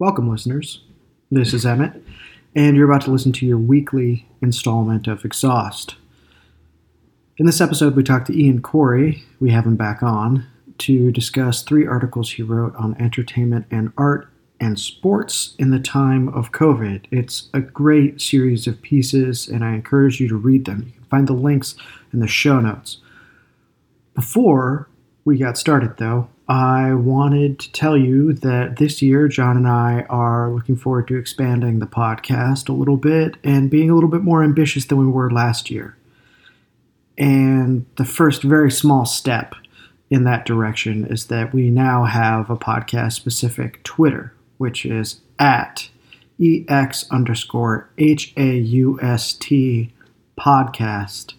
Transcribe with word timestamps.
Welcome, 0.00 0.30
listeners. 0.30 0.80
This 1.30 1.52
is 1.52 1.66
Emmett, 1.66 2.02
and 2.54 2.74
you're 2.74 2.90
about 2.90 3.02
to 3.02 3.10
listen 3.10 3.32
to 3.32 3.44
your 3.44 3.58
weekly 3.58 4.26
installment 4.40 5.06
of 5.06 5.26
Exhaust. 5.26 5.96
In 7.36 7.44
this 7.44 7.60
episode, 7.60 7.94
we 7.94 8.02
talked 8.02 8.28
to 8.28 8.42
Ian 8.42 8.62
Corey, 8.62 9.24
we 9.40 9.50
have 9.50 9.66
him 9.66 9.76
back 9.76 10.02
on, 10.02 10.46
to 10.78 11.12
discuss 11.12 11.62
three 11.62 11.86
articles 11.86 12.30
he 12.32 12.42
wrote 12.42 12.74
on 12.76 12.98
entertainment 12.98 13.66
and 13.70 13.92
art 13.98 14.30
and 14.58 14.80
sports 14.80 15.54
in 15.58 15.70
the 15.70 15.78
time 15.78 16.30
of 16.30 16.50
COVID. 16.50 17.04
It's 17.10 17.50
a 17.52 17.60
great 17.60 18.22
series 18.22 18.66
of 18.66 18.80
pieces, 18.80 19.48
and 19.48 19.62
I 19.62 19.74
encourage 19.74 20.18
you 20.18 20.28
to 20.28 20.36
read 20.36 20.64
them. 20.64 20.84
You 20.86 20.92
can 20.92 21.04
find 21.10 21.28
the 21.28 21.34
links 21.34 21.74
in 22.10 22.20
the 22.20 22.26
show 22.26 22.58
notes. 22.58 23.02
Before 24.14 24.88
we 25.26 25.36
got 25.36 25.58
started, 25.58 25.98
though, 25.98 26.30
I 26.50 26.94
wanted 26.94 27.60
to 27.60 27.70
tell 27.70 27.96
you 27.96 28.32
that 28.32 28.78
this 28.78 29.00
year, 29.00 29.28
John 29.28 29.56
and 29.56 29.68
I 29.68 30.04
are 30.10 30.50
looking 30.50 30.74
forward 30.74 31.06
to 31.06 31.16
expanding 31.16 31.78
the 31.78 31.86
podcast 31.86 32.68
a 32.68 32.72
little 32.72 32.96
bit 32.96 33.36
and 33.44 33.70
being 33.70 33.88
a 33.88 33.94
little 33.94 34.10
bit 34.10 34.24
more 34.24 34.42
ambitious 34.42 34.84
than 34.84 34.98
we 34.98 35.06
were 35.06 35.30
last 35.30 35.70
year. 35.70 35.96
And 37.16 37.86
the 37.98 38.04
first 38.04 38.42
very 38.42 38.72
small 38.72 39.06
step 39.06 39.54
in 40.10 40.24
that 40.24 40.44
direction 40.44 41.06
is 41.06 41.26
that 41.26 41.54
we 41.54 41.70
now 41.70 42.02
have 42.02 42.50
a 42.50 42.56
podcast 42.56 43.12
specific 43.12 43.80
Twitter, 43.84 44.34
which 44.58 44.84
is 44.84 45.20
at 45.38 45.88
ex 46.40 47.08
underscore 47.12 47.88
h 47.96 48.32
a 48.36 48.56
u 48.56 48.98
s 49.00 49.34
t 49.34 49.92
podcast 50.36 51.34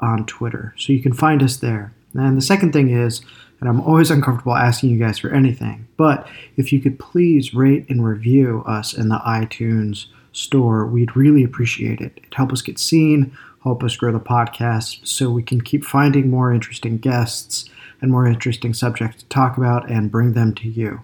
on 0.00 0.26
Twitter. 0.26 0.74
So 0.76 0.92
you 0.92 1.00
can 1.00 1.14
find 1.14 1.42
us 1.42 1.56
there. 1.56 1.94
And 2.12 2.36
the 2.36 2.42
second 2.42 2.74
thing 2.74 2.90
is, 2.90 3.22
and 3.60 3.68
I'm 3.68 3.80
always 3.82 4.10
uncomfortable 4.10 4.56
asking 4.56 4.90
you 4.90 4.98
guys 4.98 5.18
for 5.18 5.30
anything, 5.30 5.86
but 5.96 6.26
if 6.56 6.72
you 6.72 6.80
could 6.80 6.98
please 6.98 7.54
rate 7.54 7.86
and 7.88 8.04
review 8.04 8.64
us 8.66 8.94
in 8.94 9.08
the 9.08 9.18
iTunes 9.18 10.06
store, 10.32 10.86
we'd 10.86 11.14
really 11.16 11.44
appreciate 11.44 12.00
it. 12.00 12.12
It 12.16 12.34
helps 12.34 12.54
us 12.54 12.62
get 12.62 12.78
seen, 12.78 13.36
help 13.62 13.84
us 13.84 13.96
grow 13.96 14.12
the 14.12 14.20
podcast 14.20 15.06
so 15.06 15.30
we 15.30 15.42
can 15.42 15.60
keep 15.60 15.84
finding 15.84 16.30
more 16.30 16.52
interesting 16.52 16.98
guests 16.98 17.68
and 18.00 18.10
more 18.10 18.26
interesting 18.26 18.72
subjects 18.72 19.22
to 19.22 19.28
talk 19.28 19.58
about 19.58 19.90
and 19.90 20.10
bring 20.10 20.32
them 20.32 20.54
to 20.54 20.68
you. 20.68 21.02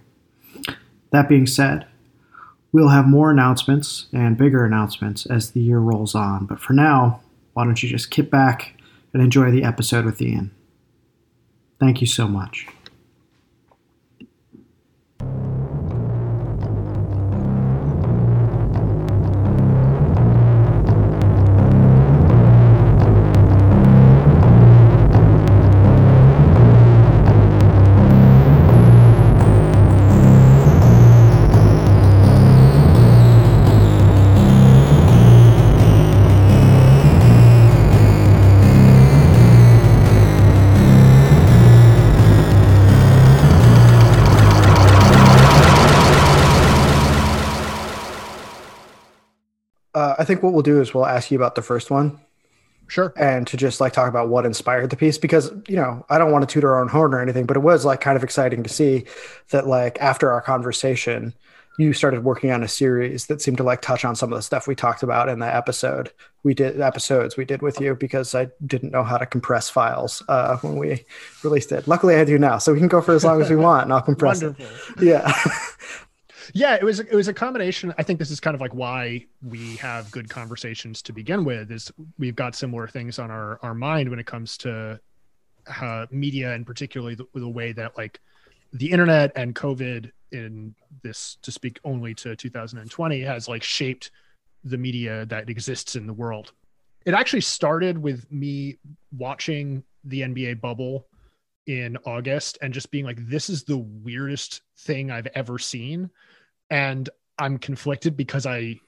That 1.11 1.29
being 1.29 1.45
said, 1.45 1.85
we'll 2.71 2.89
have 2.89 3.07
more 3.07 3.29
announcements 3.29 4.07
and 4.11 4.37
bigger 4.37 4.65
announcements 4.65 5.25
as 5.27 5.51
the 5.51 5.59
year 5.59 5.79
rolls 5.79 6.15
on, 6.15 6.45
but 6.47 6.59
for 6.59 6.73
now, 6.73 7.21
why 7.53 7.65
don't 7.65 7.81
you 7.81 7.89
just 7.89 8.11
kick 8.11 8.29
back 8.31 8.73
and 9.13 9.21
enjoy 9.21 9.51
the 9.51 9.63
episode 9.63 10.05
with 10.05 10.21
Ian? 10.21 10.51
Thank 11.79 12.01
you 12.01 12.07
so 12.07 12.27
much. 12.27 12.67
Think 50.27 50.43
what 50.43 50.53
we'll 50.53 50.61
do 50.61 50.81
is 50.81 50.93
we'll 50.93 51.05
ask 51.05 51.31
you 51.31 51.37
about 51.37 51.55
the 51.55 51.61
first 51.61 51.89
one. 51.89 52.19
Sure. 52.87 53.13
And 53.17 53.45
to 53.47 53.57
just 53.57 53.81
like 53.81 53.91
talk 53.91 54.07
about 54.07 54.29
what 54.29 54.45
inspired 54.45 54.89
the 54.89 54.95
piece 54.95 55.17
because, 55.17 55.51
you 55.67 55.75
know, 55.75 56.05
I 56.09 56.17
don't 56.17 56.31
want 56.31 56.47
to 56.47 56.53
toot 56.53 56.63
our 56.63 56.79
own 56.79 56.87
horn 56.87 57.13
or 57.13 57.21
anything, 57.21 57.45
but 57.45 57.57
it 57.57 57.61
was 57.61 57.83
like 57.83 57.99
kind 57.99 58.15
of 58.15 58.23
exciting 58.23 58.63
to 58.63 58.69
see 58.69 59.05
that 59.49 59.67
like 59.67 59.97
after 59.99 60.31
our 60.31 60.41
conversation, 60.41 61.33
you 61.77 61.91
started 61.93 62.23
working 62.23 62.51
on 62.51 62.63
a 62.63 62.67
series 62.67 63.25
that 63.27 63.41
seemed 63.41 63.57
to 63.57 63.63
like 63.63 63.81
touch 63.81 64.05
on 64.05 64.15
some 64.15 64.31
of 64.31 64.37
the 64.37 64.41
stuff 64.41 64.67
we 64.67 64.75
talked 64.75 65.03
about 65.03 65.27
in 65.27 65.39
the 65.39 65.53
episode 65.53 66.11
we 66.47 66.53
did 66.53 66.79
episodes 66.79 67.35
we 67.35 67.43
did 67.43 67.61
with 67.61 67.81
you 67.81 67.93
because 67.93 68.33
I 68.33 68.47
didn't 68.65 68.91
know 68.91 69.03
how 69.03 69.17
to 69.17 69.25
compress 69.25 69.69
files 69.69 70.23
uh, 70.29 70.55
when 70.57 70.77
we 70.77 71.03
released 71.43 71.73
it. 71.73 71.87
Luckily, 71.89 72.15
I 72.15 72.23
do 72.23 72.39
now, 72.39 72.57
so 72.57 72.71
we 72.71 72.79
can 72.79 72.87
go 72.87 73.01
for 73.01 73.13
as 73.13 73.25
long 73.25 73.41
as 73.41 73.49
we 73.49 73.55
want, 73.67 73.83
and 73.83 73.93
I'll 73.93 74.01
compress 74.01 74.41
Wonderful. 74.41 74.65
it. 75.03 75.03
Yeah. 75.03 75.31
yeah 76.53 76.75
it 76.75 76.83
was 76.83 76.99
it 76.99 77.13
was 77.13 77.27
a 77.27 77.33
combination. 77.33 77.93
I 77.97 78.03
think 78.03 78.19
this 78.19 78.31
is 78.31 78.39
kind 78.39 78.55
of 78.55 78.61
like 78.61 78.73
why 78.73 79.25
we 79.41 79.75
have 79.77 80.09
good 80.11 80.29
conversations 80.29 81.01
to 81.03 81.13
begin 81.13 81.43
with 81.45 81.71
is 81.71 81.91
we've 82.17 82.35
got 82.35 82.55
similar 82.55 82.87
things 82.87 83.19
on 83.19 83.31
our 83.31 83.59
our 83.61 83.73
mind 83.73 84.09
when 84.09 84.19
it 84.19 84.25
comes 84.25 84.57
to 84.59 84.99
uh, 85.81 86.05
media 86.11 86.53
and 86.53 86.65
particularly 86.65 87.15
the, 87.15 87.25
the 87.33 87.49
way 87.49 87.71
that 87.73 87.97
like 87.97 88.19
the 88.73 88.89
internet 88.89 89.31
and 89.35 89.55
covid 89.55 90.11
in 90.31 90.73
this 91.03 91.37
to 91.41 91.51
speak 91.51 91.79
only 91.83 92.13
to 92.13 92.35
2020 92.35 93.21
has 93.21 93.47
like 93.47 93.63
shaped 93.63 94.11
the 94.63 94.77
media 94.77 95.25
that 95.27 95.49
exists 95.49 95.95
in 95.95 96.05
the 96.05 96.13
world. 96.13 96.51
It 97.05 97.13
actually 97.13 97.41
started 97.41 97.97
with 97.97 98.29
me 98.31 98.77
watching 99.17 99.83
the 100.03 100.21
nba 100.21 100.59
bubble 100.59 101.07
in 101.67 101.97
august 102.05 102.57
and 102.61 102.73
just 102.73 102.89
being 102.91 103.05
like 103.05 103.17
this 103.27 103.49
is 103.49 103.63
the 103.63 103.77
weirdest 103.77 104.61
thing 104.79 105.11
i've 105.11 105.27
ever 105.35 105.59
seen 105.59 106.09
and 106.69 107.09
I'm 107.37 107.57
conflicted 107.57 108.17
because 108.17 108.45
I 108.45 108.81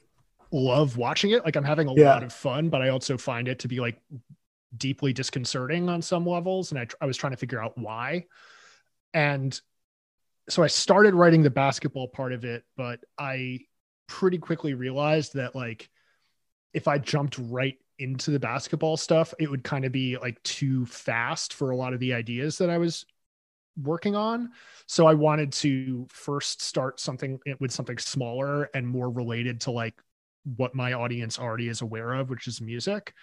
love 0.52 0.98
watching 0.98 1.32
it. 1.32 1.46
Like 1.46 1.56
I'm 1.56 1.64
having 1.64 1.88
a 1.88 1.94
Yeah. 1.96 2.04
lot 2.04 2.24
of 2.24 2.34
fun, 2.34 2.70
but 2.70 2.82
I 2.82 2.90
also 2.90 3.18
find 3.18 3.48
it 3.48 3.60
to 3.60 3.68
be 3.68 3.80
like 3.80 4.00
deeply 4.78 5.14
disconcerting 5.14 5.90
on 5.90 6.02
some 6.02 6.26
levels. 6.26 6.72
And 6.72 6.80
I, 6.80 6.88
I 7.02 7.06
was 7.06 7.18
trying 7.18 7.32
to 7.34 7.38
figure 7.38 7.62
out 7.64 7.78
why. 7.78 8.26
And 9.14 9.60
so 10.50 10.64
I 10.64 10.68
started 10.68 11.14
writing 11.16 11.44
the 11.44 11.50
basketball 11.50 12.08
part 12.08 12.34
of 12.34 12.46
it, 12.46 12.64
but 12.76 13.02
I 13.18 13.62
pretty 14.08 14.38
quickly 14.40 14.74
realized 14.74 15.36
that 15.36 15.56
like 15.56 15.90
if 16.74 16.88
I 16.88 16.98
jumped 16.98 17.38
right 17.40 17.78
into 18.00 18.32
the 18.32 18.40
basketball 18.40 18.98
stuff, 18.98 19.34
it 19.40 19.50
would 19.50 19.64
kind 19.64 19.86
of 19.86 19.92
be 19.92 20.18
like 20.18 20.42
too 20.44 20.86
fast 20.86 21.54
for 21.54 21.72
a 21.72 21.76
lot 21.76 21.94
of 21.94 22.00
the 22.00 22.14
ideas 22.14 22.58
that 22.60 22.70
I 22.70 22.78
was 22.78 23.06
working 23.82 24.16
on. 24.16 24.52
So 24.88 25.08
I 25.08 25.14
wanted 25.14 25.52
to 25.54 26.08
first 26.10 26.62
start 26.62 27.00
something 27.00 27.40
eh, 27.48 27.56
with 27.60 27.72
something 27.72 27.98
smaller 27.98 28.70
and 28.74 28.88
more 28.88 29.10
related 29.10 29.62
to 29.62 29.72
like 29.72 29.96
what 30.58 30.76
my 30.76 30.94
audience 30.94 31.40
already 31.40 31.70
is 31.70 31.82
aware 31.82 32.14
of, 32.14 32.30
which 32.30 32.48
is 32.48 32.62
music. 32.62 33.14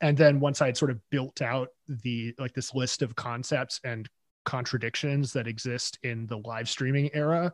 And 0.00 0.16
then 0.16 0.40
once 0.40 0.60
I 0.60 0.66
had 0.66 0.76
sort 0.76 0.90
of 0.90 0.98
built 1.10 1.42
out 1.42 1.68
the 1.88 2.34
like 2.38 2.54
this 2.54 2.74
list 2.74 3.02
of 3.02 3.14
concepts 3.14 3.80
and 3.84 4.08
contradictions 4.44 5.32
that 5.34 5.46
exist 5.46 5.98
in 6.02 6.26
the 6.26 6.38
live 6.38 6.68
streaming 6.68 7.10
era, 7.14 7.52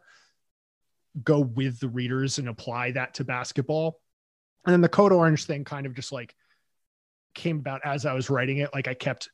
go 1.23 1.41
with 1.41 1.79
the 1.81 1.89
readers 1.89 2.39
and 2.39 2.49
apply 2.49 2.93
that 2.93 3.15
to 3.15 3.25
basketball. 3.25 4.01
And 4.65 4.73
then 4.73 4.81
the 4.81 4.89
Code 4.89 5.13
Orange 5.13 5.45
thing 5.45 5.65
kind 5.65 5.87
of 5.87 5.95
just 5.95 6.13
like 6.13 6.35
came 7.35 7.59
about 7.59 7.83
as 7.85 8.07
I 8.07 8.15
was 8.15 8.31
writing 8.31 8.59
it. 8.59 8.71
Like 8.73 8.89
I 8.89 8.95
kept 8.95 9.29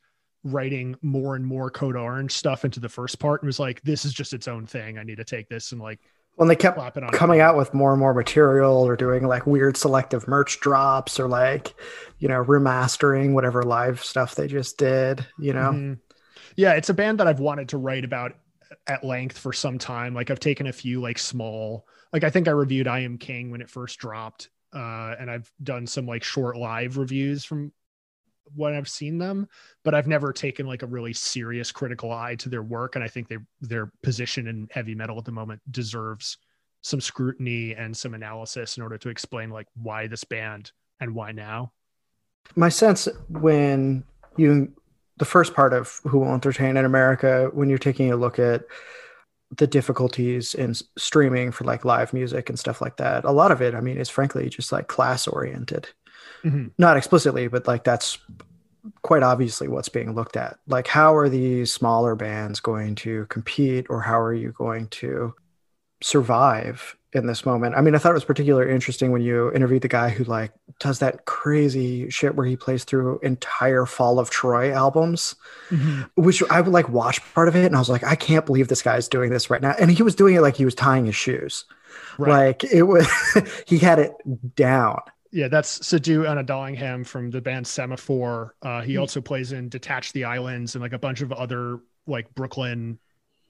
writing 0.44 0.96
more 1.02 1.36
and 1.36 1.46
more 1.46 1.70
Code 1.70 1.96
Orange 1.96 2.32
stuff 2.32 2.64
into 2.64 2.80
the 2.80 2.88
first 2.88 3.18
part 3.18 3.42
and 3.42 3.46
was 3.46 3.60
like, 3.60 3.82
this 3.82 4.04
is 4.04 4.12
just 4.14 4.32
its 4.32 4.48
own 4.48 4.66
thing. 4.66 4.98
I 4.98 5.02
need 5.02 5.16
to 5.16 5.24
take 5.24 5.48
this 5.48 5.72
and 5.72 5.80
like 5.80 6.00
When 6.36 6.48
they 6.48 6.56
kept 6.56 6.78
coming 7.12 7.40
out 7.40 7.56
with 7.56 7.74
more 7.74 7.92
and 7.92 8.00
more 8.00 8.14
material 8.14 8.76
or 8.86 8.96
doing 8.96 9.26
like 9.26 9.46
weird 9.46 9.76
selective 9.76 10.26
merch 10.26 10.60
drops 10.60 11.20
or 11.20 11.28
like, 11.28 11.74
you 12.18 12.28
know, 12.28 12.44
remastering 12.44 13.32
whatever 13.34 13.62
live 13.62 14.02
stuff 14.04 14.34
they 14.34 14.48
just 14.48 14.76
did, 14.78 15.26
you 15.38 15.52
know? 15.52 15.76
Mhm. 15.76 16.00
Yeah, 16.56 16.74
it's 16.74 16.88
a 16.90 16.94
band 16.94 17.20
that 17.20 17.26
I've 17.26 17.40
wanted 17.40 17.70
to 17.70 17.78
write 17.78 18.04
about 18.04 18.34
at 18.86 19.04
length 19.04 19.38
for 19.38 19.52
some 19.52 19.78
time. 19.78 20.14
Like 20.14 20.30
I've 20.30 20.40
taken 20.40 20.66
a 20.66 20.72
few 20.72 21.00
like 21.00 21.18
small, 21.18 21.86
like 22.12 22.24
I 22.24 22.30
think 22.30 22.48
I 22.48 22.52
reviewed 22.52 22.88
I 22.88 23.00
Am 23.00 23.18
King 23.18 23.50
when 23.50 23.60
it 23.60 23.70
first 23.70 23.98
dropped. 23.98 24.50
Uh, 24.74 25.14
and 25.20 25.30
I've 25.30 25.50
done 25.62 25.86
some 25.86 26.06
like 26.06 26.24
short 26.24 26.56
live 26.56 26.98
reviews 26.98 27.44
from 27.44 27.72
when 28.54 28.74
I've 28.74 28.88
seen 28.88 29.18
them, 29.18 29.48
but 29.82 29.94
I've 29.94 30.06
never 30.06 30.32
taken 30.32 30.66
like 30.66 30.82
a 30.82 30.86
really 30.86 31.12
serious 31.12 31.72
critical 31.72 32.12
eye 32.12 32.34
to 32.36 32.48
their 32.48 32.62
work. 32.62 32.94
And 32.94 33.04
I 33.04 33.08
think 33.08 33.28
they 33.28 33.38
their 33.60 33.92
position 34.02 34.46
in 34.46 34.68
heavy 34.70 34.94
metal 34.94 35.18
at 35.18 35.24
the 35.24 35.32
moment 35.32 35.60
deserves 35.70 36.38
some 36.82 37.00
scrutiny 37.00 37.74
and 37.74 37.96
some 37.96 38.14
analysis 38.14 38.76
in 38.76 38.82
order 38.82 38.98
to 38.98 39.08
explain 39.08 39.50
like 39.50 39.66
why 39.74 40.06
this 40.06 40.22
band 40.22 40.70
and 41.00 41.14
why 41.14 41.32
now. 41.32 41.72
my 42.56 42.68
sense 42.68 43.08
when 43.28 44.04
you 44.36 44.72
the 45.16 45.24
first 45.24 45.54
part 45.54 45.72
of 45.72 46.00
who 46.04 46.18
will 46.18 46.34
entertain 46.34 46.76
in 46.76 46.84
america 46.84 47.50
when 47.52 47.68
you're 47.68 47.78
taking 47.78 48.12
a 48.12 48.16
look 48.16 48.38
at 48.38 48.64
the 49.56 49.66
difficulties 49.66 50.54
in 50.54 50.74
streaming 50.98 51.52
for 51.52 51.64
like 51.64 51.84
live 51.84 52.12
music 52.12 52.48
and 52.48 52.58
stuff 52.58 52.80
like 52.80 52.96
that 52.96 53.24
a 53.24 53.30
lot 53.30 53.50
of 53.50 53.62
it 53.62 53.74
i 53.74 53.80
mean 53.80 53.96
is 53.96 54.10
frankly 54.10 54.48
just 54.48 54.72
like 54.72 54.88
class 54.88 55.26
oriented 55.26 55.88
Mhm. 56.44 56.70
not 56.78 56.96
explicitly 56.96 57.48
but 57.48 57.66
like 57.66 57.84
that's 57.84 58.18
quite 59.02 59.22
obviously 59.22 59.66
what's 59.66 59.88
being 59.88 60.14
looked 60.14 60.36
at 60.36 60.58
like 60.66 60.86
how 60.86 61.14
are 61.16 61.28
these 61.28 61.72
smaller 61.72 62.14
bands 62.14 62.60
going 62.60 62.94
to 62.96 63.26
compete 63.26 63.86
or 63.88 64.02
how 64.02 64.20
are 64.20 64.34
you 64.34 64.52
going 64.52 64.88
to 64.88 65.34
survive 66.02 66.96
in 67.14 67.26
this 67.26 67.46
moment. 67.46 67.76
I 67.76 67.80
mean, 67.80 67.94
I 67.94 67.98
thought 67.98 68.10
it 68.10 68.14
was 68.14 68.24
particularly 68.24 68.72
interesting 68.72 69.12
when 69.12 69.22
you 69.22 69.52
interviewed 69.52 69.82
the 69.82 69.88
guy 69.88 70.10
who 70.10 70.24
like 70.24 70.52
does 70.80 70.98
that 70.98 71.24
crazy 71.26 72.10
shit 72.10 72.34
where 72.34 72.44
he 72.44 72.56
plays 72.56 72.84
through 72.84 73.20
entire 73.22 73.86
Fall 73.86 74.18
of 74.18 74.30
Troy 74.30 74.72
albums, 74.72 75.36
mm-hmm. 75.70 76.02
which 76.16 76.42
I 76.50 76.60
would 76.60 76.72
like 76.72 76.88
watch 76.88 77.22
part 77.32 77.48
of 77.48 77.54
it 77.56 77.66
and 77.66 77.76
I 77.76 77.78
was 77.78 77.88
like, 77.88 78.04
I 78.04 78.16
can't 78.16 78.44
believe 78.44 78.68
this 78.68 78.82
guy's 78.82 79.08
doing 79.08 79.30
this 79.30 79.48
right 79.48 79.62
now. 79.62 79.74
And 79.78 79.90
he 79.90 80.02
was 80.02 80.16
doing 80.16 80.34
it 80.34 80.40
like 80.40 80.56
he 80.56 80.64
was 80.64 80.74
tying 80.74 81.06
his 81.06 81.16
shoes. 81.16 81.64
Right. 82.18 82.46
Like 82.46 82.64
it 82.64 82.82
was 82.82 83.08
he 83.66 83.78
had 83.78 84.00
it 84.00 84.14
down. 84.56 85.00
Yeah, 85.34 85.48
that's 85.48 85.84
Sadhu 85.84 86.26
Annadallingham 86.26 87.04
from 87.04 87.30
the 87.30 87.40
band 87.40 87.66
Semaphore. 87.66 88.54
Uh, 88.62 88.82
he 88.82 88.92
mm-hmm. 88.92 89.00
also 89.00 89.20
plays 89.20 89.50
in 89.50 89.68
Detach 89.68 90.12
the 90.12 90.24
Islands 90.24 90.76
and 90.76 90.82
like 90.82 90.92
a 90.92 90.98
bunch 90.98 91.22
of 91.22 91.32
other 91.32 91.80
like 92.06 92.32
Brooklyn 92.34 93.00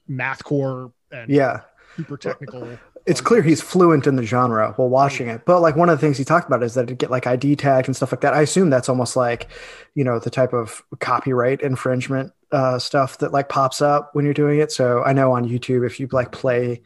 mathcore 0.09 0.93
and 1.11 1.31
yeah 1.31 1.63
super 1.97 2.17
technical 2.17 2.79
it's 3.07 3.21
clear 3.21 3.43
he's 3.43 3.61
fluent 3.61 4.07
in 4.07 4.17
the 4.17 4.23
genre 4.23 4.73
while 4.77 4.89
watching 4.89 5.29
it. 5.29 5.45
But 5.45 5.61
like 5.61 5.77
one 5.77 5.91
of 5.91 5.99
the 5.99 6.01
things 6.01 6.17
he 6.17 6.25
talked 6.25 6.47
about 6.47 6.63
is 6.63 6.73
that 6.73 6.91
it 6.91 6.97
get 6.97 7.11
like 7.11 7.27
ID 7.27 7.57
tags 7.57 7.87
and 7.87 7.95
stuff 7.95 8.13
like 8.13 8.23
that. 8.23 8.33
I 8.33 8.41
assume 8.41 8.71
that's 8.71 8.89
almost 8.89 9.15
like, 9.15 9.49
you 9.95 10.05
know, 10.05 10.19
the 10.19 10.31
type 10.31 10.55
of 10.55 10.83
copyright 11.01 11.61
infringement 11.61 12.33
uh, 12.51 12.79
stuff 12.79 13.19
that 13.19 13.31
like 13.31 13.51
pops 13.51 13.83
up 13.83 14.15
when 14.15 14.25
you're 14.25 14.33
doing 14.33 14.59
it. 14.59 14.73
So 14.73 15.03
I 15.03 15.13
know 15.13 15.33
on 15.33 15.47
YouTube 15.47 15.85
if 15.85 16.01
you 16.01 16.09
like 16.13 16.33
play 16.33 16.81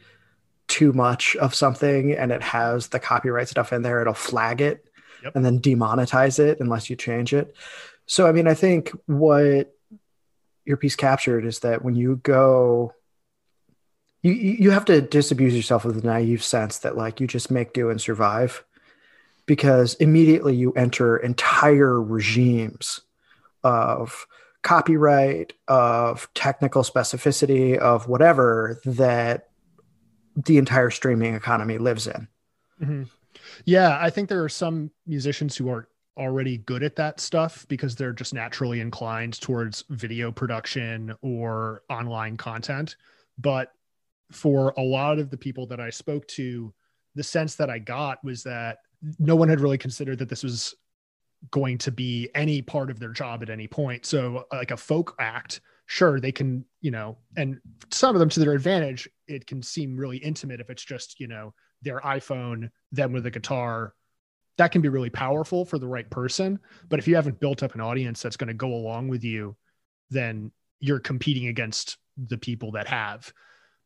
too 0.67 0.91
much 0.91 1.37
of 1.37 1.55
something 1.55 2.11
and 2.11 2.33
it 2.33 2.43
has 2.43 2.89
the 2.89 2.99
copyright 2.99 3.47
stuff 3.47 3.71
in 3.71 3.81
there, 3.81 4.01
it'll 4.01 4.13
flag 4.13 4.59
it 4.59 4.88
yep. 5.23 5.35
and 5.35 5.45
then 5.45 5.59
demonetize 5.59 6.39
it 6.39 6.59
unless 6.59 6.89
you 6.89 6.95
change 6.95 7.33
it. 7.33 7.55
So 8.05 8.27
I 8.27 8.31
mean, 8.31 8.47
I 8.47 8.53
think 8.53 8.91
what 9.05 9.73
your 10.65 10.77
piece 10.77 10.95
captured 10.95 11.45
is 11.45 11.59
that 11.59 11.83
when 11.83 11.95
you 11.95 12.17
go 12.17 12.93
you 14.21 14.33
you 14.33 14.71
have 14.71 14.85
to 14.85 15.01
disabuse 15.01 15.55
yourself 15.55 15.85
of 15.85 15.95
the 15.95 16.07
naive 16.07 16.43
sense 16.43 16.79
that 16.79 16.97
like 16.97 17.19
you 17.19 17.27
just 17.27 17.49
make 17.51 17.73
do 17.73 17.89
and 17.89 18.01
survive 18.01 18.63
because 19.45 19.95
immediately 19.95 20.55
you 20.55 20.71
enter 20.73 21.17
entire 21.17 21.99
regimes 22.01 23.01
of 23.63 24.27
copyright 24.61 25.53
of 25.67 26.29
technical 26.33 26.83
specificity 26.83 27.77
of 27.77 28.07
whatever 28.07 28.79
that 28.85 29.49
the 30.35 30.57
entire 30.57 30.89
streaming 30.89 31.33
economy 31.33 31.77
lives 31.77 32.07
in 32.07 32.27
mm-hmm. 32.81 33.03
Yeah 33.65 33.97
i 34.01 34.09
think 34.09 34.29
there 34.29 34.43
are 34.43 34.49
some 34.49 34.91
musicians 35.05 35.55
who 35.55 35.69
are 35.69 35.87
already 36.17 36.57
good 36.57 36.83
at 36.83 36.97
that 36.97 37.19
stuff 37.19 37.65
because 37.69 37.95
they're 37.95 38.11
just 38.11 38.33
naturally 38.33 38.81
inclined 38.81 39.39
towards 39.39 39.85
video 39.89 40.31
production 40.31 41.13
or 41.21 41.83
online 41.89 42.35
content 42.35 42.95
but 43.37 43.71
for 44.31 44.73
a 44.77 44.81
lot 44.81 45.19
of 45.19 45.29
the 45.29 45.37
people 45.37 45.65
that 45.67 45.79
I 45.79 45.89
spoke 45.89 46.27
to, 46.29 46.73
the 47.15 47.23
sense 47.23 47.55
that 47.55 47.69
I 47.69 47.79
got 47.79 48.23
was 48.23 48.43
that 48.43 48.79
no 49.17 49.35
one 49.35 49.49
had 49.49 49.59
really 49.59 49.77
considered 49.77 50.19
that 50.19 50.29
this 50.29 50.43
was 50.43 50.75
going 51.51 51.77
to 51.79 51.91
be 51.91 52.29
any 52.35 52.61
part 52.61 52.91
of 52.91 52.99
their 52.99 53.11
job 53.11 53.41
at 53.41 53.49
any 53.49 53.67
point. 53.67 54.05
So, 54.05 54.45
like 54.51 54.71
a 54.71 54.77
folk 54.77 55.15
act, 55.19 55.61
sure, 55.85 56.19
they 56.19 56.31
can, 56.31 56.65
you 56.81 56.91
know, 56.91 57.17
and 57.37 57.59
some 57.91 58.15
of 58.15 58.19
them 58.19 58.29
to 58.29 58.39
their 58.39 58.53
advantage, 58.53 59.09
it 59.27 59.47
can 59.47 59.63
seem 59.63 59.97
really 59.97 60.17
intimate 60.17 60.59
if 60.59 60.69
it's 60.69 60.83
just, 60.83 61.19
you 61.19 61.27
know, 61.27 61.53
their 61.81 61.99
iPhone, 61.99 62.69
them 62.91 63.11
with 63.13 63.25
a 63.25 63.31
guitar. 63.31 63.93
That 64.57 64.71
can 64.71 64.81
be 64.81 64.89
really 64.89 65.09
powerful 65.09 65.65
for 65.65 65.79
the 65.79 65.87
right 65.87 66.09
person. 66.09 66.59
But 66.89 66.99
if 66.99 67.07
you 67.07 67.15
haven't 67.15 67.39
built 67.39 67.63
up 67.63 67.75
an 67.75 67.81
audience 67.81 68.21
that's 68.21 68.37
going 68.37 68.49
to 68.49 68.53
go 68.53 68.73
along 68.73 69.07
with 69.07 69.23
you, 69.23 69.55
then 70.09 70.51
you're 70.79 70.99
competing 70.99 71.47
against 71.47 71.97
the 72.17 72.37
people 72.37 72.71
that 72.71 72.87
have 72.87 73.31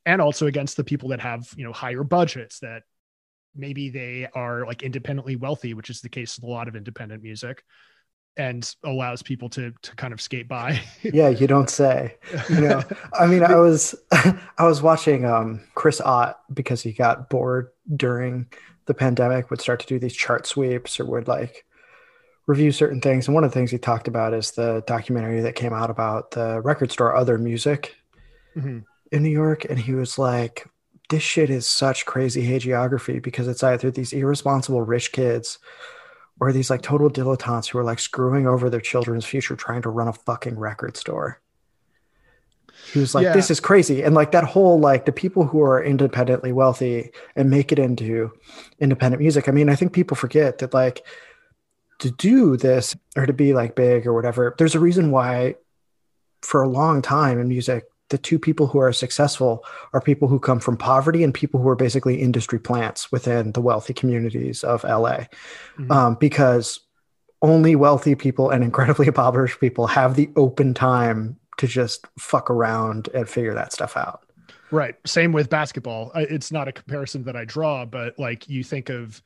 and 0.06 0.22
also 0.22 0.48
against 0.48 0.78
the 0.78 0.84
people 0.84 1.10
that 1.10 1.19
have 1.19 1.48
you 1.56 1.63
know 1.63 1.74
higher 1.74 2.04
budgets 2.04 2.60
that 2.60 2.84
maybe 3.56 3.90
they 3.90 4.28
are 4.34 4.66
like 4.66 4.84
independently 4.84 5.36
wealthy 5.36 5.74
which 5.74 5.90
is 5.90 6.01
the 6.01 6.10
case 6.10 6.38
with 6.38 6.44
a 6.44 6.51
lot 6.51 6.68
of 6.68 6.75
independent 6.75 7.22
music 7.22 7.63
and 8.38 8.75
allows 8.83 9.21
people 9.21 9.50
to 9.50 9.74
to 9.81 9.95
kind 9.95 10.13
of 10.13 10.21
skate 10.21 10.47
by. 10.47 10.80
Yeah 11.01 11.30
you 11.30 11.47
don't 11.47 11.69
say. 11.69 12.18
You 12.50 12.62
know 12.62 12.83
i 13.13 13.27
mean 13.27 13.44
i 13.44 13.56
was 13.56 13.95
i 14.12 14.65
was 14.65 14.81
watching 14.81 15.25
um 15.25 15.62
chris 15.75 16.01
ott 16.01 16.39
because 16.53 16.81
he 16.81 16.91
got 16.91 17.30
bored 17.30 17.69
during 17.95 18.47
the 18.85 18.94
pandemic 18.94 19.50
would 19.50 19.62
start 19.62 19.80
to 19.80 19.88
do 19.88 20.00
these 20.00 20.15
chart 20.15 20.45
sweeps 20.45 21.00
or 21.00 21.06
would 21.06 21.27
like 21.27 21.65
review 22.45 22.71
certain 22.71 23.01
things. 23.01 23.27
And 23.27 23.35
one 23.35 23.44
of 23.44 23.51
the 23.51 23.53
things 23.53 23.71
he 23.71 23.77
talked 23.77 24.07
about 24.07 24.33
is 24.33 24.51
the 24.51 24.83
documentary 24.85 25.41
that 25.41 25.56
came 25.56 25.74
out 25.74 25.89
about 25.89 26.31
the 26.31 26.62
record 26.62 26.91
store 26.91 27.15
other 27.15 27.38
music 27.38 27.95
mm-hmm. 28.56 28.80
in 29.12 29.24
New 29.24 29.30
York, 29.30 29.65
and 29.65 29.80
he 29.80 29.94
was 29.94 30.18
like, 30.18 30.68
"This 31.09 31.24
shit 31.24 31.50
is 31.50 31.68
such 31.68 32.06
crazy 32.06 32.45
hagiography 32.45 33.21
because 33.21 33.47
it's 33.47 33.63
either 33.63 33.91
these 33.91 34.13
irresponsible 34.13 34.81
rich 34.81 35.12
kids." 35.12 35.59
Or 36.44 36.51
these 36.51 36.69
like 36.69 36.81
total 36.81 37.10
dilettantes 37.10 37.69
who 37.69 37.78
are 37.78 37.86
like 37.86 38.00
screwing 38.00 38.48
over 38.48 38.69
their 38.69 38.81
children's 38.81 39.24
future 39.24 39.56
trying 39.56 39.81
to 39.84 39.90
run 39.90 40.10
a 40.10 40.13
fucking 40.13 40.60
record 40.60 40.98
store. 40.98 41.40
He 42.92 43.00
was 43.00 43.16
like 43.16 43.24
yeah. 43.24 43.31
this 43.31 43.50
is 43.50 43.62
crazy. 43.62 44.04
And 44.04 44.13
like 44.13 44.34
that 44.34 44.44
whole 44.44 44.78
like 44.78 45.06
the 45.06 45.13
people 45.13 45.48
who 45.48 45.62
are 45.62 45.81
independently 45.81 46.51
wealthy 46.51 47.12
and 47.38 47.50
make 47.50 47.72
it 47.72 47.80
into 47.80 48.34
independent 48.78 49.22
music. 49.22 49.48
I 49.48 49.54
mean 49.54 49.69
i 49.69 49.75
think 49.75 49.94
people 49.94 50.18
forget 50.18 50.57
that 50.57 50.74
like 50.74 51.06
to 52.00 52.12
do 52.12 52.57
this 52.57 52.94
or 53.16 53.25
to 53.25 53.31
be 53.31 53.54
like 53.54 53.74
big 53.74 54.06
or 54.06 54.13
whatever 54.13 54.54
there's 54.57 54.75
a 54.75 54.80
reason 54.80 55.12
why 55.12 55.56
for 56.42 56.62
a 56.62 56.68
long 56.68 57.01
time 57.01 57.40
in 57.40 57.48
music 57.48 57.86
the 58.13 58.18
two 58.19 58.38
people 58.38 58.68
who 58.68 58.77
are 58.77 58.94
successful 58.94 59.65
are 59.92 60.00
people 60.00 60.27
who 60.27 60.39
come 60.39 60.60
from 60.60 60.77
poverty 60.77 61.24
and 61.24 61.33
people 61.33 61.60
who 61.60 61.68
are 61.68 61.75
basically 61.75 62.21
industry 62.21 62.60
plants 62.60 63.12
within 63.12 63.54
the 63.54 63.60
wealthy 63.60 63.92
communities 63.92 64.63
of 64.63 64.83
LA. 64.83 65.25
Mm-hmm. 65.80 65.92
Um, 65.92 66.13
because 66.19 66.80
only 67.42 67.75
wealthy 67.75 68.13
people 68.13 68.51
and 68.51 68.63
incredibly 68.63 69.07
impoverished 69.13 69.60
people 69.60 69.88
have 69.88 70.15
the 70.15 70.30
open 70.36 70.75
time 70.75 71.39
to 71.57 71.65
just 71.65 72.06
fuck 72.19 72.51
around 72.51 73.10
and 73.15 73.27
figure 73.27 73.56
that 73.56 73.74
stuff 73.74 73.98
out. 73.98 74.21
Right. 74.69 74.95
Same 75.07 75.31
with 75.31 75.50
basketball. 75.50 76.12
It's 76.13 76.51
not 76.51 76.68
a 76.68 76.71
comparison 76.71 77.24
that 77.24 77.36
I 77.36 77.45
draw, 77.45 77.83
but 77.83 78.19
like 78.19 78.48
you 78.48 78.63
think 78.63 78.89
of 78.89 79.24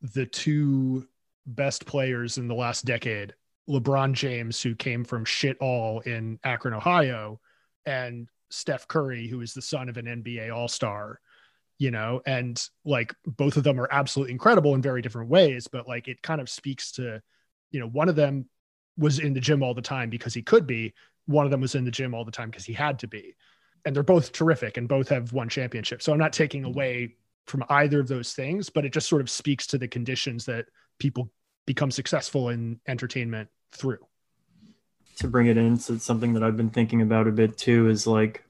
the 0.00 0.26
two 0.26 1.08
best 1.44 1.86
players 1.86 2.38
in 2.38 2.46
the 2.46 2.54
last 2.54 2.84
decade 2.84 3.34
LeBron 3.68 4.12
James, 4.12 4.62
who 4.62 4.76
came 4.76 5.02
from 5.02 5.24
shit 5.24 5.58
all 5.58 6.00
in 6.00 6.38
Akron, 6.44 6.74
Ohio, 6.74 7.40
and 7.88 8.28
Steph 8.50 8.86
Curry, 8.86 9.26
who 9.26 9.40
is 9.40 9.54
the 9.54 9.62
son 9.62 9.88
of 9.88 9.96
an 9.96 10.04
NBA 10.04 10.54
All 10.54 10.68
Star, 10.68 11.20
you 11.78 11.90
know, 11.90 12.20
and 12.26 12.62
like 12.84 13.14
both 13.24 13.56
of 13.56 13.64
them 13.64 13.80
are 13.80 13.88
absolutely 13.90 14.32
incredible 14.32 14.74
in 14.74 14.82
very 14.82 15.00
different 15.00 15.30
ways, 15.30 15.68
but 15.68 15.88
like 15.88 16.06
it 16.06 16.20
kind 16.20 16.40
of 16.40 16.50
speaks 16.50 16.92
to, 16.92 17.22
you 17.70 17.80
know, 17.80 17.88
one 17.88 18.10
of 18.10 18.16
them 18.16 18.46
was 18.98 19.18
in 19.18 19.32
the 19.32 19.40
gym 19.40 19.62
all 19.62 19.74
the 19.74 19.80
time 19.80 20.10
because 20.10 20.34
he 20.34 20.42
could 20.42 20.66
be, 20.66 20.92
one 21.26 21.46
of 21.46 21.50
them 21.50 21.62
was 21.62 21.74
in 21.74 21.84
the 21.84 21.90
gym 21.90 22.14
all 22.14 22.24
the 22.24 22.30
time 22.30 22.50
because 22.50 22.64
he 22.64 22.74
had 22.74 22.98
to 22.98 23.06
be. 23.06 23.34
And 23.84 23.96
they're 23.96 24.02
both 24.02 24.32
terrific 24.32 24.76
and 24.76 24.88
both 24.88 25.08
have 25.08 25.32
won 25.32 25.48
championships. 25.48 26.04
So 26.04 26.12
I'm 26.12 26.18
not 26.18 26.32
taking 26.34 26.62
mm-hmm. 26.62 26.74
away 26.74 27.16
from 27.46 27.64
either 27.70 28.00
of 28.00 28.08
those 28.08 28.34
things, 28.34 28.68
but 28.68 28.84
it 28.84 28.92
just 28.92 29.08
sort 29.08 29.22
of 29.22 29.30
speaks 29.30 29.66
to 29.68 29.78
the 29.78 29.88
conditions 29.88 30.44
that 30.44 30.66
people 30.98 31.30
become 31.64 31.90
successful 31.90 32.50
in 32.50 32.80
entertainment 32.86 33.48
through 33.72 33.98
to 35.18 35.28
bring 35.28 35.46
it 35.46 35.56
in, 35.56 35.76
so 35.78 35.96
something 35.98 36.32
that 36.34 36.42
I've 36.42 36.56
been 36.56 36.70
thinking 36.70 37.02
about 37.02 37.26
a 37.26 37.32
bit 37.32 37.56
too 37.56 37.88
is 37.88 38.06
like, 38.06 38.44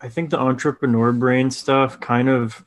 I 0.00 0.08
think 0.08 0.30
the 0.30 0.38
entrepreneur 0.38 1.12
brain 1.12 1.50
stuff 1.50 1.98
kind 2.00 2.28
of 2.28 2.64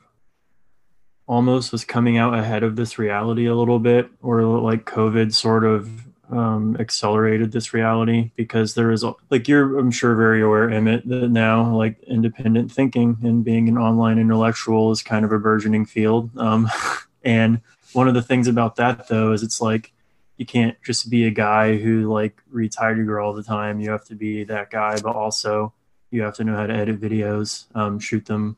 almost 1.28 1.72
was 1.72 1.86
coming 1.86 2.18
out 2.18 2.34
ahead 2.34 2.64
of 2.64 2.76
this 2.76 3.00
reality 3.00 3.46
a 3.46 3.56
little 3.56 3.80
bit, 3.80 4.10
or 4.22 4.44
like 4.44 4.86
COVID 4.86 5.34
sort 5.34 5.64
of 5.64 5.90
um, 6.32 6.78
accelerated 6.80 7.52
this 7.52 7.74
reality 7.74 8.32
because 8.36 8.74
there 8.74 8.92
is 8.92 9.04
like 9.30 9.48
you're 9.48 9.78
I'm 9.78 9.92
sure 9.92 10.16
very 10.16 10.42
aware 10.42 10.70
Emmett 10.70 11.08
that 11.08 11.30
now 11.30 11.76
like 11.76 12.02
independent 12.04 12.72
thinking 12.72 13.18
and 13.22 13.44
being 13.44 13.68
an 13.68 13.78
online 13.78 14.18
intellectual 14.18 14.92
is 14.92 15.04
kind 15.04 15.26
of 15.26 15.32
a 15.32 15.40
burgeoning 15.40 15.86
field. 15.86 16.36
Um, 16.38 16.70
and 17.24 17.62
one 17.94 18.08
of 18.08 18.14
the 18.14 18.22
things 18.22 18.48
about 18.48 18.78
that 18.78 19.08
though 19.08 19.34
is 19.34 19.44
it's 19.44 19.62
like 19.62 19.92
you 20.42 20.46
can't 20.48 20.76
just 20.82 21.08
be 21.12 21.28
a 21.28 21.30
guy 21.30 21.78
who 21.78 22.12
like 22.12 22.42
reads 22.50 22.76
Heidegger 22.76 23.20
all 23.20 23.32
the 23.32 23.44
time. 23.44 23.80
You 23.80 23.92
have 23.92 24.04
to 24.06 24.16
be 24.16 24.44
that 24.46 24.72
guy, 24.72 25.00
but 25.00 25.16
also 25.16 25.72
you 26.10 26.24
have 26.24 26.34
to 26.38 26.44
know 26.44 26.56
how 26.56 26.66
to 26.66 26.74
edit 26.74 27.00
videos, 27.00 27.68
um, 27.76 28.00
shoot 28.00 28.26
them 28.26 28.58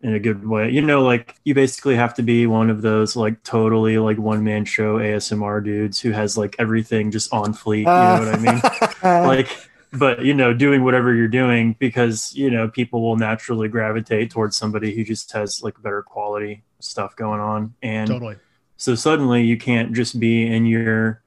in 0.00 0.14
a 0.14 0.18
good 0.18 0.48
way. 0.48 0.70
You 0.70 0.80
know, 0.80 1.02
like 1.02 1.34
you 1.44 1.52
basically 1.52 1.96
have 1.96 2.14
to 2.14 2.22
be 2.22 2.46
one 2.46 2.70
of 2.70 2.80
those 2.80 3.14
like 3.14 3.42
totally 3.42 3.98
like 3.98 4.16
one 4.16 4.42
man 4.42 4.64
show 4.64 4.96
ASMR 4.96 5.62
dudes 5.62 6.00
who 6.00 6.12
has 6.12 6.38
like 6.38 6.56
everything 6.58 7.10
just 7.10 7.30
on 7.30 7.52
fleet. 7.52 7.80
You 7.80 7.84
know 7.84 8.30
what 8.30 8.34
I 8.34 8.38
mean? 8.38 9.26
like, 9.26 9.68
but 9.92 10.24
you 10.24 10.32
know, 10.32 10.54
doing 10.54 10.82
whatever 10.82 11.14
you're 11.14 11.28
doing 11.28 11.76
because 11.78 12.34
you 12.34 12.50
know 12.50 12.68
people 12.68 13.02
will 13.02 13.16
naturally 13.16 13.68
gravitate 13.68 14.30
towards 14.30 14.56
somebody 14.56 14.96
who 14.96 15.04
just 15.04 15.30
has 15.32 15.62
like 15.62 15.74
better 15.82 16.02
quality 16.02 16.64
stuff 16.80 17.14
going 17.16 17.40
on. 17.40 17.74
And 17.82 18.08
totally 18.08 18.36
so 18.76 18.94
suddenly 18.94 19.42
you 19.42 19.56
can't 19.56 19.92
just 19.92 20.18
be 20.20 20.46
in 20.46 20.66
your 20.66 21.22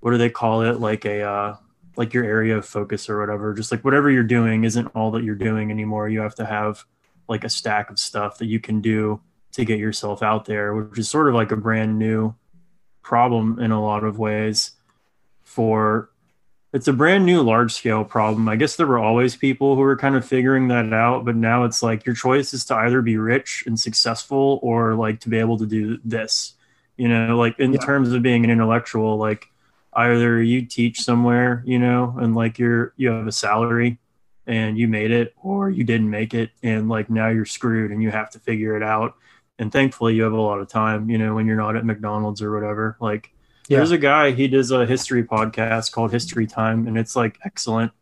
what 0.00 0.10
do 0.10 0.18
they 0.18 0.30
call 0.30 0.62
it 0.62 0.80
like 0.80 1.04
a 1.04 1.22
uh, 1.22 1.56
like 1.96 2.14
your 2.14 2.24
area 2.24 2.56
of 2.56 2.66
focus 2.66 3.08
or 3.08 3.20
whatever. 3.20 3.54
Just 3.54 3.70
like 3.70 3.84
whatever 3.84 4.10
you're 4.10 4.22
doing 4.22 4.64
isn't 4.64 4.88
all 4.88 5.10
that 5.12 5.24
you're 5.24 5.34
doing 5.34 5.70
anymore. 5.70 6.08
You 6.08 6.20
have 6.20 6.34
to 6.36 6.44
have 6.44 6.84
like 7.28 7.44
a 7.44 7.48
stack 7.48 7.90
of 7.90 7.98
stuff 7.98 8.38
that 8.38 8.46
you 8.46 8.60
can 8.60 8.80
do 8.80 9.20
to 9.52 9.64
get 9.64 9.78
yourself 9.78 10.22
out 10.22 10.44
there, 10.44 10.74
which 10.74 10.98
is 10.98 11.08
sort 11.08 11.28
of 11.28 11.34
like 11.34 11.52
a 11.52 11.56
brand 11.56 11.98
new 11.98 12.34
problem 13.02 13.58
in 13.58 13.70
a 13.70 13.82
lot 13.82 14.04
of 14.04 14.18
ways 14.18 14.72
for 15.42 16.10
it's 16.72 16.88
a 16.88 16.92
brand 16.92 17.26
new 17.26 17.42
large 17.42 17.72
scale 17.72 18.02
problem. 18.02 18.48
I 18.48 18.56
guess 18.56 18.76
there 18.76 18.86
were 18.86 18.98
always 18.98 19.36
people 19.36 19.74
who 19.74 19.82
were 19.82 19.96
kind 19.96 20.16
of 20.16 20.24
figuring 20.24 20.68
that 20.68 20.90
out, 20.92 21.24
but 21.24 21.36
now 21.36 21.64
it's 21.64 21.82
like 21.82 22.06
your 22.06 22.14
choice 22.14 22.54
is 22.54 22.64
to 22.66 22.74
either 22.74 23.02
be 23.02 23.18
rich 23.18 23.64
and 23.66 23.78
successful 23.78 24.58
or 24.62 24.94
like 24.94 25.20
to 25.20 25.28
be 25.28 25.38
able 25.38 25.58
to 25.58 25.66
do 25.66 25.98
this. 26.02 26.54
You 26.96 27.08
know, 27.08 27.36
like 27.36 27.58
in 27.58 27.72
yeah. 27.72 27.80
terms 27.80 28.12
of 28.12 28.22
being 28.22 28.44
an 28.44 28.50
intellectual, 28.50 29.16
like 29.16 29.46
either 29.94 30.42
you 30.42 30.66
teach 30.66 31.00
somewhere, 31.00 31.62
you 31.66 31.78
know, 31.78 32.16
and 32.18 32.34
like 32.34 32.58
you're 32.58 32.92
you 32.96 33.10
have 33.10 33.26
a 33.26 33.32
salary 33.32 33.98
and 34.46 34.76
you 34.76 34.88
made 34.88 35.10
it 35.10 35.34
or 35.42 35.70
you 35.70 35.84
didn't 35.84 36.10
make 36.10 36.34
it 36.34 36.50
and 36.62 36.88
like 36.88 37.08
now 37.08 37.28
you're 37.28 37.44
screwed 37.44 37.92
and 37.92 38.02
you 38.02 38.10
have 38.10 38.30
to 38.30 38.38
figure 38.38 38.76
it 38.76 38.82
out. 38.82 39.14
And 39.58 39.70
thankfully 39.70 40.14
you 40.14 40.24
have 40.24 40.32
a 40.32 40.40
lot 40.40 40.60
of 40.60 40.68
time, 40.68 41.08
you 41.08 41.18
know, 41.18 41.34
when 41.34 41.46
you're 41.46 41.56
not 41.56 41.76
at 41.76 41.84
McDonald's 41.84 42.42
or 42.42 42.52
whatever. 42.52 42.96
Like 43.00 43.32
yeah. 43.68 43.78
There's 43.78 43.92
a 43.92 43.98
guy, 43.98 44.32
he 44.32 44.48
does 44.48 44.70
a 44.70 44.84
history 44.84 45.22
podcast 45.22 45.92
called 45.92 46.12
History 46.12 46.46
Time, 46.46 46.86
and 46.86 46.98
it's 46.98 47.14
like 47.14 47.38
excellent. 47.44 47.92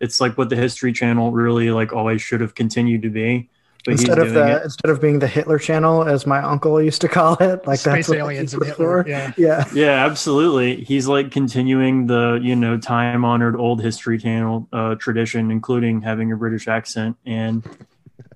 It's 0.00 0.20
like 0.20 0.36
what 0.36 0.50
the 0.50 0.56
History 0.56 0.92
Channel 0.92 1.30
really 1.32 1.70
like 1.70 1.92
always 1.92 2.20
should 2.20 2.40
have 2.40 2.54
continued 2.54 3.02
to 3.02 3.10
be. 3.10 3.48
But 3.84 3.92
instead 3.92 4.18
of 4.18 4.32
the 4.32 4.56
it. 4.56 4.64
instead 4.64 4.90
of 4.90 5.00
being 5.00 5.20
the 5.20 5.28
Hitler 5.28 5.58
Channel, 5.58 6.04
as 6.08 6.26
my 6.26 6.42
uncle 6.42 6.82
used 6.82 7.00
to 7.02 7.08
call 7.08 7.34
it, 7.34 7.66
like 7.66 7.78
Space 7.78 8.08
that's 8.08 8.18
aliens 8.18 8.54
and 8.54 8.64
Hitler. 8.64 9.06
Yeah, 9.06 9.32
yeah, 9.36 9.64
yeah, 9.72 10.04
absolutely. 10.04 10.82
He's 10.84 11.06
like 11.06 11.30
continuing 11.30 12.06
the 12.06 12.40
you 12.42 12.56
know 12.56 12.78
time 12.78 13.24
honored 13.24 13.56
old 13.56 13.80
History 13.82 14.18
Channel 14.18 14.68
uh, 14.72 14.94
tradition, 14.96 15.50
including 15.50 16.02
having 16.02 16.32
a 16.32 16.36
British 16.36 16.66
accent, 16.66 17.16
and 17.24 17.64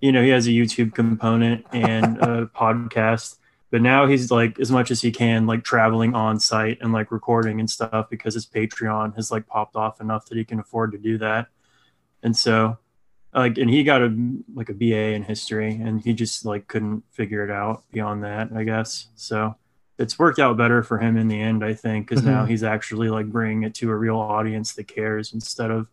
you 0.01 0.13
know 0.13 0.23
he 0.23 0.29
has 0.29 0.47
a 0.47 0.51
YouTube 0.51 0.95
component 0.95 1.67
and 1.73 2.19
a 2.19 2.47
podcast 2.55 3.37
but 3.71 3.83
now 3.83 4.07
he's 4.07 4.31
like 4.31 4.59
as 4.59 4.71
much 4.71 4.91
as 4.91 5.01
he 5.01 5.11
can 5.11 5.47
like 5.47 5.65
traveling 5.65 6.15
on 6.15 6.39
site 6.39 6.79
and 6.81 6.93
like 6.93 7.11
recording 7.11 7.61
and 7.61 7.71
stuff 7.71 8.09
because 8.11 8.35
his 8.35 8.47
patreon 8.47 9.15
has 9.15 9.31
like 9.31 9.47
popped 9.47 9.77
off 9.77 10.01
enough 10.01 10.27
that 10.27 10.37
he 10.37 10.45
can 10.45 10.59
afford 10.59 10.93
to 10.93 10.99
do 10.99 11.19
that 11.19 11.47
and 12.23 12.37
so 12.37 12.77
like 13.35 13.59
and 13.59 13.71
he 13.71 13.85
got 13.85 14.03
a 14.03 14.15
like 14.55 14.69
a 14.69 14.75
ba 14.75 15.13
in 15.13 15.23
history 15.23 15.75
and 15.75 16.03
he 16.03 16.13
just 16.13 16.45
like 16.45 16.67
couldn't 16.69 17.03
figure 17.11 17.45
it 17.45 17.51
out 17.51 17.83
beyond 17.93 18.25
that 18.25 18.49
i 18.55 18.65
guess 18.65 19.09
so 19.15 19.55
it's 19.99 20.19
worked 20.19 20.39
out 20.39 20.57
better 20.57 20.83
for 20.83 20.99
him 20.99 21.17
in 21.17 21.29
the 21.29 21.41
end 21.41 21.65
i 21.65 21.75
think 21.75 22.09
because 22.09 22.23
mm-hmm. 22.23 22.33
now 22.33 22.45
he's 22.45 22.65
actually 22.65 23.09
like 23.09 23.27
bringing 23.27 23.63
it 23.63 23.75
to 23.75 23.91
a 23.91 23.95
real 23.95 24.19
audience 24.19 24.75
that 24.75 24.89
cares 24.89 25.33
instead 25.33 25.71
of 25.71 25.89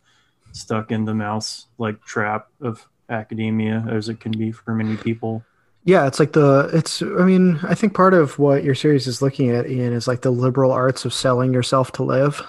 stuck 0.51 0.91
in 0.91 1.05
the 1.05 1.13
mouse 1.13 1.67
like 1.77 2.01
trap 2.01 2.47
of 2.61 2.87
academia 3.09 3.85
as 3.89 4.09
it 4.09 4.19
can 4.19 4.31
be 4.31 4.51
for 4.51 4.73
many 4.73 4.97
people 4.97 5.43
yeah, 5.87 6.05
it's 6.05 6.19
like 6.19 6.33
the 6.33 6.69
it's 6.73 7.01
I 7.01 7.23
mean, 7.23 7.61
I 7.63 7.73
think 7.73 7.93
part 7.93 8.13
of 8.13 8.37
what 8.37 8.65
your 8.65 8.75
series 8.75 9.07
is 9.07 9.21
looking 9.21 9.51
at, 9.51 9.69
Ian, 9.69 9.93
is 9.93 10.05
like 10.05 10.21
the 10.21 10.31
liberal 10.31 10.73
arts 10.73 11.05
of 11.05 11.13
selling 11.13 11.53
yourself 11.53 11.93
to 11.93 12.03
live. 12.03 12.45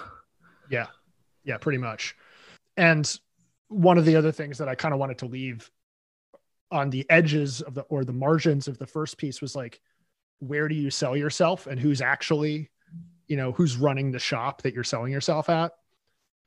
Yeah. 0.69 0.87
Yeah, 1.45 1.57
pretty 1.57 1.77
much. 1.77 2.17
And 2.75 3.09
one 3.69 3.97
of 3.97 4.05
the 4.05 4.15
other 4.15 4.31
things 4.31 4.57
that 4.57 4.67
I 4.67 4.75
kind 4.75 4.93
of 4.93 4.99
wanted 4.99 5.19
to 5.19 5.25
leave 5.25 5.71
on 6.71 6.89
the 6.89 7.05
edges 7.09 7.61
of 7.61 7.73
the 7.73 7.81
or 7.83 8.03
the 8.03 8.13
margins 8.13 8.67
of 8.67 8.77
the 8.77 8.85
first 8.85 9.17
piece 9.17 9.41
was 9.41 9.55
like 9.55 9.79
where 10.39 10.67
do 10.67 10.75
you 10.75 10.89
sell 10.89 11.17
yourself 11.17 11.67
and 11.67 11.79
who's 11.79 12.01
actually 12.01 12.69
you 13.27 13.37
know 13.37 13.51
who's 13.51 13.77
running 13.77 14.11
the 14.11 14.19
shop 14.19 14.61
that 14.63 14.73
you're 14.73 14.83
selling 14.83 15.11
yourself 15.11 15.49
at? 15.49 15.73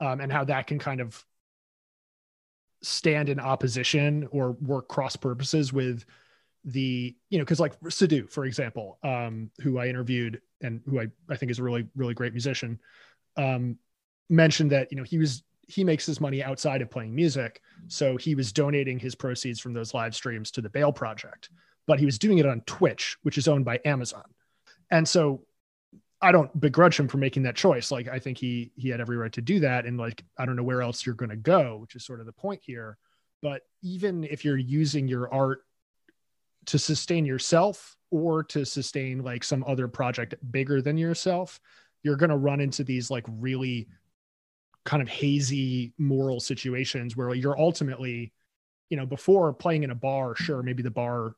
Um, 0.01 0.21
and 0.21 0.33
how 0.33 0.45
that 0.45 0.67
can 0.67 0.79
kind 0.79 1.01
of 1.01 1.25
stand 2.83 3.29
in 3.29 3.39
opposition 3.39 4.29
or 4.33 4.53
work 4.53 4.89
cross 4.89 5.15
purposes 5.15 5.73
with 5.73 6.05
the 6.65 7.15
you 7.31 7.39
know 7.39 7.45
because 7.45 7.61
like 7.61 7.75
Sadhu 7.89 8.27
for 8.27 8.45
example 8.45 8.99
um 9.03 9.51
who 9.61 9.79
I 9.79 9.89
interviewed 9.89 10.41
and 10.61 10.81
who 10.87 11.01
I 11.01 11.07
I 11.29 11.37
think 11.37 11.51
is 11.51 11.59
a 11.59 11.63
really 11.63 11.87
really 11.97 12.15
great 12.15 12.33
musician 12.33 12.79
um 13.37 13.79
mentioned 14.29 14.71
that 14.71 14.91
you 14.91 14.97
know 14.97 15.05
he 15.05 15.19
was 15.19 15.43
he 15.69 15.85
makes 15.85 16.05
his 16.05 16.21
money 16.21 16.43
outside 16.43 16.83
of 16.83 16.91
playing 16.91 17.15
music. 17.15 17.63
So 17.89 18.17
he 18.17 18.35
was 18.35 18.53
donating 18.53 18.99
his 18.99 19.15
proceeds 19.15 19.61
from 19.61 19.73
those 19.73 19.95
live 19.95 20.15
streams 20.15 20.51
to 20.53 20.61
the 20.61 20.71
Bail 20.71 20.93
project 20.93 21.49
but 21.87 21.99
he 21.99 22.05
was 22.05 22.19
doing 22.19 22.39
it 22.39 22.47
on 22.47 22.61
Twitch 22.63 23.17
which 23.23 23.39
is 23.39 23.49
owned 23.49 23.65
by 23.65 23.81
Amazon. 23.85 24.25
And 24.91 25.07
so 25.07 25.45
I 26.21 26.31
don't 26.31 26.59
begrudge 26.61 26.99
him 26.99 27.09
for 27.09 27.19
making 27.19 27.43
that 27.45 27.57
choice. 27.57 27.91
Like 27.91 28.09
I 28.09 28.19
think 28.19 28.39
he 28.39 28.73
he 28.77 28.89
had 28.89 29.01
every 29.01 29.17
right 29.17 29.33
to 29.33 29.43
do 29.43 29.61
that. 29.61 29.87
And 29.87 29.99
like 29.99 30.25
I 30.39 30.47
don't 30.47 30.57
know 30.57 30.63
where 30.63 30.83
else 30.83 31.05
you're 31.05 31.15
to 31.31 31.37
go 31.37 31.79
which 31.79 31.97
is 31.97 32.05
sort 32.05 32.21
of 32.21 32.27
the 32.27 32.33
point 32.33 32.61
here. 32.63 32.99
But 33.41 33.63
even 33.83 34.25
if 34.25 34.45
you're 34.45 34.57
using 34.57 35.09
your 35.09 35.33
art 35.33 35.65
to 36.67 36.79
sustain 36.79 37.25
yourself 37.25 37.97
or 38.11 38.45
to 38.45 38.65
sustain 38.65 39.25
like 39.25 39.43
some 39.43 39.65
other 39.67 39.89
project 39.89 40.35
bigger 40.53 40.81
than 40.81 40.97
yourself, 40.97 41.59
you're 42.05 42.17
to 42.31 42.37
run 42.37 42.61
into 42.61 42.85
these 42.85 43.11
like 43.11 43.25
really 43.29 43.89
kind 44.85 45.03
of 45.03 45.09
hazy 45.09 45.93
moral 45.99 46.41
situations 46.41 47.17
where 47.17 47.35
you're 47.35 47.59
ultimately, 47.59 48.33
you 48.91 48.97
know, 48.97 49.07
before 49.07 49.53
playing 49.53 49.85
in 49.85 49.91
a 49.91 49.95
bar, 49.95 50.35
sure, 50.35 50.63
maybe 50.63 50.83
the 50.83 50.91
bar 50.91 51.35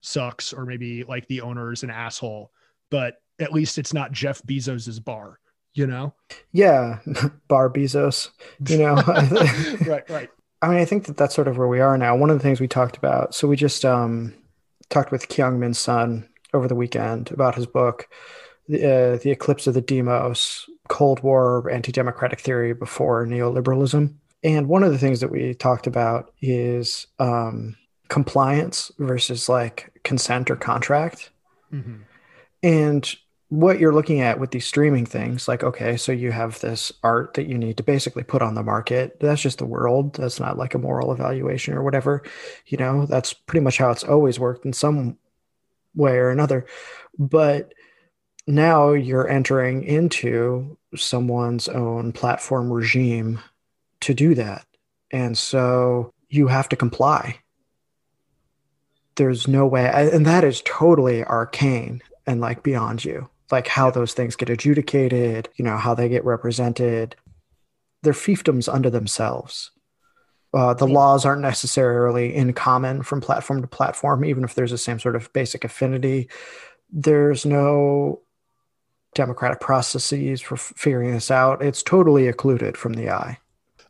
sucks 0.00 0.52
or 0.52 0.64
maybe 0.64 1.04
like 1.04 1.26
the 1.28 1.40
owner 1.40 1.72
is 1.72 1.82
an 1.82 1.90
asshole, 1.90 2.50
but 2.90 3.16
at 3.38 3.52
least 3.52 3.78
it's 3.78 3.94
not 3.94 4.12
Jeff 4.12 4.42
Bezos's 4.42 5.00
bar, 5.00 5.38
you 5.74 5.86
know? 5.86 6.14
Yeah, 6.52 6.98
bar 7.48 7.70
Bezos, 7.70 8.30
you 8.68 8.78
know? 8.78 8.94
right, 9.86 10.08
right. 10.10 10.30
I 10.60 10.68
mean, 10.68 10.78
I 10.78 10.84
think 10.84 11.06
that 11.06 11.16
that's 11.16 11.36
sort 11.36 11.46
of 11.46 11.56
where 11.56 11.68
we 11.68 11.80
are 11.80 11.96
now. 11.96 12.16
One 12.16 12.30
of 12.30 12.36
the 12.36 12.42
things 12.42 12.60
we 12.60 12.68
talked 12.68 12.96
about, 12.96 13.34
so 13.34 13.46
we 13.46 13.56
just, 13.56 13.84
um, 13.84 14.34
talked 14.88 15.12
with 15.12 15.28
Kyung 15.28 15.60
Min 15.60 15.74
Sun 15.74 16.28
over 16.52 16.66
the 16.66 16.74
weekend 16.74 17.30
about 17.30 17.54
his 17.54 17.66
book, 17.66 18.08
the, 18.66 18.78
uh, 18.78 19.18
the 19.22 19.30
Eclipse 19.30 19.66
of 19.66 19.74
the 19.74 19.80
Demos 19.80 20.66
Cold 20.88 21.20
War 21.20 21.70
Anti 21.70 21.92
Democratic 21.92 22.40
Theory 22.40 22.74
Before 22.74 23.26
Neoliberalism. 23.26 24.14
And 24.44 24.68
one 24.68 24.82
of 24.82 24.92
the 24.92 24.98
things 24.98 25.20
that 25.20 25.30
we 25.30 25.54
talked 25.54 25.86
about 25.86 26.32
is 26.40 27.06
um, 27.18 27.76
compliance 28.08 28.92
versus 28.98 29.48
like 29.48 30.00
consent 30.04 30.50
or 30.50 30.56
contract. 30.56 31.30
Mm-hmm. 31.72 32.02
And 32.62 33.16
what 33.50 33.78
you're 33.78 33.94
looking 33.94 34.20
at 34.20 34.38
with 34.38 34.50
these 34.50 34.66
streaming 34.66 35.06
things 35.06 35.48
like 35.48 35.64
okay 35.64 35.96
so 35.96 36.12
you 36.12 36.30
have 36.30 36.60
this 36.60 36.92
art 37.02 37.32
that 37.34 37.46
you 37.46 37.56
need 37.56 37.78
to 37.78 37.82
basically 37.82 38.22
put 38.22 38.42
on 38.42 38.54
the 38.54 38.62
market 38.62 39.18
that's 39.20 39.40
just 39.40 39.58
the 39.58 39.64
world 39.64 40.12
that's 40.14 40.38
not 40.38 40.58
like 40.58 40.74
a 40.74 40.78
moral 40.78 41.12
evaluation 41.12 41.72
or 41.72 41.82
whatever 41.82 42.22
you 42.66 42.76
know 42.76 43.06
that's 43.06 43.32
pretty 43.32 43.64
much 43.64 43.78
how 43.78 43.90
it's 43.90 44.04
always 44.04 44.38
worked 44.38 44.66
in 44.66 44.72
some 44.74 45.16
way 45.94 46.18
or 46.18 46.28
another 46.28 46.66
but 47.18 47.72
now 48.46 48.92
you're 48.92 49.28
entering 49.28 49.82
into 49.82 50.77
someone's 50.96 51.68
own 51.68 52.12
platform 52.12 52.72
regime 52.72 53.40
to 54.00 54.14
do 54.14 54.34
that 54.34 54.66
and 55.10 55.36
so 55.36 56.12
you 56.28 56.46
have 56.46 56.68
to 56.68 56.76
comply 56.76 57.38
there's 59.16 59.48
no 59.48 59.66
way 59.66 59.90
and 60.12 60.26
that 60.26 60.44
is 60.44 60.62
totally 60.64 61.24
arcane 61.24 62.00
and 62.26 62.40
like 62.40 62.62
beyond 62.62 63.04
you 63.04 63.28
like 63.50 63.66
how 63.66 63.90
those 63.90 64.14
things 64.14 64.36
get 64.36 64.50
adjudicated, 64.50 65.48
you 65.56 65.64
know, 65.64 65.76
how 65.76 65.94
they 65.94 66.08
get 66.08 66.24
represented. 66.24 67.16
They're 68.02 68.12
fiefdoms 68.12 68.72
unto 68.72 68.90
themselves. 68.90 69.70
Uh, 70.54 70.74
the 70.74 70.86
laws 70.86 71.24
aren't 71.24 71.42
necessarily 71.42 72.34
in 72.34 72.52
common 72.52 73.02
from 73.02 73.20
platform 73.20 73.60
to 73.60 73.68
platform, 73.68 74.24
even 74.24 74.44
if 74.44 74.54
there's 74.54 74.70
the 74.70 74.78
same 74.78 74.98
sort 74.98 75.16
of 75.16 75.32
basic 75.32 75.64
affinity. 75.64 76.28
There's 76.90 77.44
no 77.44 78.22
democratic 79.14 79.60
processes 79.60 80.40
for 80.40 80.56
figuring 80.56 81.12
this 81.12 81.30
out. 81.30 81.62
It's 81.62 81.82
totally 81.82 82.28
occluded 82.28 82.76
from 82.76 82.94
the 82.94 83.10
eye. 83.10 83.38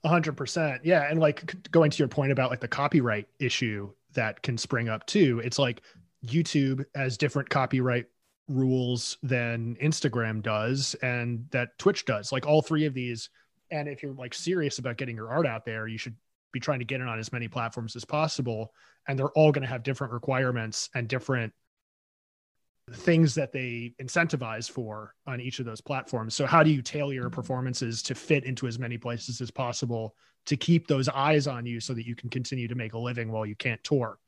A 0.04 0.08
hundred 0.08 0.37
percent. 0.37 0.84
Yeah. 0.84 1.10
And 1.10 1.20
like 1.20 1.54
going 1.70 1.90
to 1.90 1.98
your 1.98 2.08
point 2.08 2.32
about 2.32 2.50
like 2.50 2.60
the 2.60 2.68
copyright 2.68 3.28
issue 3.38 3.90
that 4.14 4.42
can 4.42 4.56
spring 4.56 4.88
up 4.88 5.06
too, 5.06 5.40
it's 5.44 5.58
like 5.58 5.82
YouTube 6.25 6.84
has 6.94 7.18
different 7.18 7.50
copyright 7.50 8.06
rules 8.48 9.18
than 9.22 9.76
Instagram 9.82 10.42
does 10.42 10.94
and 11.02 11.46
that 11.50 11.78
Twitch 11.78 12.04
does. 12.04 12.32
Like 12.32 12.46
all 12.46 12.62
three 12.62 12.87
of 12.87 12.94
these. 12.94 13.28
And 13.70 13.88
if 13.88 14.02
you're 14.02 14.14
like 14.14 14.34
serious 14.34 14.78
about 14.78 14.96
getting 14.96 15.16
your 15.16 15.30
art 15.30 15.46
out 15.46 15.66
there, 15.66 15.87
you 15.87 15.98
should 15.98 16.16
be 16.52 16.60
trying 16.60 16.78
to 16.78 16.84
get 16.84 17.00
it 17.00 17.06
on 17.06 17.18
as 17.18 17.32
many 17.32 17.48
platforms 17.48 17.94
as 17.96 18.04
possible. 18.04 18.72
And 19.06 19.18
they're 19.18 19.28
all 19.30 19.52
going 19.52 19.62
to 19.62 19.68
have 19.68 19.82
different 19.82 20.12
requirements 20.12 20.88
and 20.94 21.08
different 21.08 21.52
things 22.95 23.35
that 23.35 23.52
they 23.52 23.95
incentivize 24.00 24.71
for 24.71 25.14
on 25.26 25.40
each 25.40 25.59
of 25.59 25.66
those 25.66 25.80
platforms. 25.80 26.35
So 26.35 26.47
how 26.47 26.62
do 26.62 26.71
you 26.71 26.83
tailor 26.83 27.12
your 27.12 27.30
performances 27.30 28.02
to 28.04 28.14
fit 28.14 28.45
into 28.45 28.66
as 28.66 28.78
many 28.78 28.99
places 28.99 29.40
as 29.40 29.50
possible 29.50 30.14
to 30.47 30.57
keep 30.57 30.87
those 30.87 31.09
eyes 31.09 31.47
on 31.47 31.66
you 31.66 31.80
so 31.80 31.95
that 31.95 32.07
you 32.07 32.14
can 32.14 32.30
continue 32.30 32.68
to 32.68 32.75
make 32.75 32.95
a 32.95 32.99
living 32.99 33.30
while 33.30 33.47
you 33.47 33.57
can't 33.57 33.83
tour? 33.85 34.18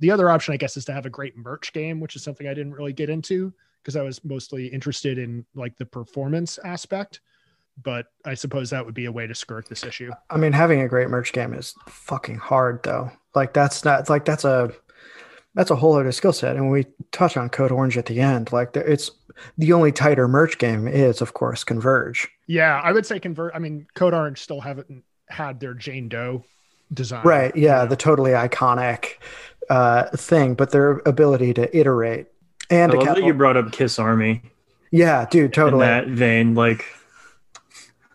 The 0.00 0.10
other 0.10 0.30
option, 0.30 0.54
I 0.54 0.56
guess, 0.56 0.76
is 0.76 0.84
to 0.86 0.92
have 0.92 1.06
a 1.06 1.10
great 1.10 1.36
merch 1.36 1.72
game, 1.72 2.00
which 2.00 2.16
is 2.16 2.22
something 2.22 2.48
I 2.48 2.54
didn't 2.54 2.74
really 2.74 2.92
get 2.92 3.10
into 3.10 3.52
because 3.82 3.96
I 3.96 4.02
was 4.02 4.24
mostly 4.24 4.66
interested 4.66 5.18
in 5.18 5.44
like 5.54 5.76
the 5.76 5.86
performance 5.86 6.58
aspect. 6.64 7.20
But 7.82 8.06
I 8.24 8.34
suppose 8.34 8.70
that 8.70 8.84
would 8.84 8.94
be 8.94 9.06
a 9.06 9.12
way 9.12 9.26
to 9.26 9.34
skirt 9.34 9.68
this 9.68 9.84
issue. 9.84 10.10
I 10.28 10.36
mean, 10.36 10.52
having 10.52 10.82
a 10.82 10.88
great 10.88 11.08
merch 11.08 11.32
game 11.32 11.54
is 11.54 11.74
fucking 11.88 12.36
hard, 12.36 12.82
though. 12.82 13.10
Like 13.34 13.54
that's 13.54 13.84
not 13.84 14.10
like 14.10 14.24
that's 14.24 14.44
a 14.44 14.72
that's 15.54 15.70
a 15.70 15.76
whole 15.76 15.94
other 15.94 16.12
skill 16.12 16.32
set. 16.32 16.56
And 16.56 16.66
when 16.66 16.72
we 16.72 16.86
touch 17.12 17.36
on 17.36 17.48
Code 17.48 17.72
Orange 17.72 17.96
at 17.98 18.06
the 18.06 18.20
end, 18.20 18.52
like 18.52 18.74
it's 18.76 19.10
the 19.58 19.72
only 19.72 19.92
tighter 19.92 20.28
merch 20.28 20.58
game 20.58 20.86
is, 20.86 21.20
of 21.20 21.34
course, 21.34 21.64
Converge. 21.64 22.28
Yeah, 22.46 22.80
I 22.82 22.92
would 22.92 23.06
say 23.06 23.18
Converge. 23.18 23.52
I 23.54 23.58
mean, 23.58 23.86
Code 23.94 24.14
Orange 24.14 24.38
still 24.38 24.60
haven't 24.60 25.04
had 25.28 25.60
their 25.60 25.74
Jane 25.74 26.08
Doe 26.08 26.44
design. 26.92 27.22
Right. 27.24 27.54
Yeah, 27.56 27.84
the 27.84 27.96
totally 27.96 28.32
iconic 28.32 29.14
uh, 29.68 30.04
thing, 30.16 30.54
but 30.54 30.70
their 30.70 31.00
ability 31.06 31.54
to 31.54 31.76
iterate 31.76 32.26
and 32.70 32.92
I 32.92 32.94
love 32.94 33.16
that 33.16 33.24
you 33.24 33.34
brought 33.34 33.56
up 33.56 33.72
Kiss 33.72 33.98
Army. 33.98 34.42
Yeah, 34.92 35.26
dude, 35.28 35.52
totally. 35.52 35.86
In 35.86 35.90
that 35.90 36.06
vein, 36.06 36.54
like 36.54 36.84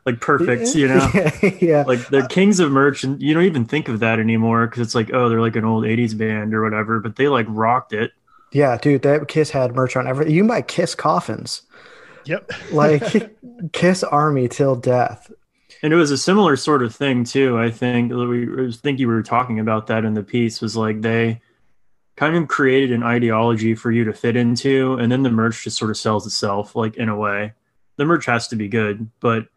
like 0.06 0.22
perfect, 0.22 0.76
you 0.76 0.88
know. 0.88 1.10
yeah, 1.60 1.84
Like 1.84 2.08
they're 2.10 2.28
kings 2.28 2.60
of 2.60 2.72
merch, 2.72 3.04
and 3.04 3.22
you 3.22 3.34
don't 3.34 3.44
even 3.44 3.66
think 3.66 3.88
of 3.88 4.00
that 4.00 4.20
anymore 4.20 4.68
because 4.68 4.82
it's 4.82 4.96
like, 4.96 5.12
oh, 5.14 5.30
they're 5.30 5.42
like 5.42 5.56
an 5.56 5.66
old 5.66 5.84
'80s 5.84 6.18
band 6.18 6.54
or 6.54 6.64
whatever. 6.64 7.00
But 7.00 7.16
they 7.16 7.28
like 7.28 7.48
rocked 7.50 7.94
it. 7.94 8.12
Yeah, 8.52 8.78
dude, 8.78 9.02
that 9.02 9.28
Kiss 9.28 9.50
had 9.50 9.76
merch 9.76 9.96
on 9.98 10.08
everything. 10.08 10.34
You 10.34 10.42
can 10.42 10.48
buy 10.48 10.62
Kiss 10.62 10.96
coffins. 10.96 11.64
Yep. 12.26 12.52
like 12.72 13.32
Kiss 13.72 14.04
Army 14.04 14.48
till 14.48 14.76
death. 14.76 15.32
And 15.84 15.94
it 15.94 15.98
was 15.98 16.10
a 16.10 16.18
similar 16.18 16.56
sort 16.56 16.82
of 16.82 16.96
thing 16.96 17.24
too. 17.24 17.60
I 17.60 17.70
think 17.70 18.12
we 18.12 18.68
I 18.68 18.72
think 18.72 19.00
you 19.00 19.08
were 19.08 19.22
talking 19.22 19.60
about 19.60 19.88
that 19.88 20.06
in 20.06 20.14
the 20.14 20.24
piece 20.24 20.62
was 20.62 20.76
like 20.76 21.02
they 21.02 21.42
kind 22.16 22.36
of 22.36 22.48
created 22.48 22.92
an 22.92 23.04
ideology 23.04 23.76
for 23.76 23.92
you 23.92 24.04
to 24.06 24.14
fit 24.14 24.36
into, 24.36 24.94
and 24.96 25.12
then 25.12 25.24
the 25.24 25.30
merch 25.30 25.64
just 25.64 25.78
sort 25.78 25.92
of 25.92 25.98
sells 25.98 26.26
itself, 26.26 26.76
like 26.76 26.96
in 26.96 27.10
a 27.10 27.16
way. 27.16 27.54
The 27.98 28.06
merch 28.06 28.26
has 28.26 28.48
to 28.50 28.56
be 28.56 28.68
good, 28.68 29.10
but 29.20 29.48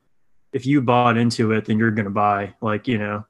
if 0.53 0.67
you 0.67 0.81
bought 0.83 1.17
into 1.17 1.53
it, 1.53 1.65
then 1.67 1.79
you're 1.79 1.91
gonna 1.91 2.11
buy. 2.11 2.55
Like 2.61 2.89
you 2.89 2.99
know, 2.99 3.25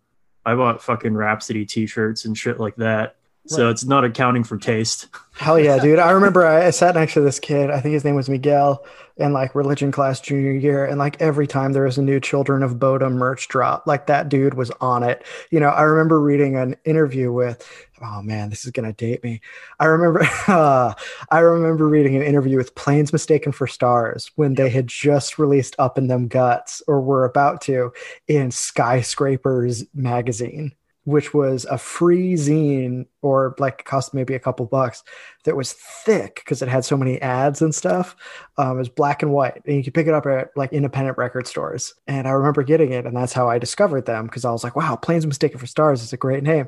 I 0.45 0.55
bought 0.55 0.83
fucking 0.83 1.15
Rhapsody 1.15 1.67
T-shirts 1.67 2.25
and 2.25 2.37
shit 2.37 2.59
like 2.59 2.77
that. 2.77 3.17
So 3.47 3.71
it's 3.71 3.85
not 3.85 4.05
accounting 4.05 4.45
for 4.45 4.59
taste. 4.59 5.09
Hell 5.33 5.59
yeah, 5.59 5.79
dude! 5.79 5.99
I 5.99 6.11
remember 6.11 6.47
I, 6.47 6.67
I 6.67 6.71
sat 6.71 6.95
next 6.95 7.15
to 7.15 7.23
this 7.23 7.41
kid. 7.41 7.71
I 7.71 7.81
think 7.81 7.95
his 7.95 8.05
name 8.05 8.15
was 8.15 8.29
Miguel, 8.29 8.85
in 9.19 9.33
like 9.33 9.55
religion 9.55 9.91
class 9.91 10.21
junior 10.21 10.53
year 10.53 10.85
and 10.85 10.99
like 10.99 11.21
every 11.21 11.47
time 11.47 11.73
there 11.73 11.83
was 11.83 11.99
a 11.99 12.03
new 12.03 12.21
children 12.21 12.63
of 12.63 12.79
bodom 12.79 13.15
merch 13.15 13.49
drop 13.49 13.87
like 13.87 14.07
that 14.07 14.29
dude 14.29 14.55
was 14.55 14.71
on 14.81 15.03
it 15.03 15.25
you 15.51 15.59
know 15.59 15.69
i 15.69 15.83
remember 15.83 16.21
reading 16.21 16.57
an 16.57 16.77
interview 16.85 17.33
with 17.33 17.88
oh 18.03 18.23
man 18.23 18.51
this 18.51 18.65
is 18.65 18.71
gonna 18.71 18.93
date 18.93 19.23
me 19.23 19.41
i 19.81 19.85
remember 19.85 20.21
uh, 20.49 20.93
i 21.31 21.39
remember 21.39 21.89
reading 21.89 22.17
an 22.17 22.23
interview 22.23 22.57
with 22.57 22.75
planes 22.75 23.13
mistaken 23.13 23.53
for 23.53 23.67
stars 23.67 24.31
when 24.37 24.55
they 24.55 24.69
had 24.69 24.87
just 24.87 25.39
released 25.39 25.75
up 25.79 25.99
in 25.99 26.07
them 26.07 26.29
guts 26.29 26.83
or 26.87 27.01
were 27.01 27.25
about 27.25 27.61
to 27.61 27.93
in 28.29 28.51
skyscrapers 28.51 29.85
magazine 29.95 30.73
which 31.09 31.33
was 31.33 31.65
a 31.71 31.79
free 31.79 32.35
zine 32.35 33.07
or 33.23 33.55
like 33.59 33.83
cost 33.87 34.13
maybe 34.13 34.35
a 34.35 34.39
couple 34.39 34.67
bucks 34.67 35.03
that 35.45 35.57
was 35.57 35.73
thick 35.73 36.35
because 36.35 36.61
it 36.61 36.69
had 36.69 36.85
so 36.85 36.99
many 36.99 37.19
ads 37.23 37.63
and 37.63 37.75
stuff. 37.75 38.15
Um, 38.59 38.77
it 38.77 38.81
was 38.81 38.89
black 38.91 39.23
and 39.23 39.33
white, 39.33 39.63
and 39.65 39.75
you 39.75 39.83
could 39.83 39.95
pick 39.95 40.07
it 40.07 40.13
up 40.13 40.27
at 40.27 40.51
like 40.55 40.71
independent 40.71 41.17
record 41.17 41.47
stores. 41.47 41.95
And 42.07 42.29
I 42.29 42.33
remember 42.33 42.63
getting 42.63 42.93
it, 42.93 43.07
and 43.07 43.17
that's 43.17 43.33
how 43.33 43.49
I 43.49 43.59
discovered 43.59 44.05
them 44.05 44.27
because 44.27 44.45
I 44.45 44.51
was 44.51 44.63
like, 44.63 44.77
"Wow, 44.77 44.97
Planes 44.97 45.27
Mistaken 45.27 45.59
for 45.59 45.67
Stars 45.67 46.03
is 46.03 46.13
a 46.13 46.19
great 46.19 46.43
name." 46.43 46.67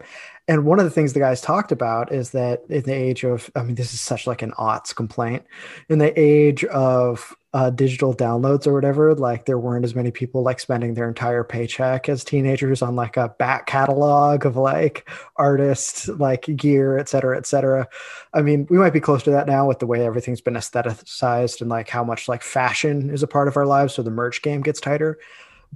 And 0.51 0.65
one 0.65 0.81
of 0.81 0.85
the 0.85 0.91
things 0.91 1.13
the 1.13 1.21
guys 1.21 1.41
talked 1.41 1.71
about 1.71 2.13
is 2.13 2.33
that 2.33 2.65
in 2.69 2.83
the 2.83 2.93
age 2.93 3.23
of, 3.23 3.49
I 3.55 3.63
mean, 3.63 3.77
this 3.77 3.95
is 3.95 4.01
such 4.01 4.27
like 4.27 4.43
an 4.43 4.51
aughts 4.59 4.93
complaint. 4.93 5.45
In 5.89 6.01
the 6.01 6.13
age 6.19 6.65
of 6.65 7.37
uh, 7.53 7.71
digital 7.71 8.13
downloads 8.13 8.67
or 8.67 8.75
whatever, 8.75 9.15
like 9.15 9.45
there 9.45 9.61
weren't 9.61 9.85
as 9.85 9.95
many 9.95 10.11
people 10.11 10.43
like 10.43 10.59
spending 10.59 10.95
their 10.95 11.07
entire 11.07 11.45
paycheck 11.45 12.09
as 12.09 12.25
teenagers 12.25 12.83
on 12.83 12.97
like 12.97 13.17
a 13.17 13.29
back 13.39 13.67
catalog 13.67 14.45
of 14.45 14.57
like 14.57 15.09
artists, 15.37 16.09
like 16.09 16.47
gear, 16.57 16.99
et 16.99 17.09
cetera, 17.09 17.37
et 17.37 17.47
cetera. 17.47 17.87
I 18.35 18.43
mean, 18.43 18.67
we 18.69 18.77
might 18.77 18.93
be 18.93 19.01
close 19.01 19.23
to 19.23 19.31
that 19.31 19.47
now 19.47 19.69
with 19.69 19.79
the 19.79 19.87
way 19.87 20.05
everything's 20.05 20.41
been 20.41 20.55
aestheticized 20.55 21.61
and 21.61 21.71
like 21.71 21.89
how 21.89 22.03
much 22.03 22.27
like 22.27 22.43
fashion 22.43 23.11
is 23.11 23.23
a 23.23 23.29
part 23.29 23.47
of 23.47 23.57
our 23.57 23.67
lives. 23.67 23.95
So 23.95 24.03
the 24.03 24.11
merch 24.11 24.43
game 24.43 24.63
gets 24.63 24.81
tighter. 24.81 25.17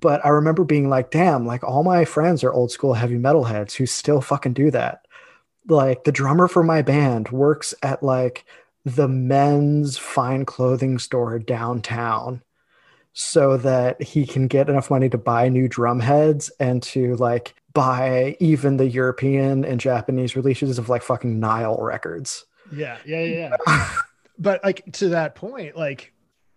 But 0.00 0.24
I 0.24 0.30
remember 0.30 0.64
being 0.64 0.88
like, 0.88 1.10
damn, 1.10 1.46
like 1.46 1.62
all 1.62 1.84
my 1.84 2.04
friends 2.04 2.42
are 2.42 2.52
old 2.52 2.70
school 2.70 2.94
heavy 2.94 3.16
metal 3.16 3.44
heads 3.44 3.74
who 3.74 3.86
still 3.86 4.20
fucking 4.20 4.52
do 4.52 4.70
that. 4.72 5.06
Like 5.68 6.04
the 6.04 6.12
drummer 6.12 6.48
for 6.48 6.62
my 6.62 6.82
band 6.82 7.30
works 7.30 7.74
at 7.82 8.02
like 8.02 8.44
the 8.84 9.08
men's 9.08 9.96
fine 9.96 10.44
clothing 10.44 10.98
store 10.98 11.38
downtown 11.38 12.42
so 13.14 13.56
that 13.56 14.02
he 14.02 14.26
can 14.26 14.48
get 14.48 14.68
enough 14.68 14.90
money 14.90 15.08
to 15.08 15.16
buy 15.16 15.48
new 15.48 15.68
drum 15.68 16.00
heads 16.00 16.50
and 16.58 16.82
to 16.82 17.14
like 17.16 17.54
buy 17.72 18.36
even 18.40 18.76
the 18.76 18.88
European 18.88 19.64
and 19.64 19.80
Japanese 19.80 20.36
releases 20.36 20.78
of 20.78 20.88
like 20.88 21.02
fucking 21.02 21.38
Nile 21.38 21.78
records. 21.80 22.44
Yeah, 22.72 22.98
yeah, 23.06 23.22
yeah. 23.66 23.96
but 24.38 24.62
like 24.64 24.84
to 24.94 25.10
that 25.10 25.34
point, 25.34 25.76
like 25.76 26.13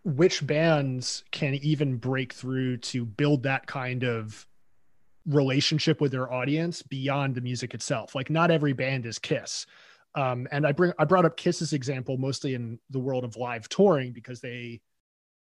which 0.07 0.47
bands 0.47 1.25
can 1.31 1.55
even 1.55 1.97
break 1.97 2.31
through 2.31 2.77
to 2.77 3.03
build 3.05 3.43
that 3.43 3.67
kind 3.67 4.05
of 4.05 4.47
relationship 5.25 5.99
with 5.99 6.13
their 6.13 6.31
audience 6.31 6.81
beyond 6.81 7.35
the 7.35 7.41
music 7.41 7.73
itself? 7.73 8.15
Like 8.15 8.29
not 8.29 8.49
every 8.49 8.71
band 8.71 9.05
is 9.05 9.19
Kiss. 9.19 9.65
Um, 10.15 10.47
and 10.49 10.65
I 10.65 10.71
bring 10.71 10.93
I 10.97 11.03
brought 11.03 11.25
up 11.25 11.35
Kiss's 11.35 11.73
example 11.73 12.17
mostly 12.17 12.53
in 12.53 12.79
the 12.89 12.99
world 12.99 13.25
of 13.25 13.35
live 13.35 13.67
touring 13.67 14.13
because 14.13 14.39
they 14.39 14.79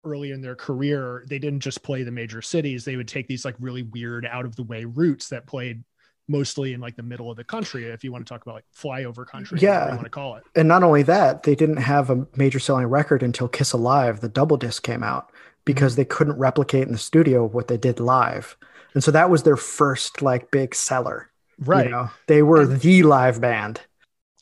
early 0.05 0.31
in 0.31 0.41
their 0.41 0.55
career 0.55 1.25
they 1.29 1.39
didn't 1.39 1.61
just 1.61 1.83
play 1.83 2.03
the 2.03 2.11
major 2.11 2.43
cities 2.43 2.85
they 2.85 2.97
would 2.97 3.07
take 3.07 3.29
these 3.29 3.45
like 3.45 3.55
really 3.61 3.83
weird 3.83 4.27
out 4.27 4.45
of 4.45 4.57
the 4.57 4.65
way 4.65 4.85
routes 4.85 5.29
that 5.29 5.47
played 5.47 5.85
mostly 6.29 6.73
in 6.73 6.81
like 6.81 6.97
the 6.97 7.03
middle 7.03 7.31
of 7.31 7.37
the 7.37 7.45
country 7.45 7.85
if 7.85 8.05
you 8.05 8.13
want 8.13 8.25
to 8.25 8.33
talk 8.33 8.43
about 8.43 8.55
like 8.55 8.65
flyover 8.75 9.27
country 9.27 9.59
yeah. 9.61 9.89
you 9.89 9.95
want 9.95 10.05
to 10.05 10.11
call 10.11 10.37
it. 10.37 10.45
And 10.55 10.69
not 10.69 10.83
only 10.83 11.03
that 11.03 11.43
they 11.43 11.55
didn't 11.55 11.79
have 11.79 12.11
a 12.11 12.27
major 12.37 12.59
selling 12.59 12.87
record 12.87 13.23
until 13.23 13.49
kiss 13.49 13.73
alive 13.73 14.21
the 14.21 14.29
double 14.29 14.57
disc 14.57 14.83
came 14.83 15.03
out 15.03 15.33
because 15.65 15.93
mm-hmm. 15.93 16.01
they 16.01 16.05
couldn't 16.05 16.39
replicate 16.39 16.87
in 16.87 16.93
the 16.93 16.99
studio 16.99 17.45
what 17.45 17.69
they 17.69 17.77
did 17.77 18.01
live. 18.01 18.57
And 18.95 19.03
so 19.03 19.11
that 19.11 19.31
was 19.31 19.43
their 19.43 19.57
first 19.57 20.23
like 20.23 20.51
big 20.51 20.75
seller 20.75 21.31
right. 21.59 21.87
you 21.87 21.91
know? 21.91 22.11
they 22.27 22.43
were 22.43 22.63
and, 22.63 22.81
the 22.81 23.03
live 23.03 23.41
band. 23.41 23.81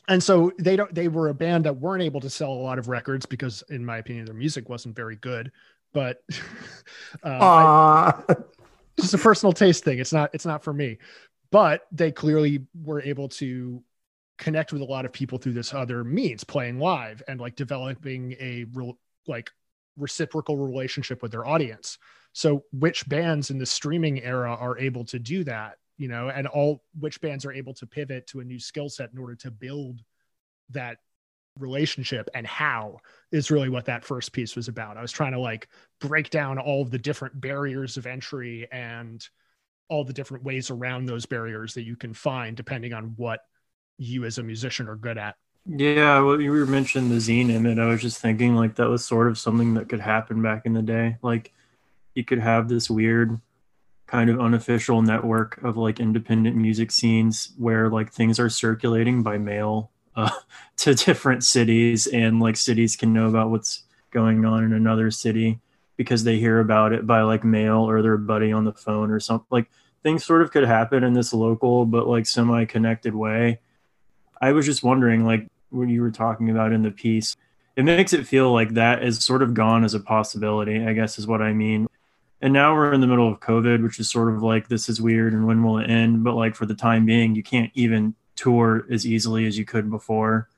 And 0.09 0.23
so 0.23 0.53
they 0.59 0.77
don't 0.77 0.93
they 0.95 1.09
were 1.09 1.29
a 1.29 1.35
band 1.35 1.64
that 1.64 1.77
weren't 1.77 2.03
able 2.03 2.21
to 2.21 2.31
sell 2.31 2.53
a 2.53 2.55
lot 2.55 2.79
of 2.79 2.88
records 2.88 3.27
because 3.27 3.62
in 3.69 3.85
my 3.85 3.99
opinion 3.99 4.27
their 4.27 4.35
music 4.35 4.69
wasn't 4.69 4.97
very 4.97 5.16
good. 5.16 5.53
But 5.93 6.23
uh, 7.23 7.29
I, 7.29 8.37
just 8.99 9.14
a 9.14 9.19
personal 9.19 9.53
taste 9.53 9.85
thing. 9.85 9.99
It's 9.99 10.12
not 10.12 10.31
it's 10.33 10.47
not 10.47 10.64
for 10.64 10.73
me 10.73 10.99
but 11.51 11.83
they 11.93 12.13
clearly 12.13 12.67
were 12.75 13.03
able 13.03 13.29
to 13.29 13.83
connect 14.39 14.73
with 14.73 14.83
a 14.83 14.87
lot 14.87 15.05
of 15.05 15.13
people 15.13 15.39
through 15.39 15.53
this 15.53 15.75
other 15.75 16.03
means 16.03 16.45
playing 16.45 16.79
live 16.79 17.23
and 17.29 17.41
like 17.41 17.57
developing 17.57 18.33
a 18.41 18.65
real 18.73 18.99
like 19.27 19.51
reciprocal 19.97 20.57
relationship 20.57 21.23
with 21.23 21.31
their 21.31 21.47
audience 21.47 21.99
so 22.33 22.65
which 22.73 23.07
bands 23.09 23.51
in 23.51 23.59
the 23.59 23.67
streaming 23.67 24.23
era 24.23 24.57
are 24.59 24.79
able 24.79 25.05
to 25.05 25.19
do 25.19 25.45
that 25.45 25.77
you 26.01 26.09
know, 26.09 26.31
and 26.31 26.47
all 26.47 26.83
which 26.99 27.21
bands 27.21 27.45
are 27.45 27.53
able 27.53 27.75
to 27.75 27.87
pivot 27.87 28.27
to 28.29 28.41
a 28.41 28.45
new 28.45 28.59
skill 28.59 28.89
set 28.89 29.13
in 29.13 29.19
order 29.19 29.35
to 29.35 29.51
build 29.51 30.01
that 30.71 30.97
relationship 31.59 32.27
and 32.35 32.47
how 32.47 32.97
is 33.33 33.51
really 33.51 33.69
what 33.69 33.85
that 33.85 34.03
first 34.03 34.33
piece 34.33 34.57
was 34.57 34.67
about. 34.67 34.97
I 34.97 35.03
was 35.03 35.13
trying 35.13 35.33
to 35.33 35.39
like 35.39 35.69
break 36.01 36.31
down 36.31 36.59
all 36.59 36.81
of 36.81 36.91
the 36.91 36.99
different 36.99 37.39
barriers 37.39 37.99
of 37.99 38.07
entry 38.07 38.67
and 38.73 39.23
all 39.90 40.05
the 40.05 40.12
different 40.12 40.44
ways 40.44 40.70
around 40.70 41.05
those 41.05 41.26
barriers 41.26 41.74
that 41.74 41.83
you 41.83 41.96
can 41.96 42.14
find 42.14 42.57
depending 42.57 42.94
on 42.94 43.12
what 43.16 43.40
you 43.98 44.24
as 44.24 44.38
a 44.38 44.42
musician 44.42 44.88
are 44.88 44.96
good 44.96 45.18
at. 45.18 45.35
Yeah, 45.66 46.20
well, 46.20 46.40
you 46.40 46.53
were 46.53 46.64
mentioning 46.64 47.11
the 47.11 47.16
zine 47.16 47.50
image. 47.50 47.79
I 47.79 47.87
was 47.87 48.00
just 48.00 48.18
thinking 48.18 48.55
like 48.55 48.76
that 48.76 48.88
was 48.88 49.05
sort 49.05 49.29
of 49.29 49.38
something 49.38 49.74
that 49.74 49.88
could 49.88 50.00
happen 50.00 50.40
back 50.40 50.64
in 50.64 50.72
the 50.72 50.81
day. 50.81 51.18
Like 51.22 51.53
you 52.14 52.24
could 52.24 52.38
have 52.38 52.68
this 52.68 52.88
weird 52.88 53.38
kind 54.07 54.31
of 54.31 54.40
unofficial 54.40 55.03
network 55.03 55.62
of 55.62 55.76
like 55.76 56.00
independent 56.00 56.57
music 56.57 56.90
scenes 56.90 57.53
where 57.59 57.88
like 57.90 58.12
things 58.12 58.40
are 58.40 58.48
circulating 58.48 59.22
by 59.22 59.38
mail 59.38 59.90
uh, 60.16 60.31
to 60.76 60.94
different 60.94 61.44
cities 61.44 62.07
and 62.07 62.40
like 62.40 62.57
cities 62.57 62.96
can 62.96 63.12
know 63.12 63.29
about 63.29 63.50
what's 63.50 63.83
going 64.11 64.44
on 64.44 64.64
in 64.64 64.72
another 64.72 65.11
city 65.11 65.61
because 66.01 66.25
they 66.25 66.39
hear 66.39 66.61
about 66.61 66.95
it 66.95 67.07
by 67.07 67.21
like 67.21 67.45
mail 67.45 67.87
or 67.87 68.01
their 68.01 68.17
buddy 68.17 68.53
on 68.53 68.65
the 68.65 68.73
phone 68.73 69.11
or 69.11 69.21
something 69.21 69.47
like 69.51 69.71
things 70.03 70.25
sort 70.25 70.41
of 70.41 70.51
could 70.51 70.65
happen 70.65 71.05
in 71.05 71.13
this 71.13 71.35
local 71.35 71.85
but 71.85 72.09
like 72.09 72.25
semi 72.25 72.65
connected 72.65 73.15
way. 73.15 73.61
I 74.41 74.53
was 74.53 74.65
just 74.65 74.83
wondering 74.83 75.27
like 75.27 75.47
what 75.69 75.91
you 75.91 76.01
were 76.01 76.11
talking 76.11 76.49
about 76.49 76.73
in 76.73 76.83
the 76.83 76.91
piece 76.91 77.37
it 77.77 77.83
makes 77.83 78.15
it 78.15 78.27
feel 78.27 78.51
like 78.51 78.71
that 78.71 79.03
is 79.03 79.23
sort 79.23 79.43
of 79.43 79.53
gone 79.53 79.85
as 79.85 79.93
a 79.93 80.01
possibility 80.01 80.83
i 80.87 80.95
guess 80.95 81.19
is 81.19 81.27
what 81.27 81.43
i 81.43 81.53
mean. 81.53 81.87
And 82.41 82.55
now 82.55 82.75
we're 82.75 82.95
in 82.95 83.03
the 83.03 83.07
middle 83.07 83.31
of 83.31 83.41
covid 83.41 83.83
which 83.83 84.01
is 84.01 84.11
sort 84.11 84.35
of 84.35 84.43
like 84.43 84.69
this 84.69 84.89
is 84.89 85.03
weird 85.03 85.35
and 85.35 85.47
when 85.47 85.63
will 85.63 85.77
it 85.77 85.91
end? 85.91 86.25
But 86.25 86.35
like 86.35 86.57
for 86.57 86.65
the 86.65 86.75
time 86.75 87.05
being 87.05 87.35
you 87.35 87.43
can't 87.43 87.71
even 87.75 88.15
tour 88.37 88.87
as 88.91 89.07
easily 89.07 89.47
as 89.47 89.59
you 89.59 89.67
could 89.67 89.91
before 89.91 90.49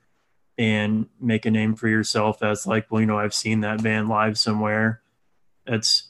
and 0.56 1.08
make 1.20 1.46
a 1.46 1.50
name 1.50 1.74
for 1.74 1.88
yourself 1.88 2.44
as 2.44 2.64
like 2.64 2.86
well 2.92 3.00
you 3.00 3.06
know 3.08 3.18
i've 3.18 3.34
seen 3.34 3.62
that 3.62 3.82
band 3.82 4.08
live 4.08 4.38
somewhere 4.38 5.01
it's 5.66 6.08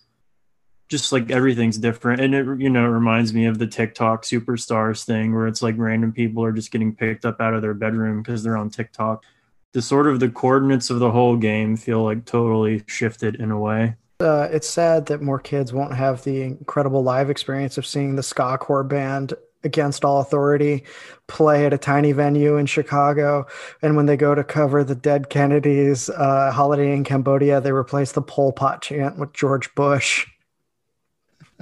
just 0.88 1.10
like 1.10 1.30
everything's 1.30 1.78
different. 1.78 2.20
And 2.20 2.34
it 2.34 2.60
you 2.60 2.70
know 2.70 2.84
it 2.84 2.88
reminds 2.88 3.32
me 3.32 3.46
of 3.46 3.58
the 3.58 3.66
tiktok 3.66 4.24
superstars 4.24 5.04
thing 5.04 5.34
where 5.34 5.46
it's 5.46 5.62
like 5.62 5.74
random 5.78 6.12
people 6.12 6.44
are 6.44 6.52
just 6.52 6.70
getting 6.70 6.94
picked 6.94 7.24
up 7.24 7.40
out 7.40 7.54
of 7.54 7.62
their 7.62 7.74
bedroom 7.74 8.22
because 8.22 8.42
they're 8.42 8.56
on 8.56 8.70
tiktok. 8.70 9.24
The 9.72 9.82
sort 9.82 10.06
of 10.06 10.20
the 10.20 10.28
coordinates 10.28 10.90
of 10.90 10.98
the 10.98 11.10
whole 11.10 11.36
game 11.36 11.76
feel 11.76 12.04
like 12.04 12.26
totally 12.26 12.84
shifted 12.86 13.36
in 13.36 13.50
a 13.50 13.58
way. 13.58 13.96
Uh, 14.20 14.48
it's 14.52 14.68
sad 14.68 15.06
that 15.06 15.22
more 15.22 15.38
kids 15.38 15.72
won't 15.72 15.94
have 15.94 16.22
the 16.22 16.42
incredible 16.42 17.02
live 17.02 17.30
experience 17.30 17.78
of 17.78 17.86
seeing 17.86 18.14
the 18.14 18.22
ska 18.22 18.58
core 18.58 18.84
band 18.84 19.34
against 19.64 20.04
all 20.04 20.20
authority 20.20 20.84
play 21.28 21.64
at 21.66 21.72
a 21.72 21.78
tiny 21.78 22.12
venue 22.12 22.56
in 22.56 22.66
Chicago. 22.66 23.46
And 23.80 23.96
when 23.96 24.06
they 24.06 24.16
go 24.16 24.34
to 24.34 24.44
cover 24.44 24.84
the 24.84 24.94
dead 24.94 25.30
Kennedys 25.30 26.10
uh, 26.10 26.50
holiday 26.52 26.92
in 26.92 27.04
Cambodia, 27.04 27.60
they 27.60 27.72
replace 27.72 28.12
the 28.12 28.22
Pol 28.22 28.52
Pot 28.52 28.82
chant 28.82 29.18
with 29.18 29.32
George 29.32 29.74
Bush. 29.74 30.26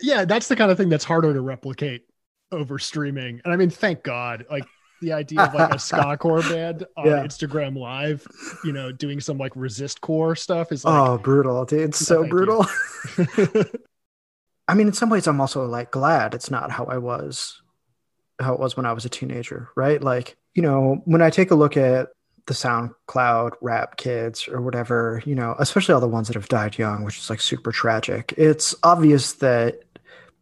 yeah, 0.00 0.24
that's 0.24 0.48
the 0.48 0.56
kind 0.56 0.70
of 0.70 0.78
thing 0.78 0.88
that's 0.88 1.04
harder 1.04 1.32
to 1.32 1.40
replicate 1.40 2.06
over 2.52 2.78
streaming. 2.78 3.40
And 3.44 3.52
I 3.52 3.56
mean, 3.56 3.70
thank 3.70 4.02
God, 4.02 4.46
like 4.50 4.64
the 5.02 5.12
idea 5.12 5.42
of 5.42 5.54
like 5.54 5.74
a 5.74 5.78
ska 5.78 6.16
core 6.16 6.42
band 6.42 6.86
on 6.96 7.06
yeah. 7.06 7.24
Instagram 7.24 7.76
live, 7.76 8.26
you 8.64 8.72
know, 8.72 8.92
doing 8.92 9.20
some 9.20 9.38
like 9.38 9.52
resist 9.54 10.00
core 10.00 10.34
stuff 10.36 10.72
is 10.72 10.84
like, 10.84 10.94
oh 10.94 11.18
brutal, 11.18 11.64
dude. 11.64 11.80
It's 11.80 11.98
so 11.98 12.26
brutal. 12.26 12.66
I 14.66 14.74
mean, 14.74 14.86
in 14.88 14.92
some 14.92 15.10
ways, 15.10 15.26
I'm 15.26 15.40
also 15.40 15.66
like 15.66 15.90
glad 15.90 16.34
it's 16.34 16.50
not 16.50 16.70
how 16.70 16.84
I 16.84 16.98
was, 16.98 17.60
how 18.40 18.54
it 18.54 18.60
was 18.60 18.76
when 18.76 18.86
I 18.86 18.92
was 18.92 19.04
a 19.04 19.10
teenager, 19.10 19.68
right? 19.76 20.02
Like, 20.02 20.36
you 20.54 20.62
know, 20.62 21.02
when 21.04 21.22
I 21.22 21.30
take 21.30 21.50
a 21.50 21.54
look 21.54 21.76
at 21.76 22.08
the 22.46 22.54
SoundCloud 22.54 23.52
rap 23.60 23.96
kids 23.96 24.48
or 24.48 24.60
whatever, 24.60 25.22
you 25.24 25.34
know, 25.34 25.54
especially 25.58 25.94
all 25.94 26.00
the 26.00 26.08
ones 26.08 26.28
that 26.28 26.34
have 26.34 26.48
died 26.48 26.78
young, 26.78 27.04
which 27.04 27.18
is 27.18 27.30
like 27.30 27.40
super 27.40 27.72
tragic. 27.72 28.34
It's 28.36 28.74
obvious 28.82 29.34
that, 29.34 29.80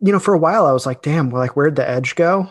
you 0.01 0.13
know, 0.13 0.19
for 0.19 0.35
a 0.35 0.39
while 0.39 0.67
I 0.67 0.73
was 0.73 0.87
like, 0.87 1.03
damn, 1.03 1.31
well, 1.31 1.41
like, 1.41 1.57
where'd 1.57 1.77
the 1.77 1.89
edge 1.89 2.15
go? 2.15 2.51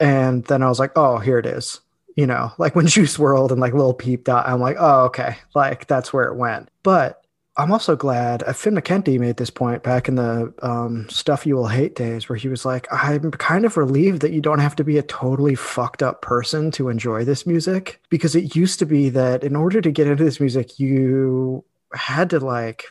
And 0.00 0.44
then 0.46 0.62
I 0.62 0.68
was 0.68 0.78
like, 0.78 0.92
oh, 0.96 1.18
here 1.18 1.38
it 1.38 1.46
is. 1.46 1.80
You 2.16 2.26
know, 2.26 2.52
like 2.58 2.74
when 2.74 2.86
Juice 2.88 3.16
WRLD 3.16 3.52
and 3.52 3.60
like 3.60 3.74
Lil 3.74 3.94
Peep 3.94 4.24
dot, 4.24 4.48
I'm 4.48 4.60
like, 4.60 4.76
oh, 4.78 5.04
okay, 5.04 5.36
like 5.54 5.86
that's 5.86 6.12
where 6.12 6.24
it 6.24 6.36
went. 6.36 6.70
But 6.82 7.21
I'm 7.56 7.70
also 7.70 7.96
glad 7.96 8.42
uh, 8.44 8.54
Finn 8.54 8.74
McKenty 8.74 9.18
made 9.18 9.36
this 9.36 9.50
point 9.50 9.82
back 9.82 10.08
in 10.08 10.14
the 10.14 10.54
um, 10.62 11.06
Stuff 11.10 11.44
You 11.44 11.56
Will 11.56 11.66
Hate 11.66 11.94
days, 11.94 12.28
where 12.28 12.36
he 12.36 12.48
was 12.48 12.64
like, 12.64 12.86
I'm 12.90 13.30
kind 13.32 13.66
of 13.66 13.76
relieved 13.76 14.22
that 14.22 14.32
you 14.32 14.40
don't 14.40 14.60
have 14.60 14.76
to 14.76 14.84
be 14.84 14.96
a 14.96 15.02
totally 15.02 15.54
fucked 15.54 16.02
up 16.02 16.22
person 16.22 16.70
to 16.72 16.88
enjoy 16.88 17.24
this 17.24 17.46
music. 17.46 18.00
Because 18.08 18.34
it 18.34 18.56
used 18.56 18.78
to 18.78 18.86
be 18.86 19.10
that 19.10 19.44
in 19.44 19.54
order 19.54 19.82
to 19.82 19.90
get 19.90 20.06
into 20.06 20.24
this 20.24 20.40
music, 20.40 20.78
you 20.80 21.62
had 21.92 22.30
to, 22.30 22.40
like, 22.40 22.86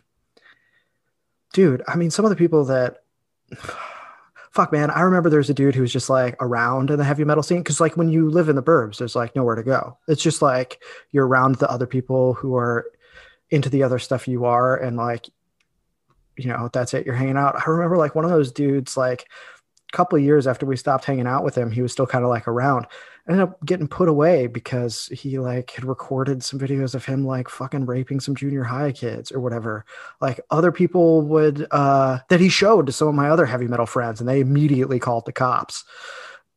dude, 1.54 1.82
I 1.88 1.96
mean, 1.96 2.12
some 2.12 2.26
of 2.26 2.30
the 2.30 2.36
people 2.36 2.66
that. 2.66 2.98
Fuck 4.52 4.74
man, 4.74 4.92
I 4.92 5.00
remember 5.00 5.30
there's 5.30 5.50
a 5.50 5.54
dude 5.54 5.76
who 5.76 5.82
was 5.82 5.94
just 5.94 6.10
like 6.10 6.36
around 6.42 6.90
in 6.90 6.98
the 6.98 7.06
heavy 7.06 7.24
metal 7.24 7.42
scene 7.42 7.60
because 7.60 7.80
like 7.80 7.96
when 7.96 8.10
you 8.10 8.30
live 8.30 8.50
in 8.50 8.58
the 8.58 8.62
burbs, 8.62 8.98
there's 8.98 9.16
like 9.16 9.34
nowhere 9.34 9.56
to 9.56 9.64
go. 9.64 9.98
It's 10.10 10.22
just 10.22 10.42
like 10.42 10.84
you're 11.12 11.26
around 11.26 11.56
the 11.56 11.72
other 11.72 11.88
people 11.88 12.34
who 12.34 12.58
are 12.58 12.86
into 13.52 13.70
the 13.70 13.84
other 13.84 14.00
stuff 14.00 14.28
you 14.28 14.46
are 14.46 14.78
and 14.78 14.98
like 14.98 15.30
you 16.38 16.48
know 16.48 16.70
that's 16.74 16.94
it 16.94 17.06
you're 17.06 17.16
hanging 17.16 17.38
out. 17.38 17.56
I 17.56 17.70
remember 17.70 17.98
like 17.98 18.16
one 18.16 18.26
of 18.26 18.32
those 18.32 18.52
dudes 18.52 18.98
like 18.98 19.28
a 19.94 19.98
couple 19.98 20.18
years 20.18 20.48
after 20.48 20.66
we 20.66 20.78
stopped 20.78 21.06
hanging 21.06 21.28
out 21.28 21.44
with 21.44 21.56
him 21.56 21.70
he 21.70 21.82
was 21.82 21.92
still 21.92 22.08
kind 22.08 22.24
of 22.24 22.30
like 22.30 22.48
around. 22.48 22.88
I 23.28 23.34
ended 23.34 23.50
up 23.50 23.64
getting 23.66 23.88
put 23.88 24.08
away 24.10 24.48
because 24.48 25.06
he 25.08 25.38
like 25.38 25.72
had 25.72 25.86
recorded 25.86 26.44
some 26.44 26.60
videos 26.60 26.96
of 26.96 27.06
him 27.06 27.26
like 27.26 27.50
fucking 27.50 27.86
raping 27.86 28.20
some 28.20 28.34
junior 28.34 28.64
high 28.64 28.92
kids 28.94 29.32
or 29.32 29.40
whatever. 29.40 29.86
Like 30.22 30.40
other 30.50 30.72
people 30.72 31.22
would 31.24 31.68
uh 31.72 32.20
that 32.30 32.40
he 32.40 32.50
showed 32.50 32.88
to 32.88 32.92
some 32.92 33.10
of 33.10 33.16
my 33.16 33.30
other 33.30 33.46
heavy 33.46 33.68
metal 33.68 33.86
friends 33.86 34.20
and 34.20 34.28
they 34.28 34.40
immediately 34.40 34.98
called 34.98 35.26
the 35.26 35.34
cops 35.34 35.84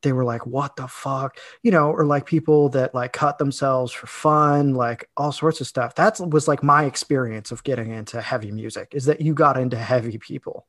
they 0.05 0.12
were 0.12 0.25
like, 0.25 0.47
what 0.47 0.77
the 0.77 0.87
fuck? 0.87 1.38
You 1.62 1.73
know, 1.73 1.90
or 1.90 2.07
like 2.07 2.27
people 2.27 2.69
that 2.71 2.95
like 2.95 3.12
cut 3.12 3.38
themselves 3.38 3.93
for 3.93 4.07
fun, 4.07 4.75
like 4.75 5.11
all 5.17 5.33
sorts 5.33 5.61
of 5.61 5.67
stuff. 5.67 5.97
That 5.97 6.21
was 6.21 6.47
like 6.47 6.62
my 6.62 6.85
experience 6.85 7.51
of 7.51 7.64
getting 7.64 7.90
into 7.90 8.21
heavy 8.21 8.53
music 8.53 8.93
is 8.93 9.07
that 9.07 9.21
you 9.21 9.35
got 9.35 9.59
into 9.59 9.77
heavy 9.77 10.19
people. 10.19 10.67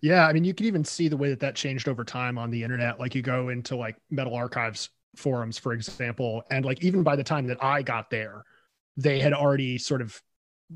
Yeah. 0.00 0.26
I 0.26 0.32
mean, 0.32 0.44
you 0.44 0.54
can 0.54 0.66
even 0.66 0.84
see 0.84 1.08
the 1.08 1.16
way 1.16 1.28
that 1.30 1.40
that 1.40 1.56
changed 1.56 1.88
over 1.88 2.04
time 2.04 2.38
on 2.38 2.50
the 2.50 2.62
internet. 2.62 2.98
Like 2.98 3.14
you 3.14 3.22
go 3.22 3.50
into 3.50 3.76
like 3.76 3.96
metal 4.10 4.34
archives 4.34 4.88
forums, 5.16 5.58
for 5.58 5.72
example, 5.72 6.42
and 6.50 6.64
like 6.64 6.82
even 6.82 7.02
by 7.02 7.16
the 7.16 7.24
time 7.24 7.46
that 7.48 7.62
I 7.62 7.82
got 7.82 8.10
there, 8.10 8.44
they 8.96 9.18
had 9.18 9.32
already 9.32 9.76
sort 9.76 10.00
of 10.00 10.20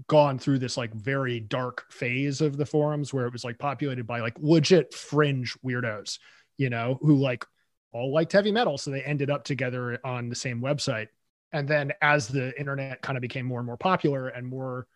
gone 0.06 0.38
through 0.38 0.58
this 0.58 0.76
like 0.76 0.92
very 0.94 1.40
dark 1.40 1.84
phase 1.90 2.40
of 2.40 2.56
the 2.56 2.66
forums 2.66 3.12
where 3.12 3.26
it 3.26 3.32
was 3.32 3.44
like 3.44 3.58
populated 3.58 4.06
by 4.06 4.20
like 4.20 4.36
legit 4.38 4.94
fringe 4.94 5.56
weirdos 5.64 6.18
you 6.60 6.68
know, 6.68 6.98
who 7.00 7.16
like 7.16 7.46
all 7.90 8.12
liked 8.12 8.32
heavy 8.32 8.52
metal. 8.52 8.76
So 8.76 8.90
they 8.90 9.02
ended 9.02 9.30
up 9.30 9.44
together 9.44 9.98
on 10.04 10.28
the 10.28 10.34
same 10.34 10.60
website. 10.60 11.08
And 11.52 11.66
then 11.66 11.90
as 12.02 12.28
the 12.28 12.56
internet 12.60 13.00
kind 13.00 13.16
of 13.16 13.22
became 13.22 13.46
more 13.46 13.60
and 13.60 13.66
more 13.66 13.78
popular 13.78 14.28
and 14.28 14.46
more 14.46 14.86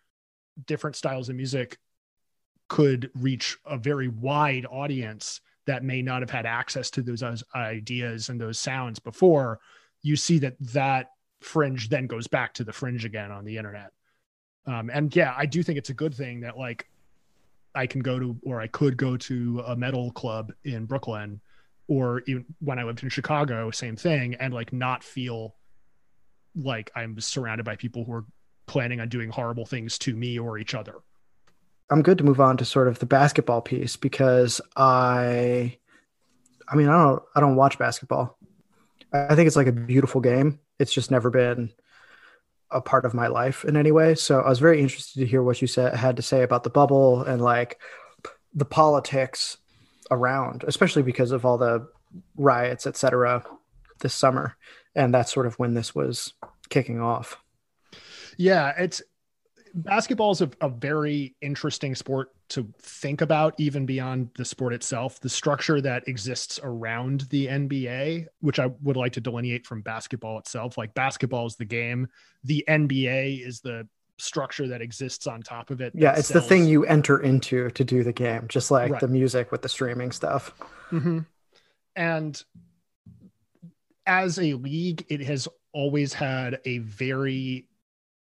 different 0.67 0.95
styles 0.95 1.27
of 1.27 1.35
music 1.35 1.79
could 2.67 3.09
reach 3.15 3.57
a 3.65 3.77
very 3.79 4.09
wide 4.09 4.67
audience 4.69 5.41
that 5.65 5.83
may 5.83 6.03
not 6.03 6.21
have 6.21 6.29
had 6.29 6.45
access 6.45 6.91
to 6.91 7.01
those 7.01 7.23
ideas 7.55 8.29
and 8.29 8.39
those 8.39 8.59
sounds 8.59 8.99
before, 8.99 9.59
you 10.03 10.15
see 10.15 10.37
that 10.37 10.55
that 10.59 11.09
fringe 11.41 11.89
then 11.89 12.05
goes 12.05 12.27
back 12.27 12.53
to 12.53 12.63
the 12.63 12.71
fringe 12.71 13.05
again 13.05 13.31
on 13.31 13.43
the 13.43 13.57
internet. 13.57 13.91
Um, 14.67 14.91
and 14.93 15.13
yeah, 15.15 15.33
I 15.35 15.47
do 15.47 15.63
think 15.63 15.79
it's 15.79 15.89
a 15.89 15.95
good 15.95 16.13
thing 16.13 16.41
that 16.41 16.59
like 16.59 16.87
I 17.73 17.87
can 17.87 18.01
go 18.01 18.19
to 18.19 18.37
or 18.43 18.61
I 18.61 18.67
could 18.67 18.97
go 18.97 19.17
to 19.17 19.63
a 19.65 19.75
metal 19.75 20.11
club 20.11 20.53
in 20.63 20.85
Brooklyn 20.85 21.41
or 21.87 22.23
even 22.27 22.45
when 22.59 22.79
I 22.79 22.83
lived 22.83 23.03
in 23.03 23.09
Chicago, 23.09 23.71
same 23.71 23.95
thing, 23.95 24.35
and 24.35 24.53
like 24.53 24.73
not 24.73 25.03
feel 25.03 25.55
like 26.55 26.91
I'm 26.95 27.19
surrounded 27.19 27.63
by 27.63 27.75
people 27.75 28.05
who 28.05 28.13
are 28.13 28.25
planning 28.65 28.99
on 28.99 29.09
doing 29.09 29.29
horrible 29.29 29.65
things 29.65 29.97
to 29.99 30.15
me 30.15 30.39
or 30.39 30.57
each 30.57 30.73
other. 30.73 30.95
I'm 31.89 32.01
good 32.01 32.17
to 32.17 32.23
move 32.23 32.41
on 32.41 32.57
to 32.57 32.65
sort 32.65 32.87
of 32.87 32.99
the 32.99 33.05
basketball 33.05 33.61
piece 33.61 33.95
because 33.95 34.59
I 34.75 35.77
I 36.67 36.75
mean 36.75 36.87
I 36.87 37.03
don't 37.03 37.23
I 37.35 37.39
don't 37.39 37.55
watch 37.55 37.77
basketball. 37.77 38.37
I 39.13 39.35
think 39.35 39.47
it's 39.47 39.55
like 39.55 39.67
a 39.67 39.71
beautiful 39.71 40.21
game. 40.21 40.59
It's 40.79 40.93
just 40.93 41.11
never 41.11 41.29
been 41.29 41.71
a 42.71 42.81
part 42.81 43.05
of 43.05 43.13
my 43.13 43.27
life 43.27 43.63
in 43.63 43.77
any 43.77 43.91
way. 43.91 44.15
So 44.15 44.41
I 44.41 44.49
was 44.49 44.59
very 44.59 44.81
interested 44.81 45.19
to 45.19 45.25
hear 45.27 45.43
what 45.43 45.61
you 45.61 45.67
said 45.67 45.95
had 45.95 46.15
to 46.15 46.23
say 46.23 46.41
about 46.41 46.63
the 46.63 46.69
bubble 46.71 47.21
and 47.21 47.41
like 47.41 47.79
the 48.53 48.65
politics 48.65 49.57
around, 50.11 50.63
especially 50.67 51.03
because 51.03 51.31
of 51.31 51.45
all 51.45 51.57
the 51.57 51.87
riots, 52.37 52.87
etc., 52.87 53.43
this 54.01 54.13
summer, 54.13 54.57
and 54.95 55.13
that's 55.13 55.33
sort 55.33 55.45
of 55.45 55.57
when 55.59 55.73
this 55.73 55.95
was 55.95 56.33
kicking 56.69 56.99
off. 56.99 57.37
Yeah, 58.37 58.73
it's 58.77 59.01
basketball 59.75 60.31
is 60.31 60.41
a, 60.41 60.49
a, 60.61 60.69
very 60.69 61.35
interesting 61.41 61.95
sport 61.95 62.29
to 62.47 62.67
think 62.81 63.21
about, 63.21 63.53
even 63.57 63.85
beyond 63.85 64.29
the 64.37 64.45
sport 64.45 64.73
itself. 64.73 65.19
The 65.19 65.29
structure 65.29 65.81
that 65.81 66.07
exists 66.07 66.59
around 66.63 67.21
the 67.29 67.47
NBA, 67.47 68.27
which 68.39 68.59
I 68.59 68.67
would 68.81 68.95
like 68.95 69.13
to 69.13 69.21
delineate 69.21 69.67
from 69.67 69.81
basketball 69.81 70.39
itself. 70.39 70.77
Like 70.77 70.93
basketball 70.93 71.45
is 71.45 71.55
the 71.55 71.65
game, 71.65 72.07
the 72.43 72.63
NBA 72.67 73.45
is 73.45 73.59
the 73.59 73.87
structure 74.17 74.67
that 74.67 74.81
exists 74.81 75.27
on 75.27 75.41
top 75.41 75.69
of 75.69 75.81
it. 75.81 75.93
Yeah, 75.95 76.15
it's 76.15 76.27
sells. 76.29 76.43
the 76.43 76.49
thing 76.49 76.65
you 76.65 76.85
enter 76.85 77.19
into 77.19 77.69
to 77.69 77.83
do 77.83 78.03
the 78.03 78.13
game, 78.13 78.45
just 78.47 78.71
like 78.71 78.91
right. 78.91 79.01
the 79.01 79.07
music 79.07 79.51
with 79.51 79.61
the 79.61 79.69
streaming 79.69 80.11
stuff. 80.11 80.53
Mm-hmm. 80.91 81.19
And 81.95 82.43
as 84.05 84.39
a 84.39 84.53
league, 84.53 85.05
it 85.09 85.21
has 85.21 85.47
always 85.73 86.13
had 86.13 86.59
a 86.65 86.79
very 86.79 87.67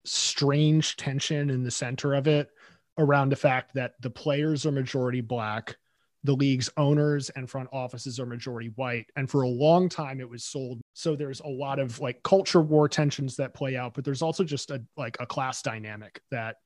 strange 0.05 0.97
tension 0.97 1.51
in 1.51 1.63
the 1.63 1.71
center 1.71 2.15
of 2.15 2.27
it 2.27 2.51
around 2.99 3.31
the 3.31 3.37
fact 3.37 3.75
that 3.75 3.95
the 4.01 4.11
players 4.11 4.67
are 4.67 4.73
majority 4.73 5.21
black 5.21 5.77
the 6.25 6.35
league's 6.35 6.71
owners 6.77 7.31
and 7.31 7.49
front 7.49 7.69
offices 7.73 8.19
are 8.19 8.27
majority 8.27 8.71
white 8.77 9.07
and 9.17 9.31
for 9.31 9.43
a 9.43 9.49
long 9.49 9.89
time 9.89 10.21
it 10.21 10.29
was 10.29 10.45
sold 10.45 10.81
so 10.95 11.15
there's 11.15 11.41
a 11.41 11.49
lot 11.49 11.79
of 11.79 12.01
like 12.01 12.23
culture 12.23 12.63
war 12.63 12.89
tensions 12.89 13.37
that 13.37 13.55
play 13.55 13.77
out 13.77 13.95
but 13.95 14.05
there's 14.05 14.23
also 14.23 14.43
just 14.43 14.71
a 14.71 14.83
like 14.97 15.17
a 15.21 15.27
class 15.27 15.63
dynamic 15.63 16.21
that 16.31 16.57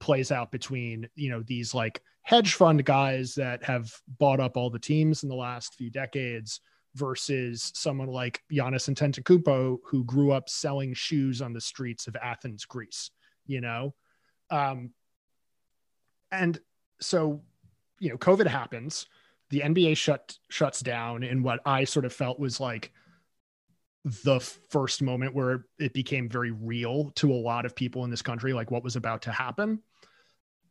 plays 0.00 0.32
out 0.32 0.50
between 0.50 1.08
you 1.14 1.30
know 1.30 1.42
these 1.46 1.72
like 1.72 2.02
hedge 2.22 2.54
fund 2.54 2.84
guys 2.84 3.34
that 3.34 3.62
have 3.62 3.92
bought 4.18 4.40
up 4.40 4.56
all 4.56 4.70
the 4.70 4.78
teams 4.78 5.22
in 5.22 5.28
the 5.28 5.34
last 5.34 5.74
few 5.74 5.90
decades 5.90 6.60
versus 6.94 7.72
someone 7.74 8.08
like 8.08 8.40
Giannis 8.52 8.88
Antetokounmpo 8.88 9.78
who 9.84 10.04
grew 10.04 10.32
up 10.32 10.48
selling 10.48 10.94
shoes 10.94 11.42
on 11.42 11.52
the 11.52 11.60
streets 11.60 12.06
of 12.06 12.16
Athens, 12.16 12.64
Greece, 12.64 13.10
you 13.46 13.60
know? 13.60 13.94
Um, 14.50 14.90
and 16.30 16.58
so 17.00 17.42
you 18.04 18.10
know, 18.10 18.18
COVID 18.18 18.46
happens, 18.46 19.06
the 19.50 19.60
NBA 19.60 19.96
shut 19.96 20.36
shuts 20.50 20.80
down 20.80 21.22
in 21.22 21.42
what 21.42 21.60
I 21.64 21.84
sort 21.84 22.04
of 22.04 22.12
felt 22.12 22.38
was 22.38 22.60
like 22.60 22.92
the 24.04 24.40
first 24.40 25.00
moment 25.00 25.34
where 25.34 25.64
it 25.78 25.94
became 25.94 26.28
very 26.28 26.50
real 26.50 27.10
to 27.16 27.32
a 27.32 27.34
lot 27.34 27.64
of 27.64 27.74
people 27.74 28.04
in 28.04 28.10
this 28.10 28.22
country, 28.22 28.52
like 28.52 28.70
what 28.70 28.84
was 28.84 28.96
about 28.96 29.22
to 29.22 29.32
happen. 29.32 29.82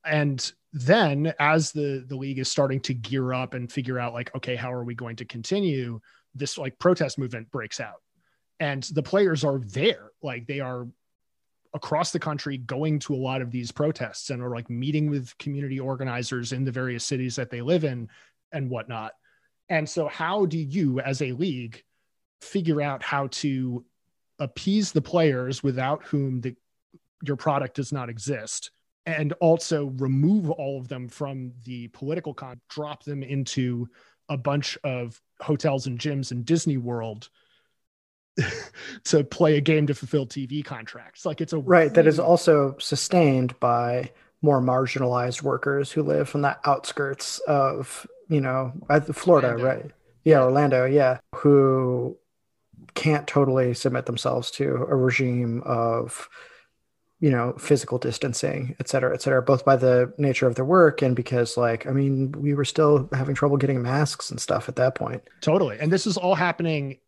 and 0.06 0.54
then 0.74 1.34
as 1.40 1.72
the 1.72 2.04
the 2.08 2.16
league 2.16 2.40
is 2.40 2.50
starting 2.50 2.80
to 2.82 2.94
gear 2.96 3.32
up 3.32 3.54
and 3.54 3.72
figure 3.72 4.00
out 4.00 4.14
like 4.14 4.34
okay 4.36 4.56
how 4.56 4.74
are 4.74 4.84
we 4.84 4.96
going 4.96 5.16
to 5.16 5.26
continue? 5.26 6.00
This 6.36 6.58
like 6.58 6.80
protest 6.80 7.18
movement 7.20 7.52
breaks 7.52 7.80
out. 7.80 8.02
And 8.60 8.84
the 8.84 9.04
players 9.04 9.44
are 9.44 9.60
there. 9.60 10.12
Like 10.22 10.48
they 10.48 10.60
are 10.60 10.88
across 11.74 12.12
the 12.12 12.20
country 12.20 12.58
going 12.58 13.00
to 13.00 13.16
a 13.16 13.18
lot 13.18 13.42
of 13.42 13.52
these 13.52 13.72
protests 13.72 14.30
and 14.30 14.42
are 14.42 14.56
like 14.56 14.70
meeting 14.70 15.10
with 15.10 15.36
community 15.38 15.80
organizers 15.80 16.52
in 16.52 16.64
the 16.64 16.72
various 16.72 17.06
cities 17.06 17.36
that 17.36 17.50
they 17.50 17.62
live 17.62 17.84
in 17.84 18.08
and 18.52 18.70
whatnot. 18.70 19.14
And 19.70 19.90
so 19.90 20.08
how 20.08 20.46
do 20.46 20.58
you 20.58 21.00
as 21.00 21.22
a 21.22 21.32
league 21.32 21.82
figure 22.42 22.82
out 22.82 23.02
how 23.02 23.28
to 23.28 23.84
appease 24.40 24.92
the 24.92 25.02
players 25.02 25.64
without 25.64 26.04
whom 26.04 26.42
the 26.42 26.56
your 27.24 27.38
product 27.38 27.76
does 27.76 27.92
not 27.92 28.10
exist? 28.10 28.72
And 29.06 29.34
also 29.34 29.88
remove 29.98 30.50
all 30.50 30.80
of 30.80 30.88
them 30.88 31.10
from 31.10 31.54
the 31.66 31.88
political 31.90 32.34
con 32.34 32.62
drop 32.70 33.04
them 33.04 33.24
into 33.24 33.88
a 34.30 34.38
bunch 34.38 34.78
of 34.84 35.20
hotels 35.42 35.88
and 35.88 36.00
gyms 36.00 36.32
in 36.32 36.44
disney 36.44 36.78
world 36.78 37.30
to 39.04 39.24
play 39.24 39.58
a 39.58 39.62
game 39.62 39.88
to 39.88 39.94
fulfill 39.94 40.26
tv 40.26 40.64
contracts. 40.64 41.26
Like 41.26 41.42
it's 41.42 41.54
a 41.54 41.58
right 41.58 41.94
that 41.94 42.08
is 42.08 42.20
also 42.20 42.76
sustained 42.80 43.60
by 43.60 44.12
more 44.42 44.62
marginalized 44.62 45.42
workers 45.42 45.92
who 45.92 46.04
live 46.04 46.28
from 46.28 46.42
the 46.42 46.58
outskirts 46.66 47.40
of 47.40 48.06
you 48.30 48.42
know 48.42 48.74
uh, 48.90 49.00
florida 49.00 49.50
orlando. 49.50 49.66
right? 49.66 49.92
Yeah. 50.24 50.44
Orlando 50.44 50.86
yeah. 50.86 51.20
Who 51.36 52.18
can't 52.96 53.28
totally 53.28 53.74
submit 53.74 54.06
themselves 54.06 54.52
to 54.52 54.66
a 54.90 54.96
regime 54.96 55.62
of 55.66 56.30
you 57.20 57.30
know 57.32 57.54
physical 57.58 57.98
distancing 57.98 58.76
et 58.80 58.88
cetera 58.90 59.14
et 59.14 59.22
cetera 59.22 59.42
both 59.42 59.64
by 59.64 59.76
the 59.78 60.14
nature 60.18 60.46
of 60.46 60.56
their 60.56 60.66
work 60.66 61.02
and 61.02 61.16
because 61.16 61.56
like 61.56 61.88
i 61.88 61.92
mean 61.92 62.34
we 62.34 62.54
were 62.54 62.66
still 62.66 63.08
having 63.14 63.34
trouble 63.34 63.56
getting 63.56 63.82
masks 63.82 64.30
and 64.30 64.42
stuff 64.42 64.68
at 64.68 64.76
that 64.76 64.94
point. 64.94 65.24
Totally. 65.40 65.78
And 65.80 65.92
this 65.92 66.06
is 66.06 66.18
all 66.18 66.36
happening 66.36 67.00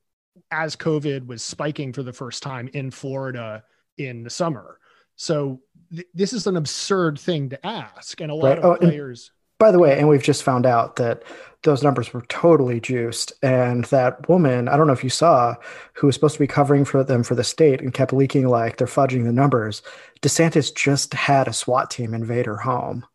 as 0.52 0.76
covid 0.76 1.26
was 1.26 1.44
spiking 1.44 1.94
for 1.94 2.04
the 2.04 2.14
first 2.14 2.44
time 2.44 2.70
in 2.74 2.92
florida 2.92 3.64
in 3.98 4.24
the 4.24 4.30
summer 4.30 4.80
so 5.16 5.62
th- 5.94 6.08
this 6.14 6.34
is 6.34 6.48
an 6.48 6.58
absurd 6.58 7.20
thing 7.20 7.50
to 7.50 7.66
ask 7.66 8.22
and 8.22 8.32
a 8.32 8.36
lot 8.36 8.50
right. 8.50 8.60
of 8.60 8.66
oh, 8.66 8.76
players 8.78 9.32
by 9.58 9.72
the 9.72 9.80
way, 9.80 9.98
and 9.98 10.10
we've 10.10 10.24
just 10.24 10.44
found 10.44 10.66
out 10.66 10.98
that 10.98 11.24
those 11.64 11.82
numbers 11.82 12.14
were 12.14 12.24
totally 12.24 12.80
juiced. 12.80 13.32
And 13.42 13.86
that 13.86 14.28
woman, 14.28 14.68
I 14.68 14.76
don't 14.76 14.88
know 14.88 14.94
if 14.94 15.04
you 15.04 15.10
saw, 15.10 15.56
who 15.94 16.08
was 16.08 16.16
supposed 16.16 16.36
to 16.36 16.40
be 16.40 16.48
covering 16.48 16.84
for 16.84 17.04
them 17.04 17.24
for 17.24 17.36
the 17.36 17.44
state 17.44 17.82
and 17.82 17.94
kept 17.94 18.14
leaking 18.14 18.48
like 18.48 18.78
they're 18.78 18.88
fudging 18.88 19.24
the 19.24 19.32
numbers. 19.32 19.82
DeSantis 20.22 20.76
just 20.76 21.14
had 21.14 21.48
a 21.48 21.54
SWAT 21.54 21.90
team 21.90 22.14
invade 22.14 22.46
her 22.46 22.58
home, 22.58 23.06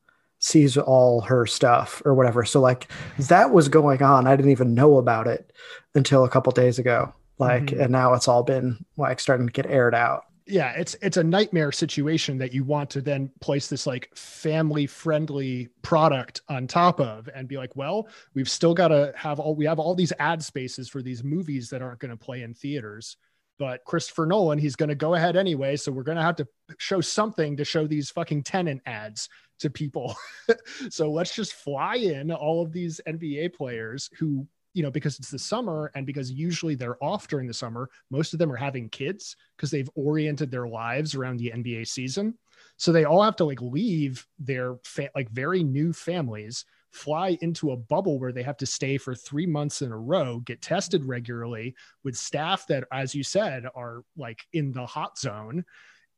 seize 0.40 0.76
all 0.76 1.20
her 1.20 1.46
stuff 1.46 2.02
or 2.04 2.14
whatever. 2.14 2.44
So, 2.44 2.60
like, 2.60 2.90
that 3.18 3.52
was 3.52 3.68
going 3.68 4.02
on. 4.02 4.26
I 4.26 4.34
didn't 4.34 4.50
even 4.50 4.74
know 4.74 4.98
about 4.98 5.26
it 5.26 5.52
until 5.94 6.24
a 6.24 6.28
couple 6.28 6.52
days 6.52 6.78
ago. 6.78 7.14
Like, 7.38 7.66
mm-hmm. 7.66 7.80
and 7.82 7.92
now 7.92 8.14
it's 8.14 8.28
all 8.28 8.42
been 8.42 8.84
like 8.96 9.20
starting 9.20 9.46
to 9.46 9.52
get 9.52 9.66
aired 9.66 9.94
out 9.94 10.24
yeah 10.50 10.72
it's 10.72 10.96
it's 11.00 11.16
a 11.16 11.24
nightmare 11.24 11.72
situation 11.72 12.36
that 12.38 12.52
you 12.52 12.64
want 12.64 12.90
to 12.90 13.00
then 13.00 13.30
place 13.40 13.68
this 13.68 13.86
like 13.86 14.10
family 14.14 14.86
friendly 14.86 15.68
product 15.82 16.42
on 16.48 16.66
top 16.66 17.00
of 17.00 17.28
and 17.34 17.48
be 17.48 17.56
like 17.56 17.74
well 17.76 18.08
we've 18.34 18.50
still 18.50 18.74
got 18.74 18.88
to 18.88 19.12
have 19.16 19.38
all 19.38 19.54
we 19.54 19.64
have 19.64 19.78
all 19.78 19.94
these 19.94 20.12
ad 20.18 20.42
spaces 20.42 20.88
for 20.88 21.02
these 21.02 21.22
movies 21.22 21.70
that 21.70 21.82
aren't 21.82 22.00
going 22.00 22.10
to 22.10 22.16
play 22.16 22.42
in 22.42 22.52
theaters 22.52 23.16
but 23.58 23.84
christopher 23.84 24.26
nolan 24.26 24.58
he's 24.58 24.76
going 24.76 24.88
to 24.88 24.94
go 24.94 25.14
ahead 25.14 25.36
anyway 25.36 25.76
so 25.76 25.92
we're 25.92 26.02
going 26.02 26.16
to 26.18 26.22
have 26.22 26.36
to 26.36 26.46
show 26.78 27.00
something 27.00 27.56
to 27.56 27.64
show 27.64 27.86
these 27.86 28.10
fucking 28.10 28.42
Tenet 28.42 28.80
ads 28.86 29.28
to 29.60 29.70
people 29.70 30.16
so 30.90 31.10
let's 31.10 31.34
just 31.34 31.54
fly 31.54 31.96
in 31.96 32.32
all 32.32 32.62
of 32.62 32.72
these 32.72 33.00
nba 33.06 33.52
players 33.54 34.10
who 34.18 34.46
you 34.72 34.82
know, 34.82 34.90
because 34.90 35.18
it's 35.18 35.30
the 35.30 35.38
summer 35.38 35.90
and 35.94 36.06
because 36.06 36.30
usually 36.30 36.74
they're 36.74 37.02
off 37.02 37.28
during 37.28 37.46
the 37.46 37.54
summer, 37.54 37.90
most 38.10 38.32
of 38.32 38.38
them 38.38 38.52
are 38.52 38.56
having 38.56 38.88
kids 38.88 39.36
because 39.56 39.70
they've 39.70 39.90
oriented 39.94 40.50
their 40.50 40.68
lives 40.68 41.14
around 41.14 41.38
the 41.38 41.52
NBA 41.54 41.88
season. 41.88 42.38
So 42.76 42.92
they 42.92 43.04
all 43.04 43.22
have 43.22 43.36
to 43.36 43.44
like 43.44 43.60
leave 43.60 44.26
their 44.38 44.76
fa- 44.84 45.10
like 45.14 45.28
very 45.30 45.64
new 45.64 45.92
families, 45.92 46.64
fly 46.92 47.36
into 47.40 47.72
a 47.72 47.76
bubble 47.76 48.18
where 48.18 48.32
they 48.32 48.42
have 48.42 48.56
to 48.58 48.66
stay 48.66 48.96
for 48.96 49.14
three 49.14 49.46
months 49.46 49.82
in 49.82 49.92
a 49.92 49.98
row, 49.98 50.40
get 50.40 50.62
tested 50.62 51.04
regularly 51.04 51.74
with 52.04 52.16
staff 52.16 52.66
that, 52.68 52.84
as 52.92 53.14
you 53.14 53.24
said, 53.24 53.66
are 53.74 54.02
like 54.16 54.46
in 54.52 54.72
the 54.72 54.86
hot 54.86 55.18
zone 55.18 55.64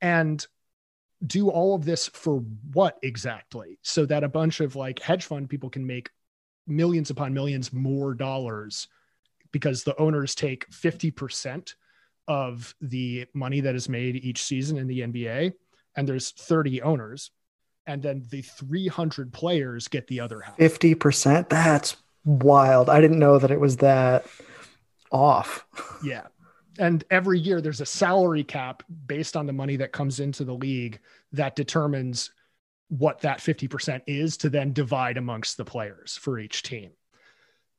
and 0.01 0.47
do 1.27 1.49
all 1.51 1.75
of 1.75 1.85
this 1.85 2.09
for 2.09 2.39
what 2.73 2.99
exactly? 3.03 3.79
So 3.83 4.07
that 4.07 4.25
a 4.25 4.29
bunch 4.29 4.61
of 4.61 4.77
like 4.77 4.99
hedge 4.99 5.25
fund 5.25 5.49
people 5.49 5.71
can 5.71 5.87
make 5.87 6.11
millions 6.67 7.11
upon 7.11 7.35
millions 7.35 7.73
more 7.73 8.15
dollars 8.15 8.89
because 9.53 9.85
the 9.85 9.97
owners 10.01 10.35
take 10.35 10.69
50% 10.71 11.75
of 12.29 12.75
the 12.81 13.27
money 13.35 13.61
that 13.61 13.75
is 13.75 13.89
made 13.89 14.17
each 14.17 14.43
season 14.43 14.79
in 14.79 14.87
the 14.87 15.01
NBA 15.01 15.53
and 15.97 16.09
there's 16.09 16.31
30 16.31 16.83
owners 16.83 17.31
and 17.87 18.03
then 18.03 18.25
the 18.31 18.43
300 18.43 19.33
players 19.33 19.89
get 19.89 20.07
the 20.07 20.21
other 20.21 20.41
half. 20.41 20.57
50%? 20.57 21.49
That's 21.49 21.97
wild. 22.25 22.89
I 22.89 23.01
didn't 23.01 23.19
know 23.19 23.39
that 23.39 23.51
it 23.51 23.61
was 23.61 23.79
that 23.79 24.27
off. 25.11 25.67
yeah. 26.05 26.27
And 26.79 27.05
every 27.11 27.39
year 27.39 27.61
there's 27.61 27.81
a 27.81 27.87
salary 27.87 28.45
cap 28.45 28.83
based 29.07 29.37
on 29.37 29.47
the 29.47 29.53
money 29.53 29.77
that 29.77 29.93
comes 29.93 30.21
into 30.21 30.45
the 30.45 30.55
league 30.55 31.01
that 31.33 31.57
determines 31.57 32.31
what 32.89 33.21
that 33.21 33.39
50% 33.39 34.03
is 34.07 34.37
to 34.39 34.51
then 34.51 34.73
divide 34.73 35.17
amongst 35.17 35.57
the 35.57 35.65
players 35.65 36.17
for 36.17 36.39
each 36.39 36.63
team, 36.63 36.91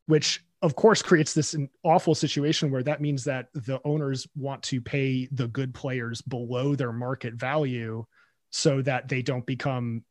which 0.07 0.43
of 0.61 0.75
course 0.75 1.01
creates 1.01 1.33
this 1.33 1.55
awful 1.83 2.15
situation 2.15 2.71
where 2.71 2.83
that 2.83 3.01
means 3.01 3.23
that 3.25 3.47
the 3.53 3.79
owners 3.83 4.27
want 4.35 4.63
to 4.63 4.81
pay 4.81 5.27
the 5.31 5.47
good 5.47 5.73
players 5.73 6.21
below 6.21 6.73
their 6.73 6.93
market 6.93 7.33
value 7.33 8.05
so 8.49 8.81
that 8.81 9.07
they 9.07 9.21
don't 9.21 9.45
become 9.45 10.03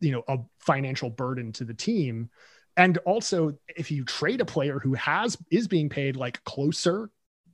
you 0.00 0.12
know 0.12 0.22
a 0.28 0.38
financial 0.58 1.10
burden 1.10 1.52
to 1.52 1.64
the 1.64 1.74
team. 1.74 2.30
And 2.76 2.98
also 2.98 3.58
if 3.68 3.90
you 3.90 4.04
trade 4.04 4.40
a 4.40 4.46
player 4.46 4.78
who 4.78 4.94
has 4.94 5.36
is 5.50 5.68
being 5.68 5.88
paid 5.88 6.16
like 6.16 6.42
closer 6.44 7.10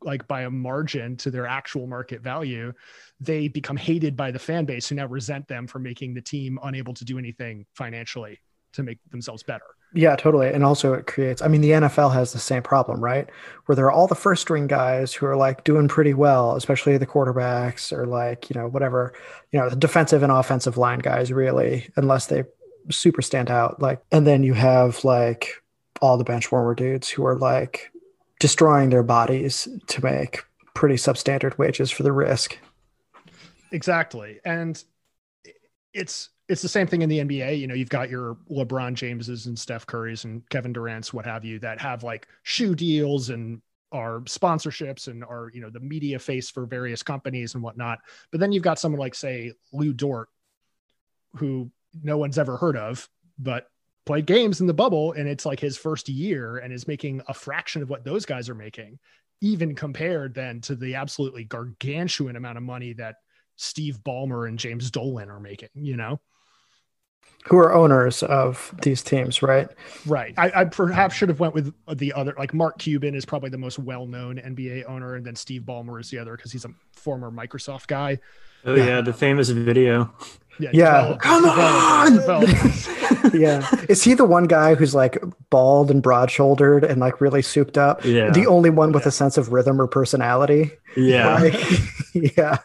like 0.06 0.26
by 0.28 0.42
a 0.42 0.50
margin 0.50 1.16
to 1.18 1.30
their 1.30 1.46
actual 1.46 1.86
market 1.86 2.22
value, 2.22 2.72
they 3.20 3.48
become 3.48 3.76
hated 3.76 4.16
by 4.16 4.30
the 4.30 4.38
fan 4.38 4.64
base 4.64 4.88
who 4.88 4.94
now 4.94 5.06
resent 5.06 5.46
them 5.48 5.66
for 5.66 5.78
making 5.78 6.14
the 6.14 6.22
team 6.22 6.58
unable 6.62 6.94
to 6.94 7.04
do 7.04 7.18
anything 7.18 7.66
financially 7.74 8.38
to 8.72 8.82
make 8.82 8.98
themselves 9.10 9.42
better. 9.42 9.64
Yeah, 9.92 10.14
totally. 10.16 10.48
And 10.48 10.62
also 10.62 10.92
it 10.92 11.06
creates 11.06 11.42
I 11.42 11.48
mean 11.48 11.60
the 11.60 11.70
NFL 11.70 12.12
has 12.12 12.32
the 12.32 12.38
same 12.38 12.62
problem, 12.62 13.02
right? 13.02 13.28
Where 13.64 13.74
there 13.76 13.86
are 13.86 13.92
all 13.92 14.06
the 14.06 14.14
first 14.14 14.42
string 14.42 14.66
guys 14.66 15.12
who 15.12 15.26
are 15.26 15.36
like 15.36 15.64
doing 15.64 15.88
pretty 15.88 16.14
well, 16.14 16.56
especially 16.56 16.96
the 16.98 17.06
quarterbacks 17.06 17.92
or 17.92 18.06
like, 18.06 18.50
you 18.50 18.60
know, 18.60 18.68
whatever, 18.68 19.14
you 19.52 19.58
know, 19.58 19.68
the 19.68 19.76
defensive 19.76 20.22
and 20.22 20.32
offensive 20.32 20.76
line 20.76 20.98
guys 20.98 21.32
really, 21.32 21.88
unless 21.96 22.26
they 22.26 22.44
super 22.90 23.22
stand 23.22 23.50
out. 23.50 23.80
Like 23.80 24.00
and 24.12 24.26
then 24.26 24.42
you 24.42 24.54
have 24.54 25.02
like 25.04 25.62
all 26.02 26.18
the 26.18 26.24
bench 26.24 26.52
warmer 26.52 26.74
dudes 26.74 27.08
who 27.08 27.24
are 27.24 27.36
like 27.36 27.90
destroying 28.38 28.90
their 28.90 29.02
bodies 29.02 29.68
to 29.86 30.04
make 30.04 30.44
pretty 30.74 30.96
substandard 30.96 31.56
wages 31.58 31.90
for 31.90 32.02
the 32.02 32.12
risk. 32.12 32.58
Exactly. 33.72 34.40
And 34.44 34.82
it's 35.92 36.30
it's 36.48 36.62
the 36.62 36.68
same 36.68 36.86
thing 36.86 37.02
in 37.02 37.08
the 37.08 37.18
NBA. 37.18 37.58
You 37.58 37.66
know, 37.66 37.74
you've 37.74 37.88
got 37.88 38.08
your 38.08 38.36
LeBron 38.50 38.94
Jameses 38.94 39.46
and 39.46 39.58
Steph 39.58 39.86
Currys 39.86 40.24
and 40.24 40.48
Kevin 40.48 40.72
Durant's, 40.72 41.12
what 41.12 41.26
have 41.26 41.44
you, 41.44 41.58
that 41.60 41.80
have 41.80 42.04
like 42.04 42.28
shoe 42.44 42.74
deals 42.74 43.30
and 43.30 43.60
are 43.90 44.20
sponsorships 44.20 45.08
and 45.08 45.24
are, 45.24 45.50
you 45.52 45.60
know, 45.60 45.70
the 45.70 45.80
media 45.80 46.18
face 46.18 46.48
for 46.50 46.64
various 46.66 47.02
companies 47.02 47.54
and 47.54 47.62
whatnot. 47.64 47.98
But 48.30 48.38
then 48.38 48.52
you've 48.52 48.62
got 48.62 48.78
someone 48.78 49.00
like, 49.00 49.14
say, 49.14 49.54
Lu 49.72 49.92
Dort, 49.92 50.28
who 51.34 51.70
no 52.02 52.16
one's 52.16 52.38
ever 52.38 52.56
heard 52.56 52.76
of, 52.76 53.08
but 53.38 53.66
played 54.06 54.24
games 54.24 54.60
in 54.60 54.66
the 54.66 54.74
bubble 54.74 55.12
and 55.12 55.28
it's 55.28 55.44
like 55.44 55.60
his 55.60 55.76
first 55.76 56.08
year 56.08 56.58
and 56.58 56.72
is 56.72 56.88
making 56.88 57.20
a 57.28 57.34
fraction 57.34 57.82
of 57.82 57.90
what 57.90 58.04
those 58.04 58.24
guys 58.24 58.48
are 58.48 58.54
making 58.54 58.98
even 59.40 59.74
compared 59.74 60.34
then 60.34 60.60
to 60.62 60.74
the 60.74 60.94
absolutely 60.94 61.44
gargantuan 61.44 62.36
amount 62.36 62.56
of 62.56 62.64
money 62.64 62.92
that 62.94 63.16
Steve 63.56 64.00
Ballmer 64.04 64.48
and 64.48 64.58
James 64.58 64.90
Dolan 64.90 65.30
are 65.30 65.40
making, 65.40 65.68
you 65.74 65.96
know? 65.96 66.20
Who 67.46 67.58
are 67.58 67.72
owners 67.72 68.22
of 68.24 68.74
these 68.82 69.02
teams, 69.02 69.40
right? 69.40 69.68
Right. 70.04 70.34
I, 70.36 70.52
I 70.54 70.64
perhaps 70.64 71.14
should 71.14 71.28
have 71.28 71.38
went 71.38 71.54
with 71.54 71.72
the 71.94 72.12
other, 72.12 72.34
like 72.36 72.52
Mark 72.54 72.78
Cuban 72.78 73.14
is 73.14 73.24
probably 73.24 73.50
the 73.50 73.58
most 73.58 73.78
well-known 73.78 74.36
NBA 74.36 74.88
owner, 74.88 75.14
and 75.14 75.24
then 75.24 75.36
Steve 75.36 75.62
Ballmer 75.62 76.00
is 76.00 76.10
the 76.10 76.18
other 76.18 76.36
because 76.36 76.50
he's 76.50 76.64
a 76.64 76.70
former 76.92 77.30
Microsoft 77.30 77.86
guy. 77.86 78.18
Oh 78.64 78.74
yeah, 78.74 78.86
yeah 78.86 79.00
the 79.00 79.12
famous 79.12 79.50
video. 79.50 80.12
Yeah, 80.58 80.70
yeah. 80.72 81.16
come 81.20 81.44
on. 81.44 82.14
yeah, 83.34 83.68
is 83.88 84.02
he 84.02 84.14
the 84.14 84.24
one 84.24 84.44
guy 84.44 84.74
who's 84.74 84.94
like 84.94 85.22
bald 85.50 85.90
and 85.90 86.02
broad-shouldered 86.02 86.84
and 86.84 87.00
like 87.00 87.20
really 87.20 87.42
souped 87.42 87.78
up? 87.78 88.04
Yeah, 88.04 88.30
the 88.30 88.46
only 88.46 88.70
one 88.70 88.92
with 88.92 89.04
yeah. 89.04 89.08
a 89.08 89.12
sense 89.12 89.36
of 89.36 89.52
rhythm 89.52 89.80
or 89.80 89.86
personality. 89.86 90.70
Yeah, 90.96 91.34
like, 91.40 91.54
yeah. 92.36 92.58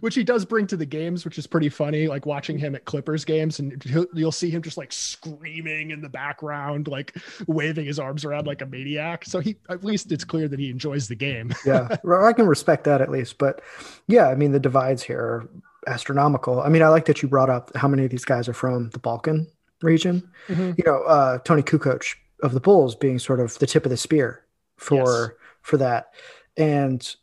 which 0.00 0.14
he 0.14 0.24
does 0.24 0.44
bring 0.44 0.66
to 0.68 0.76
the 0.76 0.86
games, 0.86 1.24
which 1.24 1.38
is 1.38 1.46
pretty 1.46 1.68
funny. 1.68 2.08
Like 2.08 2.26
watching 2.26 2.58
him 2.58 2.74
at 2.74 2.84
Clippers 2.84 3.24
games, 3.24 3.60
and 3.60 3.82
you'll 4.14 4.32
see 4.32 4.50
him 4.50 4.62
just 4.62 4.76
like 4.76 4.92
screaming 4.92 5.92
in 5.92 6.00
the 6.00 6.08
background, 6.08 6.88
like 6.88 7.16
waving 7.46 7.86
his 7.86 7.98
arms 7.98 8.24
around 8.24 8.46
like 8.46 8.62
a 8.62 8.66
maniac. 8.66 9.24
So 9.24 9.38
he, 9.38 9.56
at 9.70 9.84
least, 9.84 10.10
it's 10.10 10.24
clear 10.24 10.48
that 10.48 10.58
he 10.58 10.70
enjoys 10.70 11.08
the 11.08 11.16
game. 11.16 11.54
yeah, 11.64 11.96
I 12.10 12.32
can 12.32 12.46
respect 12.46 12.84
that 12.84 13.00
at 13.00 13.10
least. 13.10 13.38
But 13.38 13.62
yeah, 14.08 14.28
I 14.28 14.34
mean, 14.34 14.52
the 14.52 14.60
divides 14.60 15.02
here 15.02 15.20
are 15.20 15.48
astronomical. 15.86 16.60
I 16.60 16.68
mean, 16.68 16.82
I 16.82 16.88
like 16.88 17.06
that 17.06 17.22
you 17.22 17.28
brought 17.28 17.50
up 17.50 17.74
how 17.76 17.88
many 17.88 18.04
of 18.04 18.10
these 18.10 18.24
guys 18.24 18.48
are 18.48 18.54
from 18.54 18.90
the 18.90 18.98
Balkan 18.98 19.46
region. 19.82 20.28
Mm-hmm. 20.48 20.72
You 20.76 20.84
know, 20.84 21.02
uh, 21.02 21.38
Toni 21.38 21.62
Kukoc 21.62 22.14
of 22.42 22.52
the 22.52 22.60
Bulls 22.60 22.94
being 22.94 23.18
sort 23.18 23.40
of 23.40 23.58
the 23.58 23.66
tip 23.66 23.84
of 23.84 23.90
the 23.90 23.96
spear 23.96 24.44
for 24.76 24.96
yes. 24.96 25.30
for 25.62 25.76
that, 25.78 26.12
and 26.56 27.16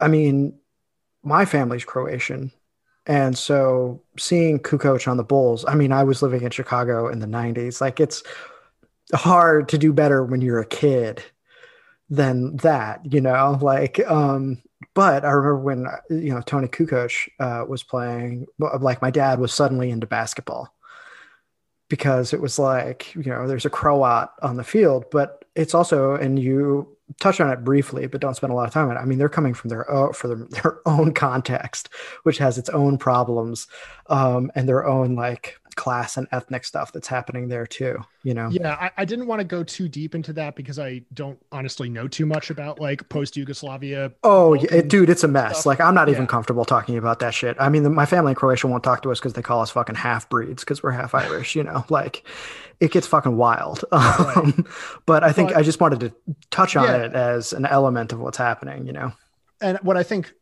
I 0.00 0.08
mean 0.08 0.58
my 1.22 1.44
family's 1.44 1.84
Croatian. 1.84 2.52
And 3.08 3.36
so 3.36 4.02
seeing 4.18 4.58
Kukoc 4.58 5.08
on 5.08 5.16
the 5.16 5.24
Bulls, 5.24 5.64
I 5.66 5.74
mean, 5.74 5.92
I 5.92 6.04
was 6.04 6.22
living 6.22 6.42
in 6.42 6.50
Chicago 6.50 7.08
in 7.08 7.20
the 7.20 7.26
90s. 7.26 7.80
Like 7.80 8.00
it's 8.00 8.22
hard 9.14 9.68
to 9.70 9.78
do 9.78 9.92
better 9.92 10.24
when 10.24 10.40
you're 10.40 10.60
a 10.60 10.66
kid 10.66 11.22
than 12.10 12.56
that, 12.58 13.12
you 13.12 13.20
know? 13.20 13.58
Like, 13.60 14.00
um, 14.08 14.62
but 14.94 15.24
I 15.24 15.30
remember 15.30 15.58
when, 15.58 15.86
you 16.10 16.34
know, 16.34 16.40
Toni 16.42 16.68
Kukoc 16.68 17.28
uh, 17.40 17.64
was 17.66 17.82
playing, 17.82 18.46
like 18.58 19.02
my 19.02 19.10
dad 19.10 19.38
was 19.38 19.52
suddenly 19.52 19.90
into 19.90 20.06
basketball 20.06 20.74
because 21.88 22.32
it 22.32 22.40
was 22.40 22.58
like, 22.58 23.14
you 23.14 23.24
know, 23.24 23.46
there's 23.46 23.64
a 23.64 23.70
Croat 23.70 24.28
on 24.42 24.56
the 24.56 24.64
field, 24.64 25.06
but 25.10 25.44
it's 25.54 25.74
also, 25.74 26.14
and 26.14 26.38
you 26.38 26.96
touch 27.20 27.40
on 27.40 27.50
it 27.50 27.64
briefly, 27.64 28.06
but 28.06 28.20
don't 28.20 28.34
spend 28.34 28.52
a 28.52 28.56
lot 28.56 28.66
of 28.66 28.74
time 28.74 28.88
on 28.88 28.96
it. 28.96 29.00
I 29.00 29.04
mean, 29.04 29.18
they're 29.18 29.28
coming 29.28 29.54
from 29.54 29.70
their 29.70 29.90
own, 29.90 30.12
for 30.12 30.28
their, 30.28 30.36
their 30.36 30.80
own 30.86 31.14
context, 31.14 31.88
which 32.24 32.38
has 32.38 32.58
its 32.58 32.68
own 32.70 32.98
problems 32.98 33.68
um, 34.08 34.50
and 34.54 34.68
their 34.68 34.86
own 34.86 35.14
like 35.14 35.58
class 35.76 36.16
and 36.16 36.26
ethnic 36.32 36.64
stuff 36.64 36.92
that's 36.92 37.06
happening 37.06 37.48
there 37.48 37.66
too. 37.66 37.98
You 38.22 38.34
know? 38.34 38.48
Yeah, 38.48 38.74
I, 38.74 38.90
I 38.96 39.04
didn't 39.04 39.26
want 39.26 39.40
to 39.40 39.44
go 39.44 39.62
too 39.62 39.88
deep 39.88 40.14
into 40.14 40.32
that 40.32 40.56
because 40.56 40.78
I 40.78 41.02
don't 41.14 41.38
honestly 41.52 41.88
know 41.88 42.08
too 42.08 42.26
much 42.26 42.50
about 42.50 42.80
like 42.80 43.08
post 43.08 43.36
Yugoslavia. 43.36 44.12
Oh, 44.24 44.54
yeah, 44.54 44.80
dude, 44.80 45.10
it's 45.10 45.22
a 45.22 45.28
mess. 45.28 45.60
Stuff. 45.60 45.66
Like, 45.66 45.80
I'm 45.80 45.94
not 45.94 46.08
yeah. 46.08 46.14
even 46.14 46.26
comfortable 46.26 46.64
talking 46.64 46.96
about 46.96 47.20
that 47.20 47.34
shit. 47.34 47.56
I 47.60 47.68
mean, 47.68 47.84
the, 47.84 47.90
my 47.90 48.06
family 48.06 48.32
in 48.32 48.36
Croatia 48.36 48.66
won't 48.66 48.82
talk 48.82 49.02
to 49.02 49.12
us 49.12 49.20
because 49.20 49.34
they 49.34 49.42
call 49.42 49.60
us 49.60 49.70
fucking 49.70 49.94
half 49.94 50.28
breeds 50.28 50.64
because 50.64 50.82
we're 50.82 50.90
half 50.90 51.14
Irish. 51.14 51.54
You 51.54 51.62
know, 51.62 51.84
like 51.88 52.26
it 52.80 52.90
gets 52.90 53.06
fucking 53.06 53.36
wild. 53.36 53.84
Right. 54.16 54.36
Um, 54.36 54.66
but 55.04 55.24
I 55.24 55.32
think 55.32 55.50
but, 55.50 55.58
I 55.58 55.62
just 55.62 55.80
wanted 55.80 56.00
to 56.00 56.12
touch 56.50 56.76
on 56.76 56.84
yeah. 56.84 57.04
it 57.04 57.14
as 57.14 57.52
an 57.52 57.66
element 57.66 58.12
of 58.12 58.20
what's 58.20 58.38
happening, 58.38 58.86
you 58.86 58.92
know. 58.92 59.12
And 59.60 59.78
what 59.78 59.96
I 59.96 60.02
think 60.02 60.32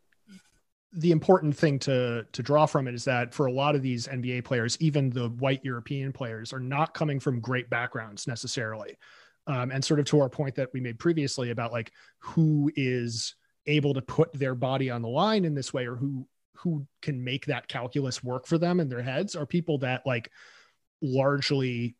the 0.95 1.11
important 1.11 1.55
thing 1.55 1.77
to 1.79 2.25
to 2.31 2.41
draw 2.41 2.65
from 2.65 2.87
it 2.87 2.95
is 2.95 3.03
that 3.05 3.33
for 3.33 3.47
a 3.47 3.51
lot 3.51 3.75
of 3.75 3.81
these 3.81 4.07
NBA 4.07 4.45
players, 4.45 4.77
even 4.79 5.09
the 5.09 5.29
white 5.29 5.63
European 5.63 6.13
players, 6.13 6.53
are 6.53 6.59
not 6.59 6.93
coming 6.93 7.19
from 7.19 7.41
great 7.41 7.69
backgrounds 7.69 8.27
necessarily. 8.27 8.97
Um, 9.47 9.71
and 9.71 9.83
sort 9.83 9.99
of 9.99 10.07
to 10.07 10.21
our 10.21 10.29
point 10.29 10.55
that 10.55 10.69
we 10.73 10.79
made 10.79 10.97
previously 10.97 11.51
about 11.51 11.71
like 11.71 11.91
who 12.19 12.71
is 12.75 13.35
able 13.67 13.93
to 13.93 14.01
put 14.01 14.33
their 14.33 14.55
body 14.55 14.89
on 14.89 15.01
the 15.01 15.07
line 15.07 15.45
in 15.45 15.53
this 15.53 15.73
way 15.73 15.85
or 15.85 15.95
who 15.95 16.27
who 16.53 16.87
can 17.01 17.23
make 17.23 17.45
that 17.45 17.67
calculus 17.67 18.23
work 18.23 18.47
for 18.47 18.57
them 18.57 18.79
in 18.79 18.89
their 18.89 19.01
heads 19.01 19.35
are 19.35 19.45
people 19.45 19.79
that 19.79 20.01
like 20.05 20.31
largely 21.01 21.95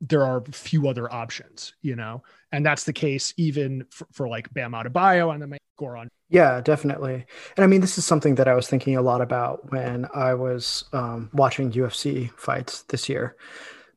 there 0.00 0.24
are 0.24 0.44
few 0.52 0.88
other 0.88 1.12
options, 1.12 1.74
you 1.82 1.96
know, 1.96 2.22
and 2.52 2.64
that's 2.64 2.84
the 2.84 2.92
case 2.92 3.34
even 3.36 3.84
for, 3.90 4.06
for 4.12 4.28
like 4.28 4.52
Bam 4.52 4.72
Adebayo 4.72 5.32
and 5.32 5.42
the 5.42 5.58
Goran. 5.78 6.08
Yeah, 6.28 6.60
definitely. 6.60 7.24
And 7.56 7.64
I 7.64 7.66
mean, 7.66 7.80
this 7.80 7.98
is 7.98 8.04
something 8.04 8.34
that 8.34 8.48
I 8.48 8.54
was 8.54 8.68
thinking 8.68 8.96
a 8.96 9.02
lot 9.02 9.20
about 9.20 9.72
when 9.72 10.06
I 10.14 10.34
was 10.34 10.84
um, 10.92 11.30
watching 11.32 11.72
UFC 11.72 12.30
fights 12.38 12.82
this 12.82 13.08
year, 13.08 13.36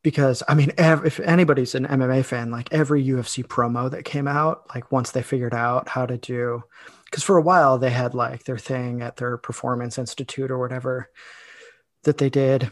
because 0.02 0.42
I 0.48 0.54
mean, 0.54 0.72
ev- 0.78 1.06
if 1.06 1.20
anybody's 1.20 1.76
an 1.76 1.86
MMA 1.86 2.24
fan, 2.24 2.50
like 2.50 2.72
every 2.72 3.04
UFC 3.06 3.46
promo 3.46 3.92
that 3.92 4.06
came 4.06 4.28
out, 4.28 4.64
like 4.74 4.92
once 4.92 5.12
they 5.12 5.24
figured 5.24 5.54
out 5.54 5.90
how 5.90 6.06
to 6.06 6.18
do, 6.18 6.64
because 7.06 7.24
for 7.24 7.38
a 7.38 7.42
while 7.42 7.78
they 7.78 7.90
had 7.90 8.14
like 8.14 8.46
their 8.46 8.58
thing 8.58 9.02
at 9.02 9.18
their 9.18 9.38
performance 9.38 9.98
institute 9.98 10.50
or 10.50 10.58
whatever 10.58 11.10
that 12.04 12.18
they 12.18 12.30
did 12.30 12.72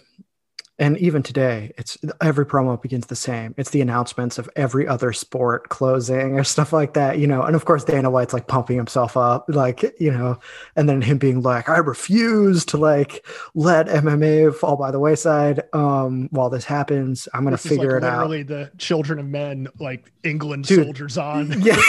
and 0.80 0.98
even 0.98 1.22
today 1.22 1.72
it's 1.78 1.98
every 2.22 2.46
promo 2.46 2.82
begins 2.82 3.08
the 3.08 3.16
same. 3.16 3.54
It's 3.58 3.70
the 3.70 3.82
announcements 3.82 4.38
of 4.40 4.50
every 4.56 4.88
other 4.88 5.14
sport 5.14 5.70
closing 5.70 6.40
or 6.40 6.44
stuff 6.56 6.74
like 6.74 6.94
that 6.94 7.20
you 7.20 7.28
know? 7.28 7.44
And 7.44 7.56
of 7.56 7.66
course 7.66 7.84
dana 7.84 8.10
white's 8.10 8.34
like 8.34 8.48
pumping 8.48 8.78
himself 8.78 9.16
up 9.18 9.46
like 9.50 9.84
you 10.00 10.12
know? 10.12 10.40
And 10.76 10.90
then 10.90 11.02
him 11.02 11.18
being 11.18 11.42
like 11.42 11.70
i 11.70 11.78
refuse 11.78 12.66
to 12.66 12.78
like 12.78 13.26
let 13.54 13.88
mma 13.88 14.56
fall 14.56 14.78
by 14.78 14.90
the 14.92 15.00
wayside 15.00 15.62
um 15.74 16.30
while 16.32 16.50
this 16.50 16.66
happens. 16.66 17.28
I'm 17.34 17.44
gonna 17.44 17.58
this 17.58 17.68
figure 17.68 17.96
like 18.00 18.04
it 18.04 18.06
out. 18.06 18.30
literally 18.30 18.44
the 18.44 18.72
children 18.78 19.20
of 19.20 19.26
men 19.26 19.68
like 19.80 20.12
england 20.24 20.66
Dude, 20.66 20.86
soldiers 20.86 21.18
on. 21.18 21.62
yeah. 21.62 21.80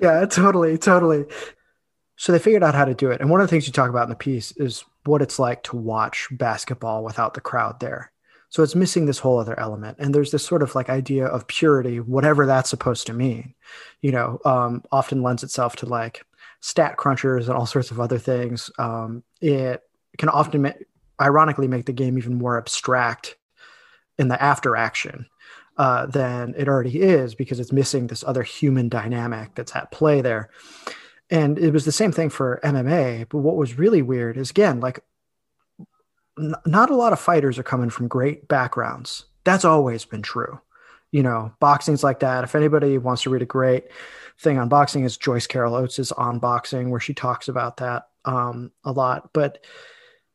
Yeah 0.00 0.26
totally 0.26 0.76
totally. 0.76 1.24
So 2.16 2.30
they 2.32 2.38
figured 2.38 2.62
out 2.62 2.74
how 2.74 2.84
to 2.84 2.94
do 2.94 3.10
it. 3.10 3.20
And 3.20 3.30
one 3.30 3.40
of 3.40 3.46
the 3.46 3.50
things 3.50 3.66
you 3.66 3.72
talk 3.72 3.90
about 3.90 4.04
in 4.04 4.10
the 4.10 4.14
piece 4.16 4.52
is 4.52 4.84
what 5.04 5.22
it's 5.22 5.38
like 5.38 5.62
to 5.64 5.76
watch 5.76 6.28
basketball 6.30 7.04
without 7.04 7.34
the 7.34 7.40
crowd 7.40 7.80
there. 7.80 8.12
So 8.50 8.62
it's 8.62 8.74
missing 8.74 9.06
this 9.06 9.18
whole 9.18 9.38
other 9.38 9.58
element. 9.58 9.96
And 9.98 10.14
there's 10.14 10.30
this 10.30 10.44
sort 10.44 10.62
of 10.62 10.74
like 10.74 10.90
idea 10.90 11.26
of 11.26 11.46
purity, 11.46 12.00
whatever 12.00 12.44
that's 12.44 12.68
supposed 12.68 13.06
to 13.06 13.14
mean, 13.14 13.54
you 14.02 14.12
know, 14.12 14.40
um, 14.44 14.84
often 14.92 15.22
lends 15.22 15.42
itself 15.42 15.76
to 15.76 15.86
like 15.86 16.22
stat 16.60 16.96
crunchers 16.98 17.48
and 17.48 17.56
all 17.56 17.66
sorts 17.66 17.90
of 17.90 17.98
other 17.98 18.18
things. 18.18 18.70
Um, 18.78 19.22
it 19.40 19.82
can 20.18 20.28
often, 20.28 20.62
ma- 20.62 20.72
ironically, 21.20 21.66
make 21.66 21.86
the 21.86 21.92
game 21.94 22.18
even 22.18 22.34
more 22.34 22.58
abstract 22.58 23.36
in 24.18 24.28
the 24.28 24.40
after 24.40 24.76
action 24.76 25.26
uh, 25.78 26.06
than 26.06 26.54
it 26.56 26.68
already 26.68 27.00
is 27.00 27.34
because 27.34 27.58
it's 27.58 27.72
missing 27.72 28.06
this 28.06 28.22
other 28.22 28.42
human 28.42 28.90
dynamic 28.90 29.54
that's 29.54 29.74
at 29.74 29.90
play 29.90 30.20
there 30.20 30.50
and 31.30 31.58
it 31.58 31.72
was 31.72 31.84
the 31.84 31.92
same 31.92 32.12
thing 32.12 32.30
for 32.30 32.60
MMA. 32.62 33.28
But 33.28 33.38
what 33.38 33.56
was 33.56 33.78
really 33.78 34.02
weird 34.02 34.36
is 34.36 34.50
again, 34.50 34.80
like, 34.80 35.00
n- 36.38 36.54
not 36.66 36.90
a 36.90 36.96
lot 36.96 37.12
of 37.12 37.20
fighters 37.20 37.58
are 37.58 37.64
coming 37.64 37.90
from 37.90 38.08
great 38.08 38.48
backgrounds. 38.48 39.24
That's 39.44 39.64
always 39.64 40.04
been 40.04 40.22
true. 40.22 40.60
You 41.10 41.22
know, 41.22 41.52
boxing's 41.60 42.02
like 42.04 42.20
that. 42.20 42.44
If 42.44 42.54
anybody 42.54 42.96
wants 42.96 43.22
to 43.22 43.30
read 43.30 43.42
a 43.42 43.46
great 43.46 43.84
thing 44.38 44.58
on 44.58 44.68
boxing, 44.68 45.04
is 45.04 45.16
Joyce 45.16 45.46
Carol 45.46 45.74
Oates' 45.74 46.12
on 46.12 46.38
boxing, 46.38 46.90
where 46.90 47.00
she 47.00 47.12
talks 47.12 47.48
about 47.48 47.78
that 47.78 48.08
um, 48.24 48.72
a 48.84 48.92
lot. 48.92 49.30
But 49.32 49.64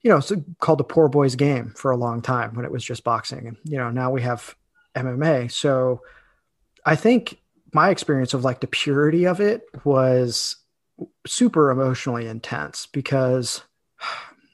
you 0.01 0.11
know, 0.11 0.17
it's 0.17 0.31
called 0.59 0.79
the 0.79 0.83
poor 0.83 1.09
boys 1.09 1.35
game 1.35 1.73
for 1.75 1.91
a 1.91 1.97
long 1.97 2.21
time 2.21 2.55
when 2.55 2.65
it 2.65 2.71
was 2.71 2.83
just 2.83 3.03
boxing. 3.03 3.47
And 3.47 3.57
you 3.63 3.77
know, 3.77 3.89
now 3.89 4.11
we 4.11 4.21
have 4.21 4.55
MMA. 4.95 5.51
So 5.51 6.01
I 6.85 6.95
think 6.95 7.41
my 7.73 7.89
experience 7.89 8.33
of 8.33 8.43
like 8.43 8.61
the 8.61 8.67
purity 8.67 9.25
of 9.25 9.41
it 9.41 9.63
was 9.83 10.55
super 11.25 11.71
emotionally 11.71 12.27
intense 12.27 12.87
because 12.91 13.63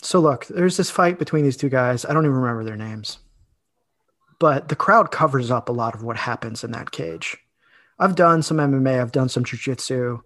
so 0.01 0.19
look, 0.19 0.45
there's 0.47 0.77
this 0.77 0.89
fight 0.89 1.17
between 1.17 1.43
these 1.43 1.57
two 1.57 1.69
guys. 1.69 2.05
I 2.05 2.13
don't 2.13 2.25
even 2.25 2.35
remember 2.35 2.63
their 2.63 2.75
names. 2.75 3.19
But 4.39 4.67
the 4.67 4.75
crowd 4.75 5.11
covers 5.11 5.51
up 5.51 5.69
a 5.69 5.73
lot 5.73 5.95
of 5.95 6.03
what 6.03 6.17
happens 6.17 6.63
in 6.63 6.71
that 6.71 6.91
cage. 6.91 7.37
I've 7.99 8.15
done 8.15 8.43
some 8.43 8.57
MMA, 8.57 8.99
I've 8.99 9.11
done 9.11 9.29
some 9.29 9.45
jiu-jitsu. 9.45 10.19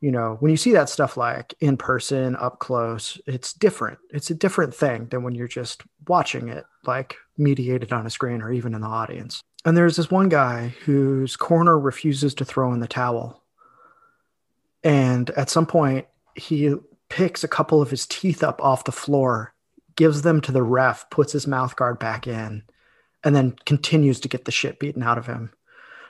You 0.00 0.10
know, 0.10 0.38
when 0.40 0.50
you 0.50 0.56
see 0.56 0.72
that 0.72 0.88
stuff 0.88 1.16
like 1.16 1.54
in 1.60 1.76
person, 1.76 2.34
up 2.36 2.58
close, 2.58 3.20
it's 3.26 3.52
different. 3.52 3.98
It's 4.10 4.30
a 4.30 4.34
different 4.34 4.74
thing 4.74 5.06
than 5.06 5.22
when 5.22 5.34
you're 5.34 5.46
just 5.46 5.82
watching 6.08 6.48
it, 6.48 6.64
like 6.84 7.16
mediated 7.36 7.92
on 7.92 8.06
a 8.06 8.10
screen 8.10 8.40
or 8.40 8.50
even 8.50 8.74
in 8.74 8.80
the 8.80 8.86
audience. 8.86 9.42
And 9.64 9.76
there's 9.76 9.96
this 9.96 10.10
one 10.10 10.30
guy 10.30 10.74
whose 10.84 11.36
corner 11.36 11.78
refuses 11.78 12.34
to 12.34 12.46
throw 12.46 12.72
in 12.72 12.80
the 12.80 12.88
towel 12.88 13.39
and 14.82 15.30
at 15.30 15.50
some 15.50 15.66
point, 15.66 16.06
he 16.34 16.74
picks 17.08 17.44
a 17.44 17.48
couple 17.48 17.82
of 17.82 17.90
his 17.90 18.06
teeth 18.06 18.42
up 18.42 18.62
off 18.62 18.84
the 18.84 18.92
floor, 18.92 19.54
gives 19.96 20.22
them 20.22 20.40
to 20.40 20.52
the 20.52 20.62
ref, 20.62 21.08
puts 21.10 21.32
his 21.32 21.46
mouth 21.46 21.76
guard 21.76 21.98
back 21.98 22.26
in, 22.26 22.62
and 23.22 23.34
then 23.36 23.56
continues 23.66 24.20
to 24.20 24.28
get 24.28 24.44
the 24.44 24.52
shit 24.52 24.78
beaten 24.78 25.02
out 25.02 25.18
of 25.18 25.26
him 25.26 25.52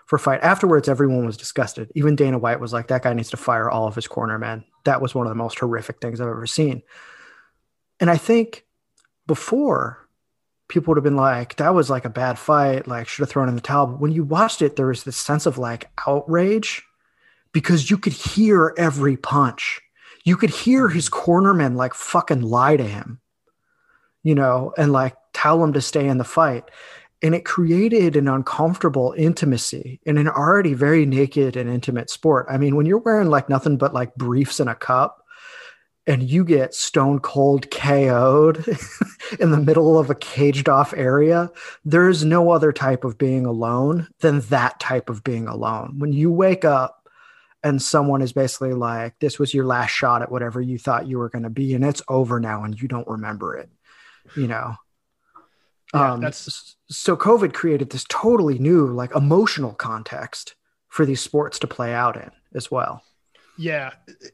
for 0.06 0.16
a 0.16 0.18
fight. 0.20 0.40
Afterwards, 0.42 0.88
everyone 0.88 1.26
was 1.26 1.36
disgusted. 1.36 1.90
Even 1.94 2.16
Dana 2.16 2.38
White 2.38 2.60
was 2.60 2.72
like, 2.72 2.88
that 2.88 3.02
guy 3.02 3.12
needs 3.12 3.30
to 3.30 3.36
fire 3.36 3.70
all 3.70 3.86
of 3.86 3.94
his 3.94 4.06
corner 4.06 4.38
men. 4.38 4.64
That 4.84 5.00
was 5.00 5.14
one 5.14 5.26
of 5.26 5.30
the 5.30 5.36
most 5.36 5.58
horrific 5.58 6.00
things 6.00 6.20
I've 6.20 6.28
ever 6.28 6.46
seen. 6.46 6.82
And 7.98 8.10
I 8.10 8.16
think 8.16 8.66
before, 9.26 10.08
people 10.68 10.92
would 10.92 10.96
have 10.96 11.04
been 11.04 11.16
like, 11.16 11.56
that 11.56 11.74
was 11.74 11.90
like 11.90 12.04
a 12.04 12.10
bad 12.10 12.38
fight, 12.38 12.86
like, 12.86 13.08
should 13.08 13.22
have 13.22 13.30
thrown 13.30 13.48
in 13.48 13.56
the 13.56 13.60
towel. 13.60 13.88
But 13.88 14.00
when 14.00 14.12
you 14.12 14.24
watched 14.24 14.62
it, 14.62 14.76
there 14.76 14.86
was 14.86 15.04
this 15.04 15.16
sense 15.16 15.46
of 15.46 15.58
like 15.58 15.90
outrage 16.06 16.82
because 17.52 17.90
you 17.90 17.98
could 17.98 18.12
hear 18.12 18.74
every 18.76 19.16
punch. 19.16 19.80
You 20.24 20.36
could 20.36 20.50
hear 20.50 20.88
his 20.88 21.08
mm-hmm. 21.08 21.30
cornermen 21.30 21.76
like 21.76 21.94
fucking 21.94 22.42
lie 22.42 22.76
to 22.76 22.84
him, 22.84 23.20
you 24.22 24.34
know, 24.34 24.72
and 24.76 24.92
like 24.92 25.16
tell 25.32 25.62
him 25.62 25.72
to 25.72 25.80
stay 25.80 26.06
in 26.06 26.18
the 26.18 26.24
fight. 26.24 26.64
And 27.22 27.34
it 27.34 27.44
created 27.44 28.16
an 28.16 28.28
uncomfortable 28.28 29.14
intimacy 29.16 30.00
in 30.04 30.16
an 30.16 30.28
already 30.28 30.72
very 30.72 31.04
naked 31.04 31.54
and 31.54 31.68
intimate 31.68 32.08
sport. 32.08 32.46
I 32.48 32.56
mean, 32.56 32.76
when 32.76 32.86
you're 32.86 32.98
wearing 32.98 33.28
like 33.28 33.50
nothing 33.50 33.76
but 33.76 33.92
like 33.92 34.14
briefs 34.14 34.58
and 34.58 34.70
a 34.70 34.74
cup, 34.74 35.20
and 36.06 36.28
you 36.28 36.44
get 36.44 36.74
stone 36.74 37.20
cold 37.20 37.70
KO'd 37.70 38.66
in 39.40 39.50
the 39.50 39.62
middle 39.64 39.98
of 39.98 40.10
a 40.10 40.14
caged 40.14 40.68
off 40.68 40.94
area, 40.94 41.50
there 41.84 42.08
is 42.08 42.24
no 42.24 42.50
other 42.50 42.72
type 42.72 43.04
of 43.04 43.18
being 43.18 43.46
alone 43.46 44.08
than 44.20 44.40
that 44.40 44.80
type 44.80 45.08
of 45.08 45.22
being 45.22 45.46
alone. 45.46 45.98
When 45.98 46.12
you 46.12 46.32
wake 46.32 46.64
up 46.64 46.99
and 47.62 47.80
someone 47.80 48.22
is 48.22 48.32
basically 48.32 48.72
like, 48.72 49.18
this 49.18 49.38
was 49.38 49.52
your 49.52 49.66
last 49.66 49.90
shot 49.90 50.22
at 50.22 50.30
whatever 50.30 50.60
you 50.60 50.78
thought 50.78 51.06
you 51.06 51.18
were 51.18 51.28
going 51.28 51.42
to 51.42 51.50
be, 51.50 51.74
and 51.74 51.84
it's 51.84 52.02
over 52.08 52.40
now 52.40 52.64
and 52.64 52.80
you 52.80 52.88
don't 52.88 53.08
remember 53.08 53.56
it, 53.56 53.70
you 54.36 54.46
know? 54.46 54.76
Yeah, 55.92 56.12
um, 56.12 56.20
that's 56.20 56.76
so 56.88 57.16
COVID 57.16 57.52
created 57.52 57.90
this 57.90 58.04
totally 58.08 58.58
new, 58.58 58.86
like 58.86 59.14
emotional 59.14 59.72
context 59.72 60.54
for 60.88 61.04
these 61.04 61.20
sports 61.20 61.58
to 61.60 61.66
play 61.66 61.92
out 61.92 62.16
in 62.16 62.30
as 62.54 62.70
well. 62.70 63.02
Yeah, 63.58 63.90